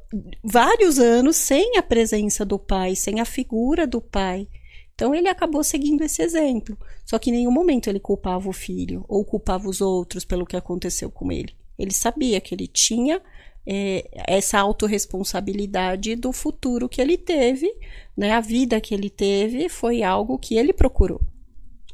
vários 0.43 0.99
anos 0.99 1.37
sem 1.37 1.77
a 1.77 1.83
presença 1.83 2.45
do 2.45 2.59
pai, 2.59 2.97
sem 2.97 3.21
a 3.21 3.25
figura 3.25 3.87
do 3.87 4.01
pai. 4.01 4.49
Então 4.95 5.15
ele 5.15 5.29
acabou 5.29 5.63
seguindo 5.63 6.03
esse 6.03 6.21
exemplo. 6.21 6.77
Só 7.05 7.21
que 7.21 7.31
em 7.31 7.35
nenhum 7.35 7.53
momento 7.53 7.89
ele 7.89 8.01
culpava 8.01 8.49
o 8.49 8.53
filho 8.53 9.05
ou 9.09 9.25
culpava 9.25 9.69
os 9.69 9.81
outros 9.81 10.25
pelo 10.25 10.45
que 10.45 10.57
aconteceu 10.57 11.09
com 11.09 11.31
ele. 11.31 11.55
Ele 11.79 11.93
sabia 11.93 12.41
que 12.41 12.53
ele 12.53 12.67
tinha 12.67 13.23
é, 13.71 14.09
essa 14.27 14.59
autorresponsabilidade 14.59 16.17
do 16.17 16.33
futuro 16.33 16.89
que 16.89 17.03
ele 17.03 17.19
teve, 17.19 17.71
né? 18.17 18.33
A 18.33 18.41
vida 18.41 18.81
que 18.81 18.95
ele 18.95 19.11
teve 19.11 19.69
foi 19.69 20.03
algo 20.03 20.39
que 20.39 20.57
ele 20.57 20.73
procurou. 20.73 21.21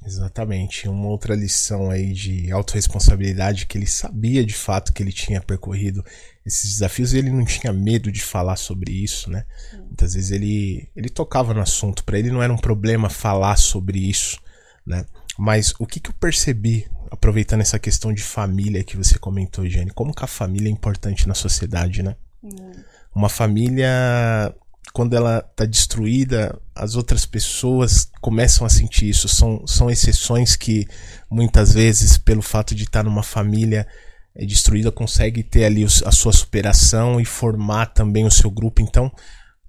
Exatamente. 0.07 0.89
Uma 0.89 1.09
outra 1.09 1.35
lição 1.35 1.91
aí 1.91 2.13
de 2.13 2.53
autorresponsabilidade 2.53 3.67
que 3.67 3.77
ele 3.77 3.89
sabia 3.89 4.45
de 4.45 4.55
fato 4.55 4.93
que 4.93 5.03
ele 5.03 5.13
tinha 5.13 5.41
percorrido 5.41 6.05
esses 6.47 6.75
desafios 6.75 7.13
e 7.13 7.19
ele 7.19 7.31
não 7.31 7.45
tinha 7.45 7.73
medo 7.73 8.13
de 8.13 8.23
falar 8.23 8.57
sobre 8.57 8.93
isso, 8.93 9.29
né? 9.29 9.45
Muitas 9.73 10.15
vezes 10.15 10.31
ele, 10.31 10.89
ele 10.95 11.09
tocava 11.09 11.53
no 11.53 11.61
assunto, 11.61 12.05
para 12.05 12.19
ele 12.19 12.31
não 12.31 12.43
era 12.43 12.53
um 12.53 12.59
problema 12.59 13.11
falar 13.11 13.57
sobre 13.57 13.99
isso, 13.99 14.39
né? 14.87 15.07
Mas 15.37 15.75
o 15.81 15.87
que, 15.87 15.99
que 15.99 16.11
eu 16.11 16.15
percebi 16.21 16.87
aproveitando 17.15 17.61
essa 17.61 17.79
questão 17.79 18.13
de 18.13 18.23
família 18.23 18.85
que 18.85 18.97
você 18.97 19.19
comentou, 19.19 19.67
Jane, 19.69 19.91
como 19.91 20.15
que 20.15 20.25
a 20.25 20.29
família 20.29 20.69
é 20.69 20.73
importante 20.73 21.27
na 21.27 21.35
sociedade, 21.35 22.03
né? 22.03 22.17
Uhum. 22.43 22.73
Uma 23.15 23.29
família, 23.29 24.55
quando 24.93 25.15
ela 25.15 25.41
tá 25.41 25.65
destruída, 25.65 26.59
as 26.75 26.97
outras 26.97 27.25
pessoas 27.25 28.11
começam 28.21 28.67
a 28.67 28.71
sentir 28.71 29.09
isso. 29.09 29.29
São, 29.29 29.65
são 29.67 29.89
exceções 29.89 30.57
que 30.57 30.87
muitas 31.31 31.73
vezes, 31.73 32.19
pelo 32.19 32.43
fato 32.43 32.75
de 32.75 32.83
estar 32.83 33.05
tá 33.05 33.09
numa 33.09 33.23
família 33.23 33.87
é, 34.35 34.45
destruída, 34.45 34.91
consegue 34.91 35.45
ter 35.45 35.65
ali 35.65 35.85
a 35.85 36.11
sua 36.11 36.33
superação 36.33 37.21
e 37.21 37.25
formar 37.25 37.87
também 37.87 38.27
o 38.27 38.31
seu 38.31 38.51
grupo. 38.51 38.83
Então, 38.83 39.11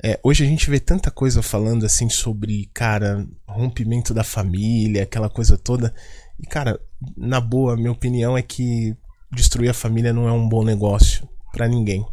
é, 0.04 0.20
hoje 0.24 0.44
a 0.44 0.48
gente 0.48 0.70
vê 0.70 0.80
tanta 0.80 1.12
coisa 1.12 1.44
falando 1.44 1.86
assim 1.86 2.10
sobre, 2.10 2.70
cara, 2.74 3.26
rompimento 3.48 4.14
da 4.14 4.24
família, 4.24 5.04
aquela 5.04 5.30
coisa 5.30 5.58
toda. 5.58 5.94
E, 6.40 6.46
cara, 6.46 6.80
na 7.16 7.40
boa, 7.40 7.76
minha 7.76 7.92
opinião 7.92 8.38
é 8.38 8.42
que 8.42 8.96
destruir 9.32 9.70
a 9.70 9.74
família 9.74 10.14
não 10.14 10.28
é 10.28 10.32
um 10.32 10.48
bom 10.48 10.64
negócio 10.64 11.28
para 11.52 11.68
ninguém. 11.68 12.06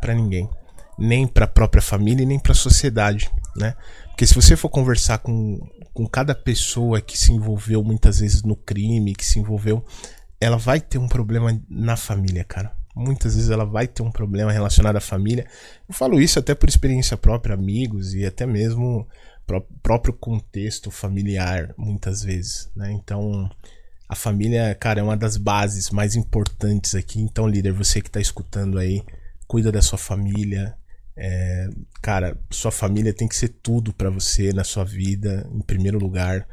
para 0.00 0.14
ninguém. 0.14 0.48
Nem 0.98 1.26
para 1.26 1.46
própria 1.46 1.82
família 1.82 2.22
e 2.22 2.26
nem 2.26 2.38
para 2.38 2.52
a 2.52 2.56
sociedade, 2.56 3.30
né? 3.56 3.74
Porque 4.08 4.26
se 4.26 4.34
você 4.34 4.56
for 4.56 4.68
conversar 4.68 5.18
com, 5.18 5.60
com 5.94 6.06
cada 6.06 6.34
pessoa 6.34 7.00
que 7.00 7.16
se 7.16 7.32
envolveu 7.32 7.84
muitas 7.84 8.18
vezes 8.18 8.42
no 8.42 8.56
crime, 8.56 9.14
que 9.14 9.24
se 9.24 9.38
envolveu, 9.38 9.84
ela 10.40 10.56
vai 10.56 10.80
ter 10.80 10.98
um 10.98 11.08
problema 11.08 11.60
na 11.68 11.96
família, 11.96 12.44
cara. 12.44 12.72
Muitas 12.96 13.36
vezes 13.36 13.50
ela 13.50 13.64
vai 13.64 13.86
ter 13.86 14.02
um 14.02 14.10
problema 14.10 14.50
relacionado 14.50 14.96
à 14.96 15.00
família. 15.00 15.46
Eu 15.88 15.94
falo 15.94 16.20
isso 16.20 16.38
até 16.38 16.52
por 16.52 16.68
experiência 16.68 17.16
própria, 17.16 17.54
amigos 17.54 18.12
e 18.14 18.26
até 18.26 18.44
mesmo 18.44 19.06
próprio 19.82 20.14
contexto 20.14 20.90
familiar, 20.90 21.74
muitas 21.76 22.22
vezes, 22.22 22.70
né? 22.76 22.92
Então, 22.92 23.50
A 24.08 24.14
família, 24.14 24.74
cara, 24.74 25.00
é 25.00 25.02
uma 25.02 25.16
das 25.16 25.36
bases 25.36 25.90
mais 25.90 26.16
importantes 26.16 26.94
aqui. 26.94 27.20
Então, 27.20 27.46
líder, 27.46 27.72
você 27.72 28.00
que 28.00 28.10
tá 28.10 28.20
escutando 28.20 28.78
aí, 28.78 29.02
cuida 29.46 29.70
da 29.70 29.82
sua 29.82 29.98
família. 29.98 30.74
É, 31.16 31.68
cara, 32.02 32.40
sua 32.50 32.70
família 32.70 33.12
tem 33.12 33.28
que 33.28 33.36
ser 33.36 33.48
tudo 33.62 33.92
para 33.92 34.08
você 34.10 34.52
na 34.52 34.64
sua 34.64 34.84
vida, 34.84 35.46
em 35.52 35.60
primeiro 35.60 35.98
lugar. 35.98 36.46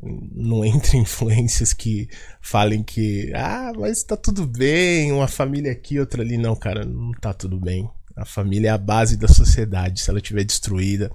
Não 0.00 0.64
entre 0.66 0.98
influências 0.98 1.72
que 1.72 2.08
falem 2.40 2.82
que, 2.82 3.32
ah, 3.34 3.72
mas 3.76 4.02
tá 4.04 4.16
tudo 4.16 4.46
bem, 4.46 5.12
uma 5.12 5.28
família 5.28 5.72
aqui, 5.72 5.98
outra 5.98 6.22
ali. 6.22 6.36
Não, 6.38 6.54
cara, 6.54 6.84
não 6.84 7.12
tá 7.12 7.32
tudo 7.34 7.58
bem. 7.58 7.90
A 8.16 8.24
família 8.24 8.68
é 8.68 8.72
a 8.72 8.78
base 8.78 9.16
da 9.16 9.28
sociedade. 9.28 10.00
Se 10.00 10.10
ela 10.10 10.18
estiver 10.20 10.44
destruída, 10.44 11.10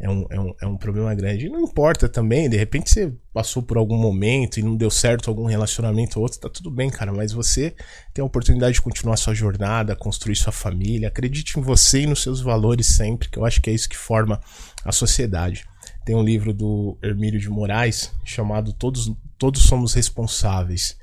é 0.00 0.08
um, 0.08 0.26
é 0.30 0.40
um, 0.40 0.54
é 0.62 0.66
um 0.66 0.76
problema 0.76 1.14
grande. 1.14 1.46
E 1.46 1.48
não 1.48 1.60
importa 1.60 2.08
também, 2.08 2.48
de 2.48 2.56
repente 2.56 2.90
você 2.90 3.12
passou 3.32 3.62
por 3.62 3.76
algum 3.76 3.96
momento 3.96 4.58
e 4.58 4.62
não 4.62 4.76
deu 4.76 4.90
certo 4.90 5.28
algum 5.28 5.44
relacionamento 5.44 6.18
ou 6.18 6.22
outro, 6.22 6.38
tá 6.38 6.48
tudo 6.48 6.70
bem, 6.70 6.88
cara, 6.88 7.12
mas 7.12 7.32
você 7.32 7.74
tem 8.14 8.22
a 8.22 8.26
oportunidade 8.26 8.74
de 8.74 8.82
continuar 8.82 9.16
sua 9.16 9.34
jornada, 9.34 9.96
construir 9.96 10.36
sua 10.36 10.52
família. 10.52 11.08
Acredite 11.08 11.58
em 11.58 11.62
você 11.62 12.02
e 12.02 12.06
nos 12.06 12.22
seus 12.22 12.40
valores 12.40 12.86
sempre, 12.86 13.28
que 13.28 13.38
eu 13.38 13.44
acho 13.44 13.60
que 13.60 13.70
é 13.70 13.72
isso 13.72 13.88
que 13.88 13.96
forma 13.96 14.40
a 14.84 14.92
sociedade. 14.92 15.64
Tem 16.04 16.14
um 16.14 16.22
livro 16.22 16.54
do 16.54 16.96
Hermílio 17.02 17.40
de 17.40 17.50
Moraes 17.50 18.12
chamado 18.24 18.72
Todos, 18.72 19.12
Todos 19.36 19.62
Somos 19.62 19.94
Responsáveis. 19.94 20.97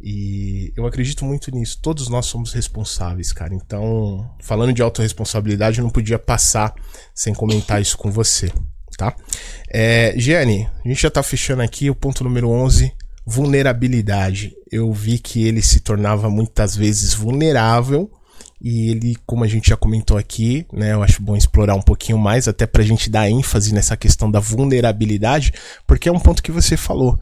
E 0.00 0.72
eu 0.76 0.86
acredito 0.86 1.24
muito 1.24 1.50
nisso. 1.50 1.78
Todos 1.82 2.08
nós 2.08 2.26
somos 2.26 2.52
responsáveis, 2.52 3.32
cara. 3.32 3.54
Então, 3.54 4.30
falando 4.40 4.72
de 4.72 4.82
autorresponsabilidade, 4.82 5.78
eu 5.78 5.84
não 5.84 5.90
podia 5.90 6.18
passar 6.18 6.74
sem 7.14 7.34
comentar 7.34 7.82
isso 7.82 7.98
com 7.98 8.10
você, 8.10 8.52
tá? 8.96 9.14
É, 9.68 10.10
a 10.10 10.88
gente 10.88 11.02
já 11.02 11.10
tá 11.10 11.22
fechando 11.22 11.62
aqui 11.62 11.90
o 11.90 11.94
ponto 11.94 12.22
número 12.22 12.48
11, 12.48 12.92
vulnerabilidade. 13.26 14.54
Eu 14.70 14.92
vi 14.92 15.18
que 15.18 15.46
ele 15.46 15.62
se 15.62 15.80
tornava 15.80 16.30
muitas 16.30 16.76
vezes 16.76 17.12
vulnerável 17.12 18.10
e 18.60 18.90
ele, 18.90 19.16
como 19.26 19.44
a 19.44 19.48
gente 19.48 19.70
já 19.70 19.76
comentou 19.76 20.16
aqui, 20.16 20.66
né, 20.72 20.92
eu 20.92 21.02
acho 21.02 21.22
bom 21.22 21.36
explorar 21.36 21.74
um 21.74 21.82
pouquinho 21.82 22.18
mais, 22.18 22.48
até 22.48 22.66
pra 22.66 22.82
gente 22.82 23.08
dar 23.08 23.30
ênfase 23.30 23.72
nessa 23.72 23.96
questão 23.96 24.30
da 24.30 24.40
vulnerabilidade, 24.40 25.52
porque 25.86 26.08
é 26.08 26.12
um 26.12 26.18
ponto 26.18 26.42
que 26.42 26.50
você 26.50 26.76
falou 26.76 27.18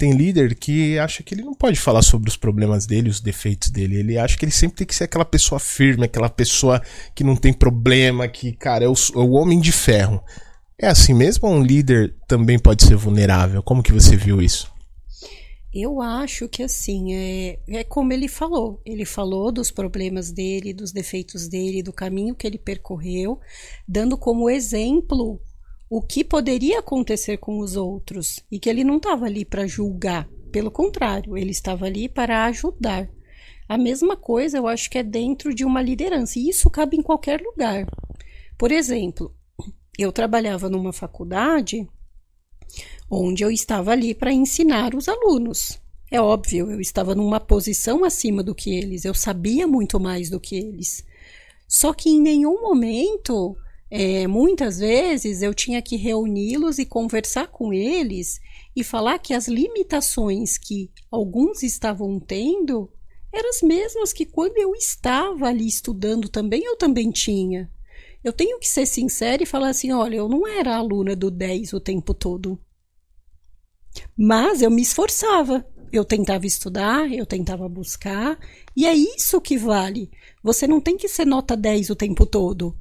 tem 0.00 0.12
líder 0.12 0.54
que 0.54 0.98
acha 0.98 1.22
que 1.22 1.34
ele 1.34 1.42
não 1.42 1.52
pode 1.52 1.78
falar 1.78 2.00
sobre 2.00 2.30
os 2.30 2.36
problemas 2.36 2.86
dele, 2.86 3.10
os 3.10 3.20
defeitos 3.20 3.68
dele. 3.68 3.98
Ele 3.98 4.16
acha 4.16 4.34
que 4.34 4.46
ele 4.46 4.50
sempre 4.50 4.78
tem 4.78 4.86
que 4.86 4.94
ser 4.94 5.04
aquela 5.04 5.26
pessoa 5.26 5.60
firme, 5.60 6.06
aquela 6.06 6.30
pessoa 6.30 6.80
que 7.14 7.22
não 7.22 7.36
tem 7.36 7.52
problema, 7.52 8.26
que, 8.26 8.50
cara, 8.52 8.86
é 8.86 8.88
o, 8.88 8.94
é 8.94 9.18
o 9.18 9.32
homem 9.32 9.60
de 9.60 9.70
ferro. 9.70 10.24
É 10.80 10.86
assim 10.86 11.12
mesmo 11.12 11.46
ou 11.46 11.54
um 11.54 11.62
líder 11.62 12.14
também 12.26 12.58
pode 12.58 12.82
ser 12.82 12.96
vulnerável? 12.96 13.62
Como 13.62 13.82
que 13.82 13.92
você 13.92 14.16
viu 14.16 14.40
isso? 14.40 14.72
Eu 15.70 16.00
acho 16.00 16.48
que 16.48 16.62
assim, 16.62 17.14
é, 17.14 17.58
é 17.68 17.84
como 17.84 18.14
ele 18.14 18.26
falou. 18.26 18.80
Ele 18.86 19.04
falou 19.04 19.52
dos 19.52 19.70
problemas 19.70 20.32
dele, 20.32 20.72
dos 20.72 20.92
defeitos 20.92 21.46
dele, 21.46 21.82
do 21.82 21.92
caminho 21.92 22.34
que 22.34 22.46
ele 22.46 22.58
percorreu, 22.58 23.38
dando 23.86 24.16
como 24.16 24.48
exemplo 24.48 25.38
o 25.92 26.00
que 26.00 26.22
poderia 26.22 26.78
acontecer 26.78 27.38
com 27.38 27.58
os 27.58 27.74
outros 27.74 28.38
e 28.48 28.60
que 28.60 28.70
ele 28.70 28.84
não 28.84 28.98
estava 28.98 29.26
ali 29.26 29.44
para 29.44 29.66
julgar. 29.66 30.28
Pelo 30.52 30.70
contrário, 30.70 31.36
ele 31.36 31.50
estava 31.50 31.86
ali 31.86 32.08
para 32.08 32.44
ajudar. 32.44 33.10
A 33.68 33.76
mesma 33.76 34.16
coisa 34.16 34.58
eu 34.58 34.68
acho 34.68 34.88
que 34.88 34.98
é 34.98 35.02
dentro 35.02 35.52
de 35.52 35.64
uma 35.64 35.82
liderança, 35.82 36.38
e 36.38 36.48
isso 36.48 36.70
cabe 36.70 36.96
em 36.96 37.02
qualquer 37.02 37.42
lugar. 37.42 37.86
Por 38.56 38.70
exemplo, 38.70 39.34
eu 39.98 40.12
trabalhava 40.12 40.68
numa 40.68 40.92
faculdade 40.92 41.84
onde 43.10 43.42
eu 43.42 43.50
estava 43.50 43.90
ali 43.90 44.14
para 44.14 44.32
ensinar 44.32 44.94
os 44.94 45.08
alunos. 45.08 45.80
É 46.08 46.20
óbvio, 46.20 46.70
eu 46.70 46.80
estava 46.80 47.16
numa 47.16 47.40
posição 47.40 48.04
acima 48.04 48.44
do 48.44 48.54
que 48.54 48.72
eles, 48.72 49.04
eu 49.04 49.14
sabia 49.14 49.66
muito 49.66 49.98
mais 49.98 50.30
do 50.30 50.38
que 50.38 50.54
eles. 50.54 51.04
Só 51.66 51.92
que 51.92 52.10
em 52.10 52.20
nenhum 52.20 52.62
momento 52.62 53.56
é, 53.90 54.26
muitas 54.28 54.78
vezes 54.78 55.42
eu 55.42 55.52
tinha 55.52 55.82
que 55.82 55.96
reuni-los 55.96 56.78
e 56.78 56.86
conversar 56.86 57.48
com 57.48 57.72
eles 57.72 58.40
e 58.74 58.84
falar 58.84 59.18
que 59.18 59.34
as 59.34 59.48
limitações 59.48 60.56
que 60.56 60.92
alguns 61.10 61.64
estavam 61.64 62.20
tendo 62.20 62.88
eram 63.32 63.48
as 63.48 63.62
mesmas 63.62 64.12
que 64.12 64.24
quando 64.24 64.58
eu 64.58 64.74
estava 64.74 65.48
ali 65.48 65.66
estudando 65.66 66.28
também 66.28 66.62
eu 66.64 66.76
também 66.76 67.10
tinha. 67.10 67.70
Eu 68.22 68.32
tenho 68.32 68.58
que 68.60 68.68
ser 68.68 68.86
sincera 68.86 69.42
e 69.42 69.46
falar 69.46 69.70
assim: 69.70 69.92
olha, 69.92 70.16
eu 70.16 70.28
não 70.28 70.46
era 70.46 70.76
aluna 70.76 71.16
do 71.16 71.30
10 71.30 71.72
o 71.72 71.80
tempo 71.80 72.14
todo. 72.14 72.60
Mas 74.16 74.62
eu 74.62 74.70
me 74.70 74.82
esforçava. 74.82 75.66
Eu 75.92 76.04
tentava 76.04 76.46
estudar, 76.46 77.12
eu 77.12 77.26
tentava 77.26 77.68
buscar, 77.68 78.38
e 78.76 78.86
é 78.86 78.94
isso 78.94 79.40
que 79.40 79.58
vale. 79.58 80.08
Você 80.40 80.64
não 80.64 80.80
tem 80.80 80.96
que 80.96 81.08
ser 81.08 81.24
nota 81.24 81.56
10 81.56 81.90
o 81.90 81.96
tempo 81.96 82.24
todo. 82.24 82.76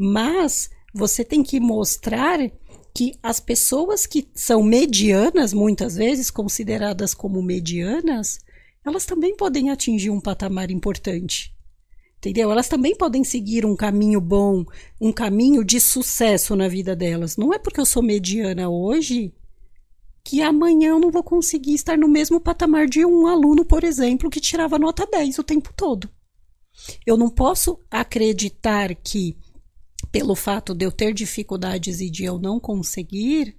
Mas 0.00 0.70
você 0.94 1.24
tem 1.24 1.42
que 1.42 1.58
mostrar 1.58 2.38
que 2.94 3.18
as 3.20 3.40
pessoas 3.40 4.06
que 4.06 4.28
são 4.32 4.62
medianas, 4.62 5.52
muitas 5.52 5.96
vezes 5.96 6.30
consideradas 6.30 7.14
como 7.14 7.42
medianas, 7.42 8.38
elas 8.84 9.04
também 9.04 9.36
podem 9.36 9.70
atingir 9.70 10.10
um 10.10 10.20
patamar 10.20 10.70
importante. 10.70 11.52
Entendeu? 12.18 12.50
Elas 12.50 12.68
também 12.68 12.96
podem 12.96 13.24
seguir 13.24 13.66
um 13.66 13.76
caminho 13.76 14.20
bom, 14.20 14.64
um 15.00 15.12
caminho 15.12 15.64
de 15.64 15.80
sucesso 15.80 16.54
na 16.54 16.68
vida 16.68 16.94
delas. 16.94 17.36
Não 17.36 17.52
é 17.52 17.58
porque 17.58 17.80
eu 17.80 17.86
sou 17.86 18.02
mediana 18.02 18.68
hoje 18.68 19.32
que 20.24 20.42
amanhã 20.42 20.90
eu 20.90 20.98
não 20.98 21.10
vou 21.10 21.22
conseguir 21.22 21.74
estar 21.74 21.96
no 21.96 22.08
mesmo 22.08 22.40
patamar 22.40 22.86
de 22.86 23.04
um 23.04 23.26
aluno, 23.26 23.64
por 23.64 23.82
exemplo, 23.82 24.28
que 24.28 24.40
tirava 24.40 24.78
nota 24.78 25.06
10 25.06 25.38
o 25.38 25.44
tempo 25.44 25.72
todo. 25.74 26.08
Eu 27.06 27.16
não 27.16 27.30
posso 27.30 27.80
acreditar 27.90 28.94
que 28.94 29.36
pelo 30.10 30.34
fato 30.34 30.74
de 30.74 30.84
eu 30.84 30.92
ter 30.92 31.12
dificuldades 31.12 32.00
e 32.00 32.10
de 32.10 32.24
eu 32.24 32.38
não 32.38 32.58
conseguir, 32.58 33.54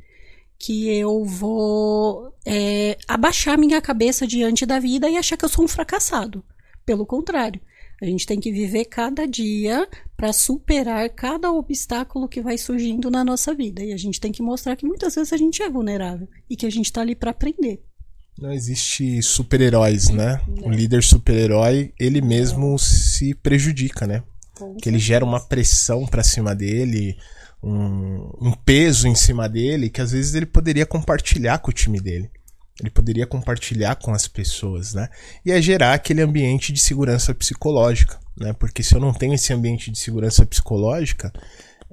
que 0.58 0.90
eu 0.90 1.24
vou 1.24 2.34
é, 2.46 2.98
abaixar 3.08 3.58
minha 3.58 3.82
cabeça 3.82 4.28
diante 4.28 4.66
da 4.66 4.80
vida 4.80 5.10
e 5.10 5.18
achar 5.18 5.38
que 5.38 5.46
eu 5.46 5.50
sou 5.50 5.64
um 5.64 5.68
fracassado. 5.68 6.44
Pelo 6.86 7.06
contrário, 7.06 7.62
a 8.02 8.06
gente 8.06 8.26
tem 8.26 8.40
que 8.40 8.52
viver 8.52 8.86
cada 8.86 9.26
dia 9.26 9.88
para 10.16 10.34
superar 10.34 11.10
cada 11.10 11.52
obstáculo 11.52 12.28
que 12.28 12.42
vai 12.42 12.58
surgindo 12.58 13.12
na 13.12 13.24
nossa 13.24 13.54
vida. 13.54 13.84
E 13.84 13.94
a 13.94 13.98
gente 13.98 14.20
tem 14.20 14.32
que 14.32 14.42
mostrar 14.42 14.76
que 14.76 14.86
muitas 14.86 15.16
vezes 15.16 15.34
a 15.34 15.38
gente 15.38 15.62
é 15.62 15.70
vulnerável 15.70 16.28
e 16.50 16.56
que 16.56 16.66
a 16.66 16.70
gente 16.70 16.86
está 16.86 17.02
ali 17.02 17.16
para 17.16 17.32
aprender. 17.32 17.82
Não 18.38 18.54
existe 18.54 19.22
super-heróis, 19.22 20.10
né? 20.10 20.42
O 20.64 20.70
líder 20.70 21.04
super-herói, 21.04 21.94
ele 22.00 22.22
mesmo 22.22 22.80
se 22.80 23.34
prejudica, 23.36 24.08
né? 24.08 24.24
Que 24.82 24.90
ele 24.90 25.00
gera 25.00 25.26
uma 25.26 25.40
pressão 25.40 26.06
para 26.06 26.24
cima 26.24 26.56
dele, 26.56 27.18
um, 27.62 28.32
um 28.42 28.54
peso 28.54 29.08
em 29.08 29.16
cima 29.16 29.48
dele, 29.48 29.90
que 29.90 30.02
às 30.02 30.12
vezes 30.12 30.34
ele 30.34 30.46
poderia 30.46 30.86
compartilhar 30.86 31.60
com 31.60 31.72
o 31.72 31.74
time 31.74 32.00
dele. 32.00 32.30
Ele 32.80 32.90
poderia 32.90 33.28
compartilhar 33.28 33.96
com 33.96 34.14
as 34.14 34.28
pessoas, 34.28 34.94
né? 34.94 35.10
E 35.46 35.52
é 35.52 35.62
gerar 35.62 35.94
aquele 35.94 36.22
ambiente 36.22 36.72
de 36.72 36.80
segurança 36.80 37.36
psicológica, 37.36 38.18
né? 38.38 38.54
Porque 38.54 38.82
se 38.82 38.96
eu 38.96 39.02
não 39.02 39.14
tenho 39.14 39.34
esse 39.34 39.52
ambiente 39.52 39.92
de 39.92 40.00
segurança 40.00 40.46
psicológica, 40.46 41.34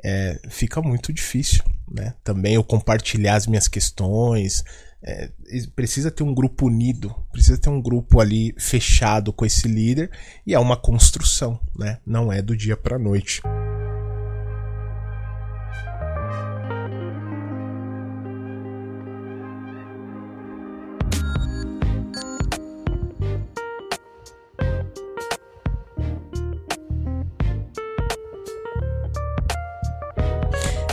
é, 0.04 0.38
fica 0.48 0.80
muito 0.80 1.12
difícil, 1.12 1.64
né? 1.90 2.14
Também 2.22 2.54
eu 2.54 2.62
compartilhar 2.62 3.34
as 3.34 3.48
minhas 3.48 3.66
questões, 3.66 4.62
é, 5.06 5.30
precisa 5.74 6.10
ter 6.10 6.24
um 6.24 6.34
grupo 6.34 6.66
unido, 6.66 7.14
precisa 7.30 7.56
ter 7.56 7.70
um 7.70 7.80
grupo 7.80 8.20
ali 8.20 8.52
fechado 8.58 9.32
com 9.32 9.46
esse 9.46 9.68
líder 9.68 10.10
e 10.44 10.52
é 10.52 10.58
uma 10.58 10.76
construção, 10.76 11.60
né? 11.78 11.98
Não 12.04 12.32
é 12.32 12.42
do 12.42 12.56
dia 12.56 12.76
para 12.76 12.98
noite. 12.98 13.40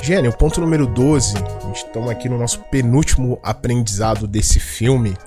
Gênio, 0.03 0.34
ponto 0.38 0.59
número 0.59 0.86
12, 0.86 1.36
a 1.38 1.62
gente 1.74 1.88
estamos 1.88 2.09
aqui 2.09 2.30
no 2.30 2.38
nosso 2.38 2.59
penúltimo 2.69 3.39
aprendizado 3.41 4.28
desse 4.28 4.59
filme, 4.59 5.17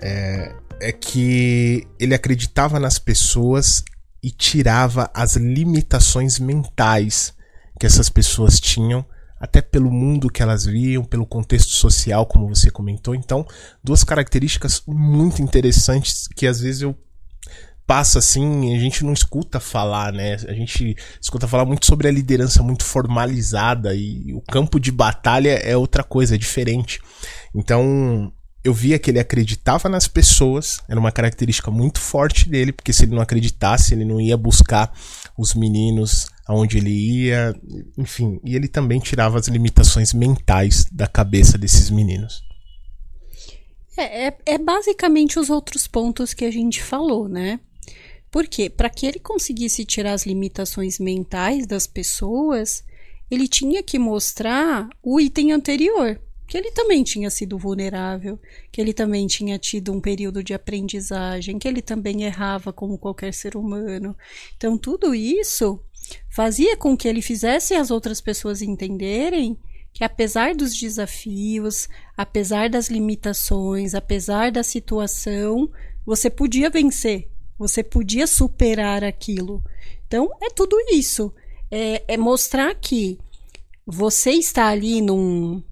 é, 0.00 0.54
é 0.80 0.92
que 0.92 1.86
ele 2.00 2.14
acreditava 2.14 2.80
nas 2.80 2.98
pessoas 2.98 3.84
e 4.22 4.30
tirava 4.30 5.10
as 5.12 5.36
limitações 5.36 6.38
mentais 6.38 7.34
que 7.78 7.84
essas 7.84 8.08
pessoas 8.08 8.58
tinham, 8.58 9.04
até 9.38 9.60
pelo 9.60 9.90
mundo 9.90 10.30
que 10.30 10.42
elas 10.42 10.64
viam, 10.64 11.04
pelo 11.04 11.26
contexto 11.26 11.72
social, 11.72 12.24
como 12.24 12.48
você 12.48 12.70
comentou. 12.70 13.14
Então, 13.14 13.46
duas 13.82 14.02
características 14.02 14.82
muito 14.86 15.42
interessantes 15.42 16.26
que 16.28 16.46
às 16.46 16.60
vezes 16.60 16.80
eu 16.80 16.96
passa 17.86 18.18
assim, 18.18 18.74
a 18.74 18.78
gente 18.78 19.04
não 19.04 19.12
escuta 19.12 19.60
falar, 19.60 20.12
né? 20.12 20.34
A 20.48 20.52
gente 20.52 20.96
escuta 21.20 21.46
falar 21.46 21.64
muito 21.64 21.86
sobre 21.86 22.08
a 22.08 22.10
liderança 22.10 22.62
muito 22.62 22.84
formalizada 22.84 23.94
e 23.94 24.32
o 24.32 24.40
campo 24.40 24.80
de 24.80 24.90
batalha 24.90 25.50
é 25.50 25.76
outra 25.76 26.02
coisa, 26.02 26.34
é 26.34 26.38
diferente. 26.38 27.00
Então, 27.54 28.32
eu 28.64 28.72
via 28.72 28.98
que 28.98 29.10
ele 29.10 29.20
acreditava 29.20 29.88
nas 29.90 30.08
pessoas, 30.08 30.78
era 30.88 30.98
uma 30.98 31.12
característica 31.12 31.70
muito 31.70 32.00
forte 32.00 32.48
dele, 32.48 32.72
porque 32.72 32.94
se 32.94 33.04
ele 33.04 33.14
não 33.14 33.20
acreditasse, 33.20 33.92
ele 33.92 34.06
não 34.06 34.18
ia 34.18 34.36
buscar 34.36 34.90
os 35.36 35.54
meninos 35.54 36.26
aonde 36.46 36.78
ele 36.78 36.90
ia, 36.90 37.54
enfim, 37.98 38.40
e 38.42 38.56
ele 38.56 38.68
também 38.68 39.00
tirava 39.00 39.38
as 39.38 39.48
limitações 39.48 40.14
mentais 40.14 40.86
da 40.90 41.06
cabeça 41.06 41.58
desses 41.58 41.90
meninos. 41.90 42.42
É, 43.96 44.28
é, 44.28 44.36
é 44.46 44.58
basicamente 44.58 45.38
os 45.38 45.50
outros 45.50 45.86
pontos 45.86 46.32
que 46.34 46.44
a 46.44 46.50
gente 46.50 46.82
falou, 46.82 47.28
né? 47.28 47.60
Porque 48.34 48.68
para 48.68 48.90
que 48.90 49.06
ele 49.06 49.20
conseguisse 49.20 49.84
tirar 49.84 50.12
as 50.12 50.26
limitações 50.26 50.98
mentais 50.98 51.68
das 51.68 51.86
pessoas, 51.86 52.84
ele 53.30 53.46
tinha 53.46 53.80
que 53.80 53.96
mostrar 53.96 54.88
o 55.00 55.20
item 55.20 55.52
anterior, 55.52 56.20
que 56.48 56.58
ele 56.58 56.72
também 56.72 57.04
tinha 57.04 57.30
sido 57.30 57.56
vulnerável, 57.56 58.36
que 58.72 58.80
ele 58.80 58.92
também 58.92 59.28
tinha 59.28 59.56
tido 59.56 59.92
um 59.92 60.00
período 60.00 60.42
de 60.42 60.52
aprendizagem, 60.52 61.60
que 61.60 61.68
ele 61.68 61.80
também 61.80 62.24
errava 62.24 62.72
como 62.72 62.98
qualquer 62.98 63.32
ser 63.32 63.56
humano. 63.56 64.16
Então, 64.56 64.76
tudo 64.76 65.14
isso 65.14 65.78
fazia 66.28 66.76
com 66.76 66.96
que 66.96 67.06
ele 67.06 67.22
fizesse 67.22 67.72
as 67.74 67.92
outras 67.92 68.20
pessoas 68.20 68.62
entenderem 68.62 69.56
que, 69.92 70.02
apesar 70.02 70.56
dos 70.56 70.74
desafios, 70.76 71.88
apesar 72.16 72.68
das 72.68 72.88
limitações, 72.88 73.94
apesar 73.94 74.50
da 74.50 74.64
situação, 74.64 75.70
você 76.04 76.28
podia 76.28 76.68
vencer, 76.68 77.28
você 77.58 77.82
podia 77.82 78.26
superar 78.26 79.04
aquilo. 79.04 79.62
Então, 80.06 80.30
é 80.42 80.50
tudo 80.50 80.76
isso. 80.92 81.32
É, 81.70 82.14
é 82.14 82.16
mostrar 82.16 82.74
que 82.74 83.18
você 83.86 84.30
está 84.32 84.68
ali 84.68 85.00
num 85.00 85.62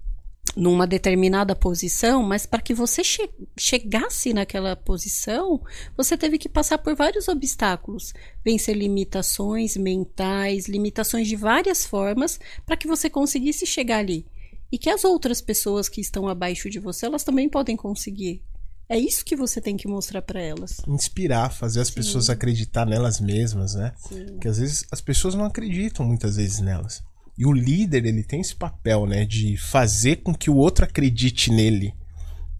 numa 0.55 0.85
determinada 0.85 1.55
posição, 1.55 2.21
mas 2.21 2.45
para 2.45 2.61
que 2.61 2.73
você 2.73 3.03
che 3.03 3.29
chegasse 3.57 4.33
naquela 4.33 4.75
posição, 4.75 5.61
você 5.97 6.15
teve 6.15 6.37
que 6.37 6.47
passar 6.47 6.77
por 6.77 6.95
vários 6.95 7.27
obstáculos, 7.27 8.13
vencer 8.45 8.75
limitações 8.75 9.75
mentais, 9.75 10.67
limitações 10.67 11.27
de 11.27 11.35
várias 11.35 11.85
formas, 11.85 12.39
para 12.65 12.77
que 12.77 12.87
você 12.87 13.09
conseguisse 13.09 13.65
chegar 13.65 13.97
ali. 13.97 14.25
E 14.71 14.77
que 14.77 14.89
as 14.89 15.03
outras 15.03 15.41
pessoas 15.41 15.89
que 15.89 16.01
estão 16.01 16.27
abaixo 16.27 16.69
de 16.69 16.79
você, 16.79 17.05
elas 17.05 17.23
também 17.23 17.49
podem 17.49 17.75
conseguir. 17.75 18.41
É 18.89 18.97
isso 18.97 19.23
que 19.23 19.35
você 19.35 19.61
tem 19.61 19.77
que 19.77 19.87
mostrar 19.87 20.21
para 20.21 20.41
elas. 20.41 20.81
Inspirar, 20.87 21.49
fazer 21.49 21.81
as 21.81 21.87
Sim. 21.87 21.95
pessoas 21.95 22.29
acreditar 22.29 22.85
nelas 22.85 23.19
mesmas, 23.19 23.75
né? 23.75 23.93
Sim. 23.97 24.25
Porque 24.25 24.47
às 24.47 24.57
vezes 24.57 24.85
as 24.91 25.01
pessoas 25.01 25.35
não 25.35 25.45
acreditam 25.45 26.05
muitas 26.05 26.35
vezes 26.35 26.59
nelas. 26.59 27.01
E 27.37 27.45
o 27.45 27.51
líder, 27.51 28.05
ele 28.05 28.23
tem 28.23 28.41
esse 28.41 28.55
papel, 28.55 29.05
né? 29.05 29.25
De 29.25 29.57
fazer 29.57 30.17
com 30.17 30.33
que 30.33 30.49
o 30.49 30.55
outro 30.55 30.85
acredite 30.85 31.51
nele. 31.51 31.93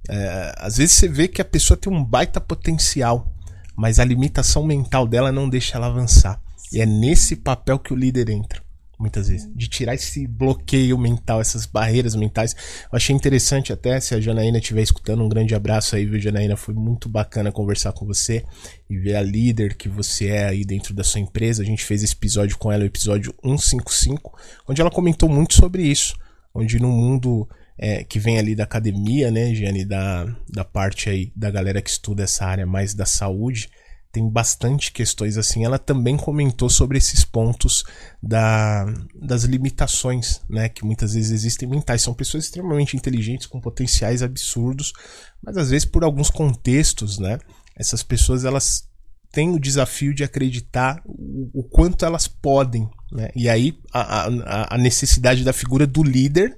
É, 0.09 0.55
às 0.57 0.77
vezes 0.77 0.95
você 0.95 1.07
vê 1.07 1.27
que 1.27 1.41
a 1.41 1.45
pessoa 1.45 1.77
tem 1.77 1.91
um 1.91 2.03
baita 2.03 2.41
potencial, 2.41 3.31
mas 3.75 3.99
a 3.99 4.05
limitação 4.05 4.63
mental 4.63 5.07
dela 5.07 5.31
não 5.31 5.47
deixa 5.47 5.77
ela 5.77 5.87
avançar. 5.87 6.41
E 6.71 6.81
é 6.81 6.85
nesse 6.85 7.35
papel 7.35 7.77
que 7.77 7.93
o 7.93 7.95
líder 7.95 8.29
entra 8.29 8.62
muitas 9.03 9.27
vezes. 9.27 9.49
De 9.53 9.67
tirar 9.67 9.93
esse 9.93 10.25
bloqueio 10.25 10.97
mental, 10.97 11.41
essas 11.41 11.65
barreiras 11.65 12.15
mentais. 12.15 12.55
Eu 12.83 12.95
achei 12.95 13.13
interessante 13.13 13.73
até, 13.73 13.99
se 13.99 14.15
a 14.15 14.21
Janaína 14.21 14.59
estiver 14.59 14.81
escutando, 14.81 15.23
um 15.23 15.27
grande 15.27 15.53
abraço 15.53 15.95
aí, 15.95 16.05
viu, 16.05 16.19
Janaína? 16.19 16.55
Foi 16.55 16.73
muito 16.73 17.09
bacana 17.09 17.51
conversar 17.51 17.91
com 17.91 18.05
você 18.05 18.45
e 18.89 18.97
ver 18.97 19.15
a 19.15 19.21
líder 19.21 19.75
que 19.75 19.89
você 19.89 20.27
é 20.27 20.45
aí 20.45 20.63
dentro 20.63 20.93
da 20.93 21.03
sua 21.03 21.19
empresa. 21.19 21.61
A 21.61 21.65
gente 21.65 21.83
fez 21.83 22.01
esse 22.01 22.13
episódio 22.13 22.57
com 22.57 22.71
ela, 22.71 22.83
o 22.83 22.87
episódio 22.87 23.35
155, 23.43 24.39
onde 24.67 24.79
ela 24.79 24.89
comentou 24.89 25.27
muito 25.27 25.53
sobre 25.53 25.83
isso. 25.83 26.15
Onde 26.55 26.79
no 26.79 26.89
mundo 26.89 27.47
é, 27.77 28.03
que 28.03 28.19
vem 28.19 28.39
ali 28.39 28.55
da 28.55 28.63
academia, 28.63 29.29
né, 29.29 29.53
Giane, 29.53 29.83
da, 29.83 30.25
da 30.49 30.63
parte 30.63 31.09
aí 31.09 31.31
da 31.35 31.51
galera 31.51 31.81
que 31.81 31.89
estuda 31.89 32.23
essa 32.23 32.45
área 32.45 32.65
mais 32.65 32.93
da 32.93 33.05
saúde, 33.05 33.69
tem 34.13 34.29
bastante 34.29 34.91
questões 34.91 35.37
assim. 35.37 35.65
Ela 35.65 35.79
também 35.79 36.15
comentou 36.15 36.69
sobre 36.69 36.99
esses 36.99 37.25
pontos 37.25 37.83
da, 38.21 38.85
das 39.15 39.43
limitações, 39.43 40.39
né, 40.47 40.69
que 40.69 40.85
muitas 40.85 41.15
vezes 41.15 41.31
existem 41.31 41.67
mentais. 41.67 42.03
São 42.03 42.13
pessoas 42.13 42.45
extremamente 42.45 42.95
inteligentes 42.95 43.47
com 43.47 43.59
potenciais 43.59 44.21
absurdos, 44.21 44.93
mas 45.41 45.57
às 45.57 45.71
vezes 45.71 45.85
por 45.85 46.03
alguns 46.03 46.29
contextos, 46.29 47.17
né, 47.17 47.39
essas 47.75 48.03
pessoas 48.03 48.45
elas 48.45 48.87
têm 49.31 49.49
o 49.49 49.59
desafio 49.59 50.13
de 50.13 50.23
acreditar 50.23 51.01
o, 51.07 51.49
o 51.51 51.63
quanto 51.63 52.05
elas 52.05 52.27
podem, 52.27 52.87
né? 53.11 53.29
E 53.35 53.49
aí 53.49 53.79
a, 53.91 54.27
a, 54.27 54.75
a 54.75 54.77
necessidade 54.77 55.43
da 55.43 55.51
figura 55.51 55.87
do 55.87 56.03
líder 56.03 56.55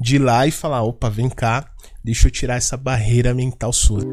de 0.00 0.14
ir 0.14 0.20
lá 0.20 0.46
e 0.46 0.52
falar, 0.52 0.84
opa, 0.84 1.10
vem 1.10 1.28
cá, 1.28 1.68
deixa 2.04 2.28
eu 2.28 2.30
tirar 2.30 2.54
essa 2.54 2.76
barreira 2.76 3.34
mental 3.34 3.72
sua. 3.72 4.04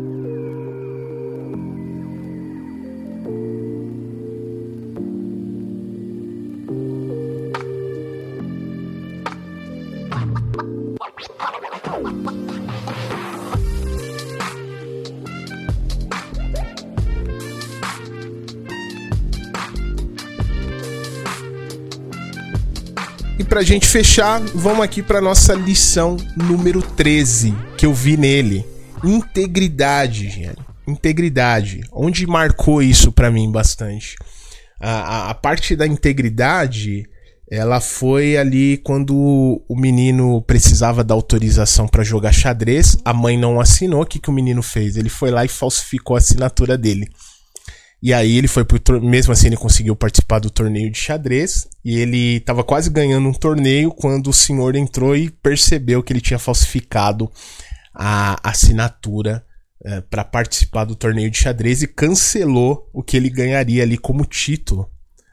E 23.38 23.44
pra 23.44 23.64
gente 23.64 23.88
fechar, 23.88 24.40
vamos 24.54 24.84
aqui 24.84 25.02
pra 25.02 25.20
nossa 25.20 25.54
lição 25.54 26.16
número 26.36 26.82
13, 26.82 27.56
que 27.78 27.86
eu 27.86 27.94
vi 27.94 28.16
nele. 28.16 28.66
Integridade, 29.04 30.30
gente. 30.30 30.58
Integridade. 30.88 31.82
Onde 31.92 32.28
marcou 32.28 32.84
isso 32.84 33.12
para 33.12 33.32
mim 33.32 33.52
bastante? 33.52 34.16
A, 34.80 34.92
a, 34.92 35.30
a, 35.32 35.34
parte 35.34 35.76
da 35.76 35.88
integridade, 35.88 37.08
ela 37.52 37.82
foi 37.82 38.38
ali 38.38 38.78
quando 38.78 39.62
o 39.68 39.76
menino 39.76 40.42
precisava 40.44 41.04
da 41.04 41.14
autorização 41.14 41.86
para 41.86 42.02
jogar 42.02 42.32
xadrez, 42.32 42.96
a 43.04 43.14
mãe 43.14 43.38
não 43.38 43.60
assinou, 43.60 44.04
o 44.04 44.06
que, 44.06 44.20
que 44.20 44.30
o 44.30 44.34
menino 44.34 44.64
fez? 44.64 44.96
Ele 44.96 45.10
foi 45.10 45.32
lá 45.32 45.44
e 45.44 45.50
falsificou 45.50 46.16
a 46.16 46.20
assinatura 46.20 46.78
dele. 46.78 47.10
E 48.02 48.14
aí 48.14 48.38
ele 48.38 48.48
foi 48.48 48.64
pro 48.64 49.02
mesmo 49.02 49.34
assim 49.34 49.48
ele 49.48 49.58
conseguiu 49.58 49.98
participar 49.98 50.40
do 50.40 50.50
torneio 50.50 50.90
de 50.90 50.98
xadrez 50.98 51.68
e 51.84 52.00
ele 52.00 52.38
estava 52.38 52.64
quase 52.64 52.90
ganhando 52.90 53.28
um 53.28 53.34
torneio 53.34 53.92
quando 53.92 54.30
o 54.30 54.34
senhor 54.34 54.76
entrou 54.76 55.16
e 55.16 55.30
percebeu 55.30 56.02
que 56.02 56.14
ele 56.14 56.22
tinha 56.22 56.40
falsificado 56.40 57.30
a 57.94 58.40
assinatura 58.50 59.46
é, 59.84 59.98
eh, 59.98 60.02
para 60.10 60.24
participar 60.24 60.86
do 60.86 60.96
torneio 60.96 61.30
de 61.30 61.38
xadrez 61.38 61.84
e 61.84 61.88
cancelou 61.88 62.90
o 62.94 63.04
que 63.04 63.18
ele 63.18 63.30
ganharia 63.30 63.84
ali 63.84 63.98
como 63.98 64.26
título. 64.26 64.90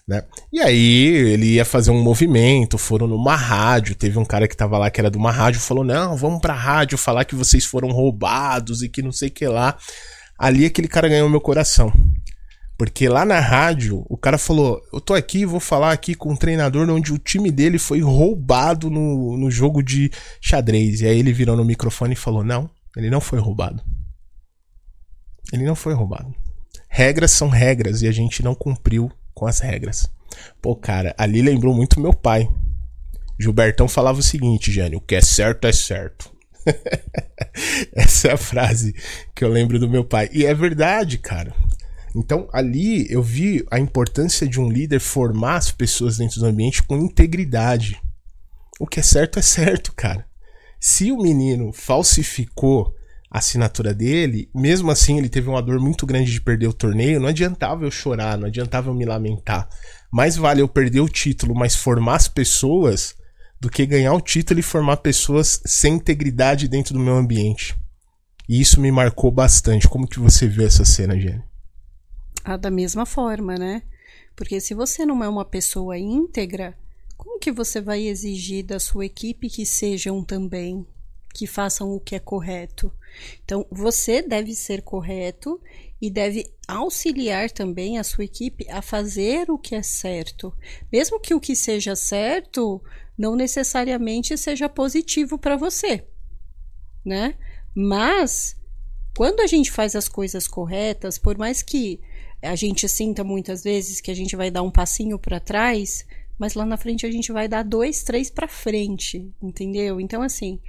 Né? 0.09 0.23
E 0.51 0.59
aí 0.59 1.07
ele 1.07 1.47
ia 1.55 1.67
fazer 1.67 1.91
um 1.91 2.03
movimento, 2.03 2.79
foram 2.79 3.07
numa 3.07 3.37
rádio, 3.37 3.95
teve 3.95 4.19
um 4.19 4.25
cara 4.25 4.49
que 4.49 4.57
tava 4.57 4.79
lá 4.79 4.91
que 4.91 4.99
era 4.99 5.11
de 5.11 5.19
uma 5.19 5.31
rádio, 5.31 5.61
falou: 5.61 5.85
"Não, 5.85 6.17
vamos 6.17 6.41
pra 6.41 6.55
rádio 6.55 6.97
falar 6.97 7.27
que 7.27 7.35
vocês 7.35 7.67
foram 7.67 7.91
roubados 7.91 8.83
e 8.83 8.89
que 8.89 9.03
não 9.03 9.13
sei 9.13 9.29
que 9.29 9.47
lá". 9.47 9.77
Ali 10.39 10.65
aquele 10.65 10.89
cara 10.89 11.09
ganhou 11.09 11.29
meu 11.29 11.41
coração. 11.41 11.93
Porque 12.79 13.09
lá 13.09 13.25
na 13.25 13.41
rádio, 13.41 14.07
o 14.09 14.17
cara 14.17 14.39
falou: 14.39 14.81
Eu 14.93 15.01
tô 15.01 15.13
aqui, 15.13 15.45
vou 15.45 15.59
falar 15.59 15.93
aqui 15.93 16.15
com 16.15 16.33
um 16.33 16.37
treinador 16.37 16.89
onde 16.89 17.13
o 17.13 17.19
time 17.19 17.51
dele 17.51 17.77
foi 17.77 18.01
roubado 18.01 18.89
no, 18.89 19.37
no 19.37 19.51
jogo 19.51 19.83
de 19.83 20.11
xadrez. 20.41 21.01
E 21.01 21.07
aí 21.07 21.19
ele 21.19 21.33
virou 21.33 21.57
no 21.57 21.65
microfone 21.65 22.13
e 22.13 22.17
falou: 22.17 22.45
Não, 22.45 22.71
ele 22.97 23.11
não 23.11 23.21
foi 23.21 23.41
roubado. 23.41 23.83
Ele 25.53 25.65
não 25.65 25.75
foi 25.75 25.93
roubado. 25.93 26.33
Regras 26.89 27.33
são 27.33 27.49
regras 27.49 28.01
e 28.01 28.07
a 28.07 28.13
gente 28.13 28.45
não 28.45 28.55
cumpriu 28.55 29.11
com 29.39 29.47
as 29.47 29.61
regras. 29.61 30.11
Pô, 30.61 30.75
cara, 30.75 31.15
ali 31.17 31.41
lembrou 31.41 31.75
muito 31.75 32.01
meu 32.01 32.13
pai. 32.13 32.49
Gilbertão 33.39 33.89
falava 33.89 34.19
o 34.19 34.23
seguinte, 34.23 34.73
Jânio: 34.73 34.99
O 34.99 35.01
que 35.01 35.15
é 35.15 35.21
certo 35.21 35.67
é 35.67 35.73
certo. 35.73 36.31
Essa 37.95 38.29
é 38.29 38.33
a 38.33 38.37
frase 38.37 38.95
que 39.35 39.45
eu 39.45 39.49
lembro 39.49 39.79
do 39.79 39.89
meu 39.89 40.05
pai. 40.05 40.29
E 40.33 40.45
é 40.45 40.53
verdade, 40.53 41.19
cara. 41.19 41.55
Então, 42.17 42.49
ali 42.53 43.07
eu 43.11 43.23
vi 43.23 43.65
a 43.71 43.79
importância 43.79 44.47
de 44.47 44.61
um 44.61 44.69
líder 44.69 44.99
formar 44.99 45.57
as 45.57 45.71
pessoas 45.71 46.19
dentro 46.19 46.41
do 46.41 46.47
ambiente 46.47 46.83
com 46.83 46.97
integridade. 46.97 48.01
O 48.81 48.87
que 48.87 49.01
é 49.01 49.03
certo 49.03 49.39
é 49.39 49.43
certo, 49.43 49.93
cara. 49.95 50.27
Se 50.81 51.13
o 51.13 51.19
menino 51.19 51.73
falsificou 51.73 52.95
assinatura 53.31 53.93
dele, 53.93 54.51
mesmo 54.55 54.91
assim 54.91 55.19
ele 55.19 55.29
teve 55.29 55.49
uma 55.49 55.63
dor 55.63 55.79
muito 55.79 56.07
grande 56.07 56.33
de 56.33 56.41
perder 56.41 56.67
o 56.67 56.73
torneio, 56.73 57.21
não 57.21 57.29
adiantava 57.29 57.85
eu 57.85 57.91
chorar, 57.91 58.39
não 58.39 58.47
adiantava 58.47 58.91
eu 58.91 58.95
me 58.95 59.05
lamentar. 59.05 59.69
Mais 60.11 60.37
vale 60.37 60.63
eu 60.63 60.69
perder 60.69 61.01
o 61.01 61.09
título, 61.09 61.55
mas 61.55 61.75
formar 61.75 62.17
as 62.17 62.29
pessoas 62.29 63.15
do 63.61 63.69
que 63.69 63.85
ganhar 63.85 64.15
o 64.15 64.21
título 64.21 64.61
e 64.61 64.63
formar 64.63 64.99
pessoas 64.99 65.61
sem 65.67 65.95
integridade 65.95 66.69
dentro 66.69 66.95
do 66.95 67.01
meu 67.01 67.17
ambiente. 67.17 67.77
E 68.49 68.61
isso 68.61 68.81
me 68.81 68.91
marcou 68.91 69.31
bastante. 69.31 69.89
Como 69.89 70.09
que 70.09 70.19
você 70.19 70.47
vê 70.47 70.65
essa 70.65 70.85
cena, 70.85 71.19
Jenny? 71.19 71.43
Ah, 72.43 72.57
da 72.57 72.71
mesma 72.71 73.05
forma, 73.05 73.57
né? 73.57 73.83
Porque 74.35 74.61
se 74.61 74.73
você 74.73 75.05
não 75.05 75.23
é 75.23 75.29
uma 75.29 75.45
pessoa 75.45 75.99
íntegra, 75.99 76.75
como 77.17 77.39
que 77.39 77.53
você 77.53 77.81
vai 77.81 78.07
exigir 78.07 78.65
da 78.65 78.79
sua 78.79 79.05
equipe 79.05 79.51
que 79.51 79.67
sejam 79.67 80.25
também? 80.25 80.87
Que 81.39 81.47
façam 81.47 81.95
o 81.95 82.01
que 82.01 82.17
é 82.17 82.19
correto. 82.19 82.93
Então, 83.45 83.65
você 83.71 84.21
deve 84.21 84.57
ser 84.57 84.83
correto 84.83 85.63
e 86.03 86.11
deve 86.11 86.53
auxiliar 86.67 87.49
também 87.49 87.97
a 87.97 88.03
sua 88.03 88.25
equipe 88.25 88.69
a 88.69 88.83
fazer 88.83 89.49
o 89.49 89.57
que 89.57 89.77
é 89.77 89.83
certo. 89.83 90.53
Mesmo 90.93 91.21
que 91.21 91.33
o 91.35 91.41
que 91.41 91.55
seja 91.55 91.95
certo 91.95 92.83
não 93.17 93.37
necessariamente 93.37 94.37
seja 94.37 94.69
positivo 94.69 95.39
para 95.39 95.57
você, 95.57 96.05
né? 97.05 97.37
Mas 97.73 98.57
quando 99.17 99.39
a 99.39 99.47
gente 99.47 99.71
faz 99.71 99.95
as 99.95 100.09
coisas 100.09 100.49
corretas, 100.49 101.19
por 101.19 101.39
mais 101.39 101.63
que 101.63 102.01
a 102.43 102.57
gente 102.57 102.89
sinta 102.89 103.23
muitas 103.23 103.63
vezes 103.63 104.01
que 104.01 104.11
a 104.11 104.15
gente 104.15 104.35
vai 104.35 104.51
dar 104.51 104.63
um 104.63 104.73
passinho 104.73 105.21
para 105.21 105.39
trás, 105.39 106.05
mas 106.37 106.55
lá 106.55 106.65
na 106.65 106.77
frente 106.77 107.05
a 107.05 107.11
gente 107.11 107.33
vai 107.33 107.49
dar 107.49 107.65
dois, 107.65 108.03
três 108.03 108.29
para 108.29 108.47
frente, 108.47 109.33
entendeu? 109.43 110.01
Então 110.01 110.23
assim, 110.23 110.61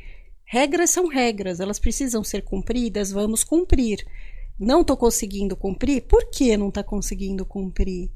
regras 0.50 0.90
são 0.90 1.08
regras, 1.08 1.60
elas 1.60 1.78
precisam 1.78 2.24
ser 2.24 2.42
cumpridas, 2.42 3.12
vamos 3.12 3.44
cumprir. 3.44 4.04
Não 4.60 4.82
estou 4.82 4.98
conseguindo 4.98 5.56
cumprir? 5.56 6.02
Por 6.02 6.28
que 6.32 6.58
não 6.58 6.70
está 6.70 6.84
conseguindo 6.84 7.46
cumprir? 7.46 8.10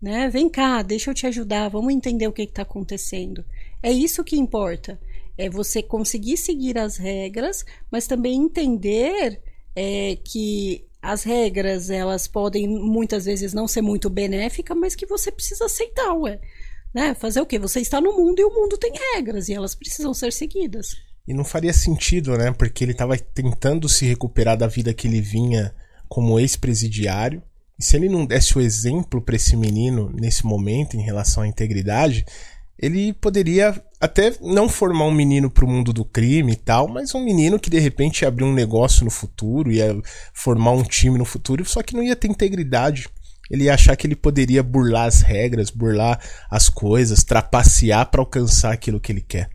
Né? 0.00 0.30
Vem 0.30 0.48
cá, 0.48 0.80
deixa 0.80 1.10
eu 1.10 1.14
te 1.14 1.26
ajudar, 1.26 1.68
vamos 1.68 1.92
entender 1.92 2.26
o 2.26 2.32
que 2.32 2.42
está 2.42 2.62
acontecendo. 2.62 3.44
É 3.82 3.92
isso 3.92 4.24
que 4.24 4.36
importa. 4.36 4.98
É 5.36 5.50
você 5.50 5.82
conseguir 5.82 6.38
seguir 6.38 6.78
as 6.78 6.96
regras, 6.96 7.62
mas 7.92 8.06
também 8.06 8.40
entender 8.40 9.42
é, 9.74 10.16
que 10.24 10.86
as 11.02 11.24
regras 11.24 11.90
elas 11.90 12.26
podem 12.26 12.66
muitas 12.66 13.26
vezes 13.26 13.52
não 13.52 13.68
ser 13.68 13.82
muito 13.82 14.08
benéficas, 14.08 14.76
mas 14.76 14.94
que 14.94 15.04
você 15.04 15.30
precisa 15.30 15.66
aceitar, 15.66 16.14
ué. 16.14 16.40
Né? 16.94 17.14
Fazer 17.14 17.42
o 17.42 17.46
quê? 17.46 17.58
Você 17.58 17.80
está 17.80 18.00
no 18.00 18.16
mundo 18.16 18.40
e 18.40 18.44
o 18.44 18.54
mundo 18.54 18.78
tem 18.78 18.94
regras 19.12 19.50
e 19.50 19.52
elas 19.52 19.74
precisam 19.74 20.14
ser 20.14 20.32
seguidas. 20.32 20.96
E 21.26 21.34
não 21.34 21.44
faria 21.44 21.72
sentido, 21.72 22.36
né? 22.36 22.52
Porque 22.52 22.84
ele 22.84 22.92
estava 22.92 23.16
tentando 23.18 23.88
se 23.88 24.06
recuperar 24.06 24.56
da 24.56 24.66
vida 24.66 24.94
que 24.94 25.08
ele 25.08 25.20
vinha 25.20 25.74
como 26.08 26.38
ex-presidiário. 26.38 27.42
E 27.78 27.84
se 27.84 27.96
ele 27.96 28.08
não 28.08 28.24
desse 28.24 28.56
o 28.56 28.60
exemplo 28.60 29.20
para 29.20 29.36
esse 29.36 29.56
menino 29.56 30.10
nesse 30.14 30.46
momento 30.46 30.96
em 30.96 31.02
relação 31.02 31.42
à 31.42 31.48
integridade, 31.48 32.24
ele 32.78 33.12
poderia 33.14 33.82
até 34.00 34.34
não 34.40 34.68
formar 34.68 35.04
um 35.04 35.10
menino 35.10 35.50
para 35.50 35.64
o 35.64 35.68
mundo 35.68 35.92
do 35.92 36.04
crime 36.04 36.52
e 36.52 36.56
tal, 36.56 36.88
mas 36.88 37.14
um 37.14 37.24
menino 37.24 37.58
que 37.58 37.70
de 37.70 37.78
repente 37.78 38.22
ia 38.22 38.28
abrir 38.28 38.44
um 38.44 38.52
negócio 38.52 39.04
no 39.04 39.10
futuro, 39.10 39.72
ia 39.72 39.96
formar 40.34 40.72
um 40.72 40.82
time 40.82 41.18
no 41.18 41.24
futuro, 41.24 41.64
só 41.64 41.82
que 41.82 41.94
não 41.94 42.02
ia 42.02 42.14
ter 42.14 42.28
integridade. 42.28 43.08
Ele 43.50 43.64
ia 43.64 43.74
achar 43.74 43.96
que 43.96 44.06
ele 44.06 44.16
poderia 44.16 44.62
burlar 44.62 45.06
as 45.06 45.22
regras, 45.22 45.70
burlar 45.70 46.20
as 46.50 46.68
coisas, 46.68 47.24
trapacear 47.24 48.10
para 48.10 48.20
alcançar 48.20 48.72
aquilo 48.72 49.00
que 49.00 49.12
ele 49.12 49.20
quer. 49.20 49.48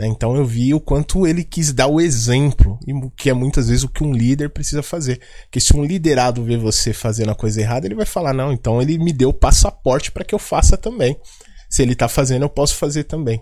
Né? 0.00 0.06
Então 0.08 0.34
eu 0.34 0.44
vi 0.44 0.72
o 0.72 0.80
quanto 0.80 1.26
ele 1.26 1.44
quis 1.44 1.72
dar 1.72 1.86
o 1.86 2.00
exemplo, 2.00 2.78
e 2.86 2.92
que 3.16 3.28
é 3.28 3.34
muitas 3.34 3.68
vezes 3.68 3.84
o 3.84 3.88
que 3.88 4.02
um 4.02 4.12
líder 4.12 4.50
precisa 4.50 4.82
fazer. 4.82 5.20
Que 5.50 5.60
se 5.60 5.76
um 5.76 5.84
liderado 5.84 6.42
vê 6.42 6.56
você 6.56 6.92
fazendo 6.92 7.30
a 7.30 7.34
coisa 7.34 7.60
errada, 7.60 7.86
ele 7.86 7.94
vai 7.94 8.06
falar: 8.06 8.32
não, 8.32 8.52
então 8.52 8.80
ele 8.80 8.98
me 8.98 9.12
deu 9.12 9.32
passaporte 9.32 10.10
para 10.10 10.24
que 10.24 10.34
eu 10.34 10.38
faça 10.38 10.76
também. 10.76 11.16
Se 11.68 11.82
ele 11.82 11.92
está 11.92 12.08
fazendo, 12.08 12.42
eu 12.42 12.48
posso 12.48 12.74
fazer 12.76 13.04
também. 13.04 13.40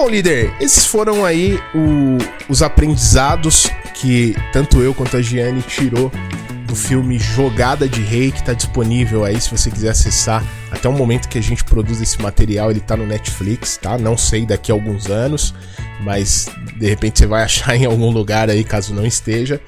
Bom, 0.00 0.08
líder, 0.08 0.50
esses 0.58 0.86
foram 0.86 1.26
aí 1.26 1.60
o, 1.74 2.16
os 2.48 2.62
aprendizados 2.62 3.66
que 3.94 4.34
tanto 4.50 4.80
eu 4.80 4.94
quanto 4.94 5.18
a 5.18 5.20
Giane 5.20 5.60
tirou 5.60 6.10
do 6.66 6.74
filme 6.74 7.18
Jogada 7.18 7.86
de 7.86 8.00
Rei, 8.00 8.32
que 8.32 8.38
está 8.38 8.54
disponível 8.54 9.26
aí 9.26 9.38
se 9.38 9.50
você 9.50 9.70
quiser 9.70 9.90
acessar. 9.90 10.42
Até 10.70 10.88
o 10.88 10.92
momento 10.92 11.28
que 11.28 11.36
a 11.36 11.42
gente 11.42 11.62
produz 11.64 12.00
esse 12.00 12.18
material, 12.22 12.70
ele 12.70 12.80
está 12.80 12.96
no 12.96 13.06
Netflix, 13.06 13.76
tá? 13.76 13.98
Não 13.98 14.16
sei 14.16 14.46
daqui 14.46 14.72
a 14.72 14.74
alguns 14.74 15.10
anos, 15.10 15.54
mas 16.02 16.48
de 16.78 16.88
repente 16.88 17.18
você 17.18 17.26
vai 17.26 17.42
achar 17.44 17.76
em 17.76 17.84
algum 17.84 18.10
lugar 18.10 18.48
aí, 18.48 18.64
caso 18.64 18.94
não 18.94 19.04
esteja. 19.04 19.60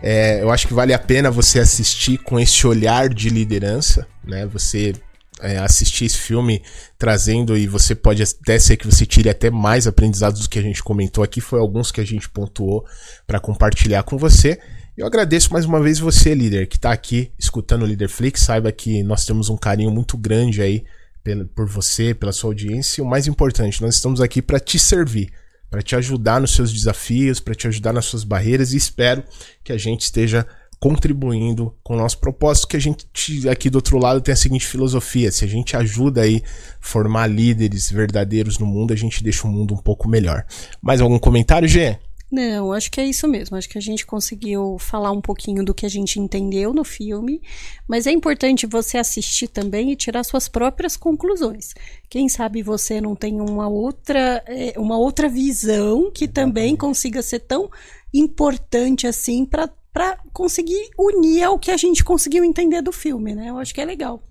É, 0.00 0.40
eu 0.40 0.52
acho 0.52 0.68
que 0.68 0.72
vale 0.72 0.94
a 0.94 1.00
pena 1.00 1.32
você 1.32 1.58
assistir 1.58 2.16
com 2.18 2.38
esse 2.38 2.64
olhar 2.64 3.08
de 3.08 3.28
liderança, 3.28 4.06
né? 4.24 4.46
Você 4.52 4.94
é, 5.42 5.58
assistir 5.58 6.04
esse 6.04 6.18
filme 6.18 6.62
trazendo 6.98 7.56
e 7.56 7.66
você 7.66 7.94
pode 7.94 8.22
até 8.22 8.58
ser 8.58 8.76
que 8.76 8.86
você 8.86 9.04
tire 9.06 9.28
até 9.28 9.50
mais 9.50 9.86
aprendizados 9.86 10.42
do 10.42 10.48
que 10.48 10.58
a 10.58 10.62
gente 10.62 10.82
comentou 10.82 11.22
aqui, 11.24 11.40
foi 11.40 11.60
alguns 11.60 11.90
que 11.90 12.00
a 12.00 12.04
gente 12.04 12.28
pontuou 12.28 12.84
para 13.26 13.40
compartilhar 13.40 14.02
com 14.02 14.16
você. 14.16 14.58
Eu 14.96 15.06
agradeço 15.06 15.52
mais 15.52 15.64
uma 15.64 15.80
vez 15.80 15.98
você, 15.98 16.34
líder, 16.34 16.66
que 16.66 16.76
está 16.76 16.92
aqui 16.92 17.32
escutando 17.38 17.82
o 17.82 17.86
Leaderflix. 17.86 18.42
Saiba 18.42 18.70
que 18.70 19.02
nós 19.02 19.24
temos 19.24 19.48
um 19.48 19.56
carinho 19.56 19.90
muito 19.90 20.18
grande 20.18 20.60
aí 20.60 20.84
por 21.54 21.66
você, 21.66 22.12
pela 22.12 22.32
sua 22.32 22.50
audiência. 22.50 23.00
E 23.00 23.02
o 23.02 23.06
mais 23.06 23.26
importante, 23.26 23.80
nós 23.80 23.94
estamos 23.94 24.20
aqui 24.20 24.42
para 24.42 24.60
te 24.60 24.78
servir, 24.78 25.32
para 25.70 25.80
te 25.80 25.96
ajudar 25.96 26.40
nos 26.40 26.54
seus 26.54 26.72
desafios, 26.72 27.40
para 27.40 27.54
te 27.54 27.66
ajudar 27.66 27.92
nas 27.92 28.04
suas 28.04 28.24
barreiras 28.24 28.72
e 28.72 28.76
espero 28.76 29.24
que 29.64 29.72
a 29.72 29.78
gente 29.78 30.02
esteja 30.02 30.46
contribuindo 30.80 31.74
com 31.84 31.94
o 31.94 31.96
nosso 31.98 32.18
propósito, 32.18 32.66
que 32.66 32.76
a 32.76 32.80
gente 32.80 33.06
aqui 33.48 33.68
do 33.68 33.76
outro 33.76 33.98
lado 33.98 34.20
tem 34.22 34.32
a 34.32 34.36
seguinte 34.36 34.66
filosofia: 34.66 35.30
se 35.30 35.44
a 35.44 35.48
gente 35.48 35.76
ajuda 35.76 36.22
aí 36.22 36.42
formar 36.80 37.26
líderes 37.26 37.90
verdadeiros 37.90 38.58
no 38.58 38.66
mundo, 38.66 38.92
a 38.92 38.96
gente 38.96 39.22
deixa 39.22 39.46
o 39.46 39.50
mundo 39.50 39.74
um 39.74 39.78
pouco 39.78 40.08
melhor. 40.08 40.44
Mais 40.80 41.00
algum 41.00 41.18
comentário, 41.18 41.68
Gê? 41.68 41.98
Não, 42.30 42.72
acho 42.72 42.92
que 42.92 43.00
é 43.00 43.04
isso 43.04 43.26
mesmo. 43.26 43.56
Acho 43.56 43.68
que 43.68 43.76
a 43.76 43.80
gente 43.80 44.06
conseguiu 44.06 44.76
falar 44.78 45.10
um 45.10 45.20
pouquinho 45.20 45.64
do 45.64 45.74
que 45.74 45.84
a 45.84 45.88
gente 45.88 46.20
entendeu 46.20 46.72
no 46.72 46.84
filme, 46.84 47.42
mas 47.88 48.06
é 48.06 48.12
importante 48.12 48.66
você 48.68 48.98
assistir 48.98 49.48
também 49.48 49.90
e 49.90 49.96
tirar 49.96 50.22
suas 50.22 50.48
próprias 50.48 50.96
conclusões. 50.96 51.74
Quem 52.08 52.28
sabe 52.28 52.62
você 52.62 53.00
não 53.00 53.16
tem 53.16 53.40
uma 53.40 53.68
outra, 53.68 54.44
é, 54.46 54.74
uma 54.78 54.96
outra 54.96 55.28
visão 55.28 56.08
que 56.08 56.28
também 56.28 56.76
consiga 56.76 57.20
ser 57.20 57.40
tão 57.40 57.68
importante 58.12 59.06
assim 59.06 59.44
para 59.44 59.68
conseguir 60.32 60.90
unir 60.98 61.44
ao 61.44 61.58
que 61.58 61.70
a 61.70 61.76
gente 61.76 62.04
conseguiu 62.04 62.44
entender 62.44 62.82
do 62.82 62.92
filme, 62.92 63.34
né? 63.34 63.50
Eu 63.50 63.58
acho 63.58 63.74
que 63.74 63.80
é 63.80 63.84
legal. 63.84 64.22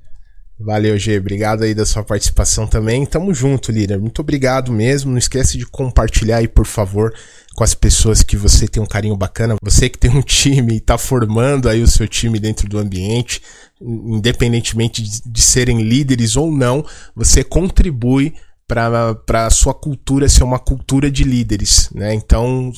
Valeu, 0.59 0.97
G. 0.97 1.17
Obrigado 1.17 1.63
aí 1.63 1.73
da 1.73 1.86
sua 1.86 2.03
participação 2.03 2.67
também. 2.67 3.05
Tamo 3.05 3.34
junto, 3.34 3.71
líder. 3.71 3.97
Muito 3.97 4.19
obrigado 4.19 4.73
mesmo. 4.73 5.09
Não 5.09 5.17
esquece 5.17 5.57
de 5.57 5.65
compartilhar 5.65 6.38
aí, 6.38 6.49
por 6.49 6.65
favor, 6.65 7.13
com 7.55 7.63
as 7.63 7.73
pessoas 7.73 8.23
que 8.23 8.36
você 8.36 8.67
tem 8.67 8.84
um 8.84 8.86
carinho 8.86 9.15
bacana. 9.15 9.55
Você 9.63 9.88
que 9.88 9.97
tem 9.97 10.11
um 10.11 10.21
time 10.21 10.75
e 10.75 10.80
tá 10.82 10.97
formando 10.97 11.69
aí 11.69 11.82
o 11.82 11.88
seu 11.88 12.09
time 12.09 12.39
dentro 12.39 12.67
do 12.67 12.77
ambiente, 12.77 13.41
independentemente 13.80 15.01
de, 15.01 15.21
de 15.25 15.41
serem 15.41 15.82
líderes 15.82 16.36
ou 16.36 16.51
não, 16.51 16.86
você 17.15 17.41
contribui 17.41 18.34
para 18.67 19.45
a 19.45 19.49
sua 19.49 19.73
cultura 19.73 20.27
ser 20.27 20.43
uma 20.43 20.59
cultura 20.59 21.09
de 21.09 21.23
líderes, 21.23 21.89
né? 21.95 22.13
Então, 22.13 22.71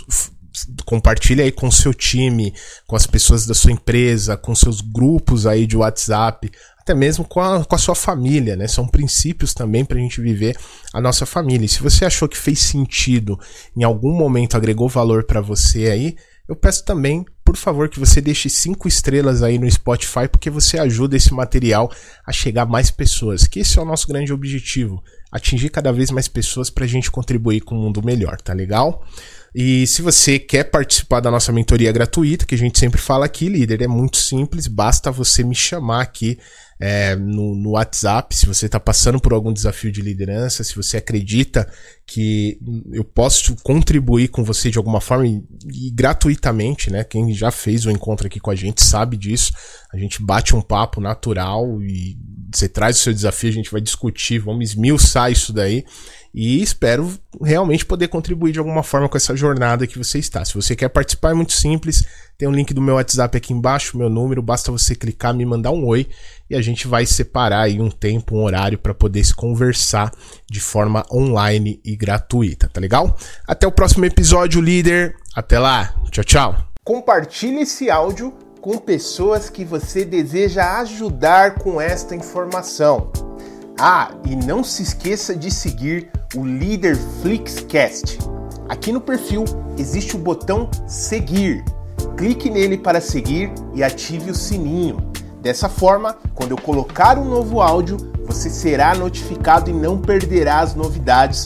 compartilhe 0.86 1.42
aí 1.42 1.52
com 1.52 1.70
seu 1.72 1.94
time, 1.94 2.54
com 2.88 2.96
as 2.96 3.06
pessoas 3.06 3.46
da 3.46 3.54
sua 3.54 3.72
empresa, 3.72 4.38
com 4.38 4.54
seus 4.56 4.82
grupos 4.82 5.46
aí 5.46 5.66
de 5.66 5.78
WhatsApp, 5.78 6.52
até 6.80 6.94
mesmo 6.94 7.24
com 7.24 7.40
a, 7.40 7.64
com 7.64 7.76
a 7.76 7.78
sua 7.78 7.96
família, 7.96 8.56
né? 8.56 8.68
São 8.68 8.88
princípios 8.88 9.54
também 9.54 9.86
para 9.86 9.98
a 9.98 10.02
gente 10.02 10.20
viver 10.20 10.58
a 10.94 11.00
nossa 11.00 11.26
família. 11.26 11.66
E 11.66 11.70
se 11.70 11.82
você 11.82 12.06
achou 12.06 12.28
que 12.28 12.38
fez 12.38 12.60
sentido, 12.60 13.40
em 13.78 13.84
algum 13.84 14.14
momento 14.14 14.58
agregou 14.58 14.90
valor 14.90 15.24
para 15.24 15.42
você 15.42 15.90
aí, 15.90 16.16
eu 16.52 16.56
peço 16.56 16.84
também, 16.84 17.24
por 17.46 17.56
favor, 17.56 17.88
que 17.88 18.00
você 18.00 18.20
deixe 18.20 18.50
cinco 18.50 18.88
estrelas 18.88 19.42
aí 19.42 19.58
no 19.58 19.72
Spotify, 19.72 20.28
porque 20.30 20.50
você 20.50 20.78
ajuda 20.78 21.16
esse 21.16 21.34
material 21.34 21.90
a 22.26 22.34
chegar 22.34 22.64
a 22.64 22.66
mais 22.66 22.92
pessoas, 22.92 23.48
que 23.48 23.60
esse 23.60 23.80
é 23.80 23.82
o 23.82 23.86
nosso 23.86 24.08
grande 24.08 24.34
objetivo, 24.34 25.02
atingir 25.32 25.70
cada 25.70 25.94
vez 25.94 26.12
mais 26.12 26.28
pessoas 26.28 26.70
para 26.70 26.84
a 26.84 26.88
gente 26.88 27.10
contribuir 27.10 27.62
com 27.62 27.76
um 27.76 27.84
mundo 27.84 28.04
melhor, 28.04 28.42
tá 28.42 28.54
legal? 28.54 29.02
E 29.54 29.86
se 29.86 30.02
você 30.02 30.40
quer 30.40 30.66
participar 30.66 31.20
da 31.20 31.30
nossa 31.30 31.52
mentoria 31.52 31.92
gratuita, 31.92 32.46
que 32.46 32.56
a 32.56 32.58
gente 32.58 32.80
sempre 32.80 33.02
fala 33.02 33.26
aqui, 33.26 33.50
líder, 33.50 33.82
é 33.82 33.88
muito 33.88 34.18
simples, 34.18 34.66
basta 34.66 35.12
você 35.12 35.44
me 35.44 35.56
chamar 35.56 36.02
aqui 36.02 36.40
é, 36.80 37.16
no, 37.16 37.54
no, 37.56 37.72
WhatsApp, 37.72 38.36
se 38.36 38.48
você 38.48 38.66
está 38.66 38.80
passando 38.80 39.20
por 39.20 39.34
algum 39.34 39.54
desafio 39.54 39.92
de 39.92 40.02
liderança, 40.02 40.64
se 40.64 40.76
você 40.76 40.98
acredita 40.98 41.72
que 42.14 42.60
eu 42.92 43.06
posso 43.06 43.56
contribuir 43.64 44.28
com 44.28 44.44
você 44.44 44.70
de 44.70 44.78
alguma 44.78 45.00
forma 45.00 45.26
e, 45.26 45.90
gratuitamente, 45.92 46.92
né? 46.92 47.06
Quem 47.06 47.34
já 47.34 47.52
fez 47.52 47.86
o 47.86 47.92
encontro 47.92 48.28
aqui 48.28 48.38
com 48.38 48.52
a 48.52 48.56
gente 48.56 48.84
sabe 48.84 49.16
disso. 49.16 49.54
A 49.94 49.98
gente 49.98 50.22
bate 50.22 50.54
um 50.54 50.62
papo 50.62 51.00
natural 51.00 51.82
e 51.82 52.18
você 52.54 52.68
traz 52.68 52.98
o 52.98 53.00
seu 53.00 53.14
desafio, 53.14 53.50
a 53.50 53.54
gente 53.54 53.72
vai 53.72 53.80
discutir, 53.80 54.40
vamos 54.40 54.72
esmiuçar 54.72 55.32
isso 55.32 55.54
daí. 55.54 55.86
E 56.34 56.62
espero 56.62 57.12
realmente 57.42 57.86
poder 57.86 58.08
contribuir 58.08 58.54
de 58.54 58.60
alguma 58.60 58.84
forma 58.84 59.08
com 59.08 59.18
essa 59.18 59.36
jornada 59.36 59.88
que 59.88 59.98
você 59.98 60.18
está. 60.18 60.44
Se 60.44 60.54
você 60.54 60.76
quer 60.76 60.90
participar, 60.90 61.32
é 61.32 61.34
muito 61.34 61.54
simples. 61.54 62.06
Tem 62.38 62.48
um 62.48 62.54
link 62.54 62.74
do 62.74 62.82
meu 62.82 62.96
WhatsApp 62.96 63.38
aqui 63.38 63.54
embaixo, 63.54 63.98
meu 63.98 64.10
número. 64.10 64.42
Basta 64.42 64.72
você 64.72 64.96
clicar, 64.96 65.34
me 65.34 65.46
mandar 65.46 65.72
um 65.72 65.86
oi 65.86 66.08
e 66.50 66.56
a 66.56 66.62
gente 66.62 66.88
vai 66.88 67.06
separar 67.06 67.62
aí 67.62 67.80
um 67.80 67.90
tempo, 67.90 68.36
um 68.36 68.44
horário 68.44 68.78
para 68.78 68.94
poder 68.94 69.24
se 69.24 69.34
conversar 69.34 70.12
de 70.50 70.60
forma 70.60 71.06
online 71.12 71.80
e 71.84 71.96
gratuita, 72.02 72.68
tá 72.68 72.82
legal? 72.82 73.16
Até 73.48 73.68
o 73.68 73.72
próximo 73.72 74.06
episódio, 74.06 74.60
líder. 74.60 75.16
Até 75.36 75.60
lá. 75.60 75.94
Tchau, 76.10 76.24
tchau. 76.24 76.56
Compartilhe 76.84 77.62
esse 77.62 77.92
áudio 77.92 78.34
com 78.60 78.76
pessoas 78.80 79.52
que 79.52 79.64
você 79.64 80.04
deseja 80.04 80.80
ajudar 80.80 81.60
com 81.60 81.80
esta 81.80 82.16
informação. 82.16 83.12
Ah, 83.80 84.12
e 84.28 84.36
não 84.36 84.64
se 84.64 84.82
esqueça 84.82 85.36
de 85.36 85.52
seguir 85.52 86.10
o 86.36 86.44
Líder 86.44 86.98
Flixcast. 87.22 88.18
Aqui 88.68 88.92
no 88.92 89.02
perfil 89.02 89.44
existe 89.78 90.16
o 90.16 90.20
botão 90.20 90.70
seguir. 90.88 91.64
Clique 92.18 92.50
nele 92.50 92.78
para 92.80 93.00
seguir 93.00 93.52
e 93.76 93.84
ative 93.84 94.32
o 94.32 94.36
sininho. 94.36 95.12
Dessa 95.40 95.70
forma, 95.70 96.18
quando 96.34 96.52
eu 96.52 96.58
colocar 96.58 97.18
um 97.18 97.26
novo 97.26 97.62
áudio, 97.62 97.98
você 98.26 98.50
será 98.50 98.96
notificado 98.96 99.70
e 99.70 99.74
não 99.74 100.00
perderá 100.00 100.60
as 100.60 100.76
novidades 100.76 101.46